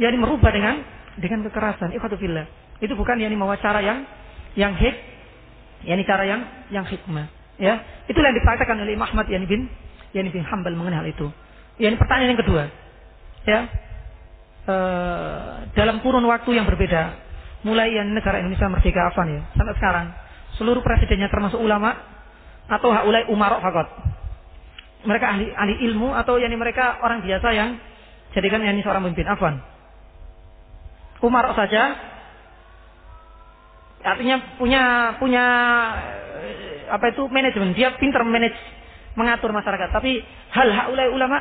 [0.00, 0.80] yani merubah dengan
[1.16, 1.92] dengan kekerasan.
[1.96, 2.46] Ikhwatullah.
[2.80, 4.04] Itu bukan yani cara yang
[4.56, 4.96] yang hik,
[5.84, 6.40] yani cara yang
[6.72, 7.28] yang hikmah.
[7.60, 9.68] Ya, itulah yang dipraktekkan oleh Imam Ahmad yani bin
[10.16, 11.28] yani bin Hambal mengenai hal itu.
[11.80, 12.64] ini pertanyaan yang kedua.
[13.48, 13.60] Ya.
[14.68, 14.74] E,
[15.72, 17.16] dalam kurun waktu yang berbeda,
[17.64, 20.06] mulai yang negara Indonesia merdeka afan ya, sampai sekarang,
[20.60, 21.96] seluruh presidennya termasuk ulama
[22.68, 23.88] atau haulai umarok fakot.
[25.00, 27.80] Mereka ahli ahli ilmu atau yani mereka orang biasa yang
[28.36, 29.54] jadikan yani seorang pemimpin afan.
[31.24, 31.96] Umarok saja
[34.00, 34.82] artinya punya
[35.20, 35.44] punya
[36.40, 38.56] eh, apa itu manajemen dia pinter manage
[39.12, 40.24] mengatur masyarakat tapi
[40.56, 41.38] hal haulai ulama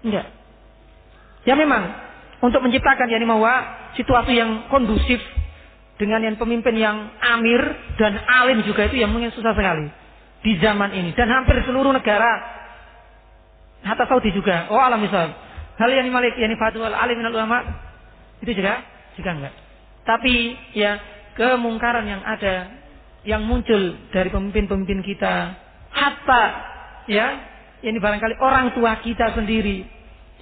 [0.00, 0.26] enggak
[1.46, 2.10] ya memang.
[2.42, 3.54] Untuk menciptakan yani mawa
[3.94, 5.22] situasi yang kondusif
[5.94, 7.62] dengan yang pemimpin yang amir
[7.94, 9.86] dan alim juga itu yang mungkin susah sekali
[10.42, 11.14] di zaman ini.
[11.14, 12.42] Dan hampir seluruh negara
[13.86, 14.66] hatta Saudi juga.
[14.74, 15.30] Oh alam misal.
[15.78, 17.62] Hal yang malik yani fatul alim minal ulama
[18.42, 18.82] itu juga
[19.14, 19.54] juga enggak.
[20.02, 20.34] Tapi
[20.74, 20.98] ya
[21.38, 22.82] kemungkaran yang ada
[23.22, 25.54] yang muncul dari pemimpin-pemimpin kita,
[25.94, 26.44] hatta
[27.06, 27.26] ya,
[27.86, 29.86] ini barangkali orang tua kita sendiri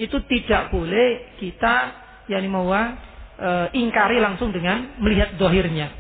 [0.01, 1.74] itu tidak boleh kita
[2.32, 5.93] yang mau e, ingkari langsung dengan melihat dohirnya.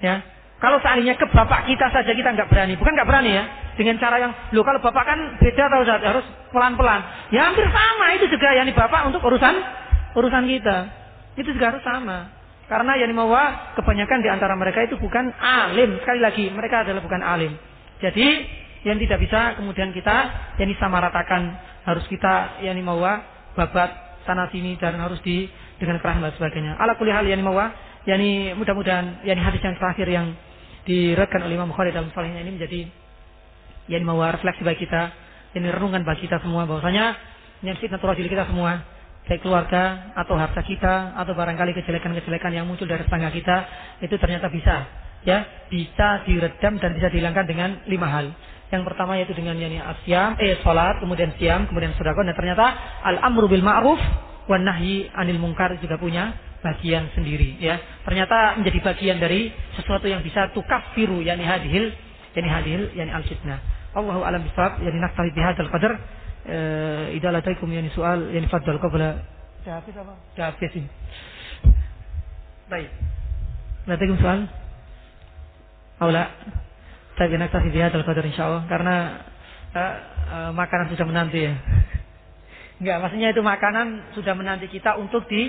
[0.00, 0.24] Ya,
[0.56, 3.44] kalau seandainya ke bapak kita saja kita nggak berani, bukan nggak berani ya,
[3.76, 7.00] dengan cara yang, lo kalau bapak kan beda tahu harus pelan-pelan.
[7.28, 9.52] Ya hampir sama itu juga yang bapak untuk urusan
[10.16, 10.76] urusan kita,
[11.36, 12.32] itu juga harus sama.
[12.66, 16.02] Karena yang dimawa kebanyakan di antara mereka itu bukan alim.
[16.02, 17.54] Sekali lagi, mereka adalah bukan alim.
[18.02, 18.26] Jadi,
[18.86, 20.16] yang tidak bisa kemudian kita
[20.62, 21.42] yang disamaratakan
[21.82, 23.26] harus kita yang dimawa
[23.58, 25.50] babat sana sini dan harus di
[25.82, 26.78] dengan keras dan sebagainya.
[26.78, 27.74] Ala kulli hal yang dimawa,
[28.06, 30.26] yakni mudah-mudahan yakni hadis yang terakhir yang
[30.86, 32.80] direkkan oleh Imam Bukhari dalam salahnya ini menjadi
[33.90, 35.10] yang dimawa refleksi bagi kita,
[35.58, 37.14] ini renungan bagi kita semua bahwasanya
[37.66, 38.86] yang fitnah kita semua
[39.26, 43.56] baik keluarga atau harta kita atau barangkali kejelekan-kejelekan yang muncul dari tetangga kita
[43.98, 44.86] itu ternyata bisa
[45.26, 48.30] ya bisa diredam dan bisa dihilangkan dengan lima hal.
[48.66, 52.66] Yang pertama yaitu dengan yani asyam, eh salat, kemudian siam, kemudian sedekah dan ternyata
[53.06, 54.00] al-amru bil ma'ruf
[54.50, 56.34] wan nahyi anil munkar juga punya
[56.66, 57.78] bagian sendiri ya.
[58.02, 61.94] Ternyata menjadi bagian dari sesuatu yang bisa tukafiru yani hadhil
[62.34, 63.62] yani hadhil yani al-fitnah.
[63.94, 65.92] Allahu alam bisawab yakni naktafi bihadzal qadar.
[66.46, 69.22] Eh idza lataikum yani soal yani faddal qabla.
[69.66, 70.14] Hafiz apa?
[70.38, 70.90] Hafiz ini.
[72.70, 72.90] Baik.
[73.86, 74.50] Lataikum soal?
[76.02, 76.30] Aula.
[77.16, 78.96] لا؟ Saya naktafi di hadal qadar insyaallah karena
[79.72, 79.94] uh,
[80.28, 81.54] uh, makanan sudah menanti ya.
[82.80, 85.48] Enggak, maksudnya itu makanan sudah menanti kita untuk di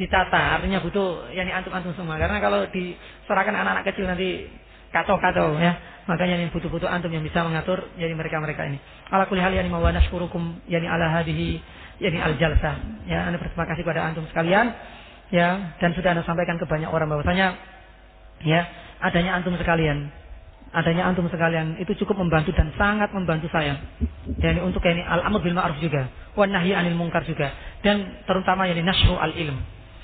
[0.00, 0.56] ditata.
[0.56, 2.16] Artinya butuh yani antum-antum semua.
[2.16, 4.48] Karena kalau diserahkan anak-anak kecil nanti
[4.88, 5.76] kacau-kacau ya.
[6.08, 8.80] Makanya ini butuh-butuh antum yang bisa mengatur jadi mereka-mereka ini.
[9.12, 11.60] Ala kulli hal yani mawana syukurukum yani ala hadihi
[12.00, 12.80] yani al jalsa.
[13.04, 14.72] Ya, Anda berterima kasih pada antum sekalian
[15.32, 17.56] ya dan sudah Anda sampaikan ke banyak orang bahwasanya
[18.42, 18.64] ya
[19.00, 20.10] adanya antum sekalian
[20.72, 23.76] adanya antum sekalian itu cukup membantu dan sangat membantu saya.
[24.40, 27.52] Yani untuk ini al amr bil ma'ruf juga, wan nahyi anil munkar juga
[27.84, 29.60] dan terutama yani nasru al ilm.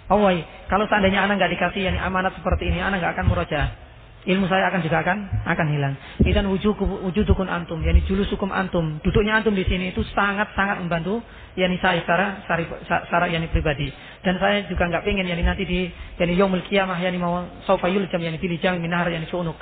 [0.08, 0.24] Oh,
[0.72, 3.88] kalau seandainya anak nggak dikasih yani amanat seperti ini, anak nggak akan murajaah
[4.28, 5.94] ilmu saya akan juga akan akan hilang.
[6.26, 11.24] Idan wujudukun antum, yakni julusukum antum, duduknya antum di sini itu sangat sangat membantu
[11.56, 12.44] yakni saya secara
[12.84, 13.88] secara, yakni pribadi.
[14.20, 15.88] Dan saya juga nggak pengen yakni nanti di
[16.20, 19.56] yakni yaumul kiamah yakni mau saufa yuljam yakni pilih jam minar yakni sunuk.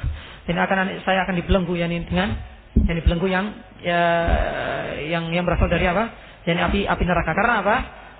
[0.46, 2.38] Dan akan saya akan dibelenggu yakni dengan
[2.86, 3.46] yakni belenggu yang
[3.82, 4.02] ya,
[5.02, 6.10] yang yang berasal dari apa?
[6.46, 7.34] yakni api api neraka.
[7.34, 7.76] Karena apa?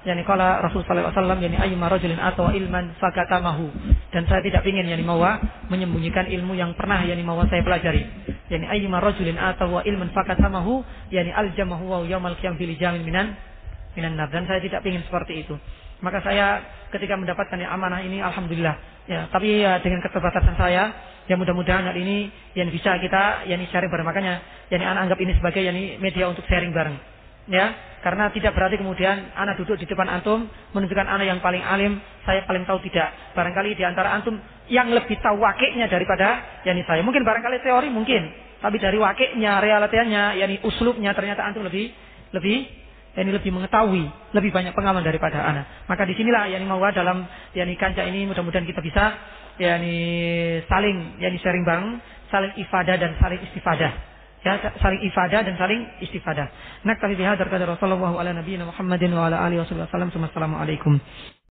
[0.07, 3.66] yani kala Rasul sallallahu alaihi wasallam rajulin atau ilman fakatamahu
[4.15, 8.07] dan saya tidak ingin yani mawa menyembunyikan ilmu yang pernah yani mawa saya pelajari
[8.47, 13.35] yani ayyuma rajulin atau ilman fakatamahu yani aljamahu wa yaumal qiyam bil jamin minan
[13.98, 15.59] minan nar dan saya tidak ingin seperti itu
[15.98, 16.62] maka saya
[16.97, 19.05] ketika mendapatkan yang amanah ini alhamdulillah.
[19.06, 20.90] Ya tapi ya dengan keterbatasan saya
[21.31, 22.28] ya mudah-mudahan hal ini
[22.59, 24.06] yang bisa kita yani sharing bareng.
[24.06, 26.97] Makanya yani anak anggap ini sebagai yani media untuk sharing bareng.
[27.47, 27.70] Ya
[28.02, 32.43] karena tidak berarti kemudian anak duduk di depan antum menunjukkan anak yang paling alim saya
[32.48, 33.14] paling tahu tidak.
[33.35, 34.35] Barangkali di antara antum
[34.66, 37.02] yang lebih tahu wakilnya daripada yakni saya.
[37.06, 38.47] Mungkin barangkali teori mungkin.
[38.56, 41.93] Tapi dari wakilnya realitanya yakni uslubnya ternyata antum lebih
[42.35, 42.86] lebih
[43.16, 44.05] yakni lebih mengetahui
[44.36, 47.24] lebih banyak pengalaman daripada anak maka di sinilah yakni mau dalam
[47.56, 49.05] yakni kanca ini mudah-mudahan kita bisa
[49.56, 49.97] yakni
[50.68, 51.98] saling yakni sharing bareng
[52.28, 54.16] saling ifadah dan saling istifadah
[54.47, 56.47] ya saling ifadah dan saling istifadah.
[56.86, 60.14] Naktafi bihadzal qadar sallallahu ala nabiyina Muhammadin wa ala alihi wasallam.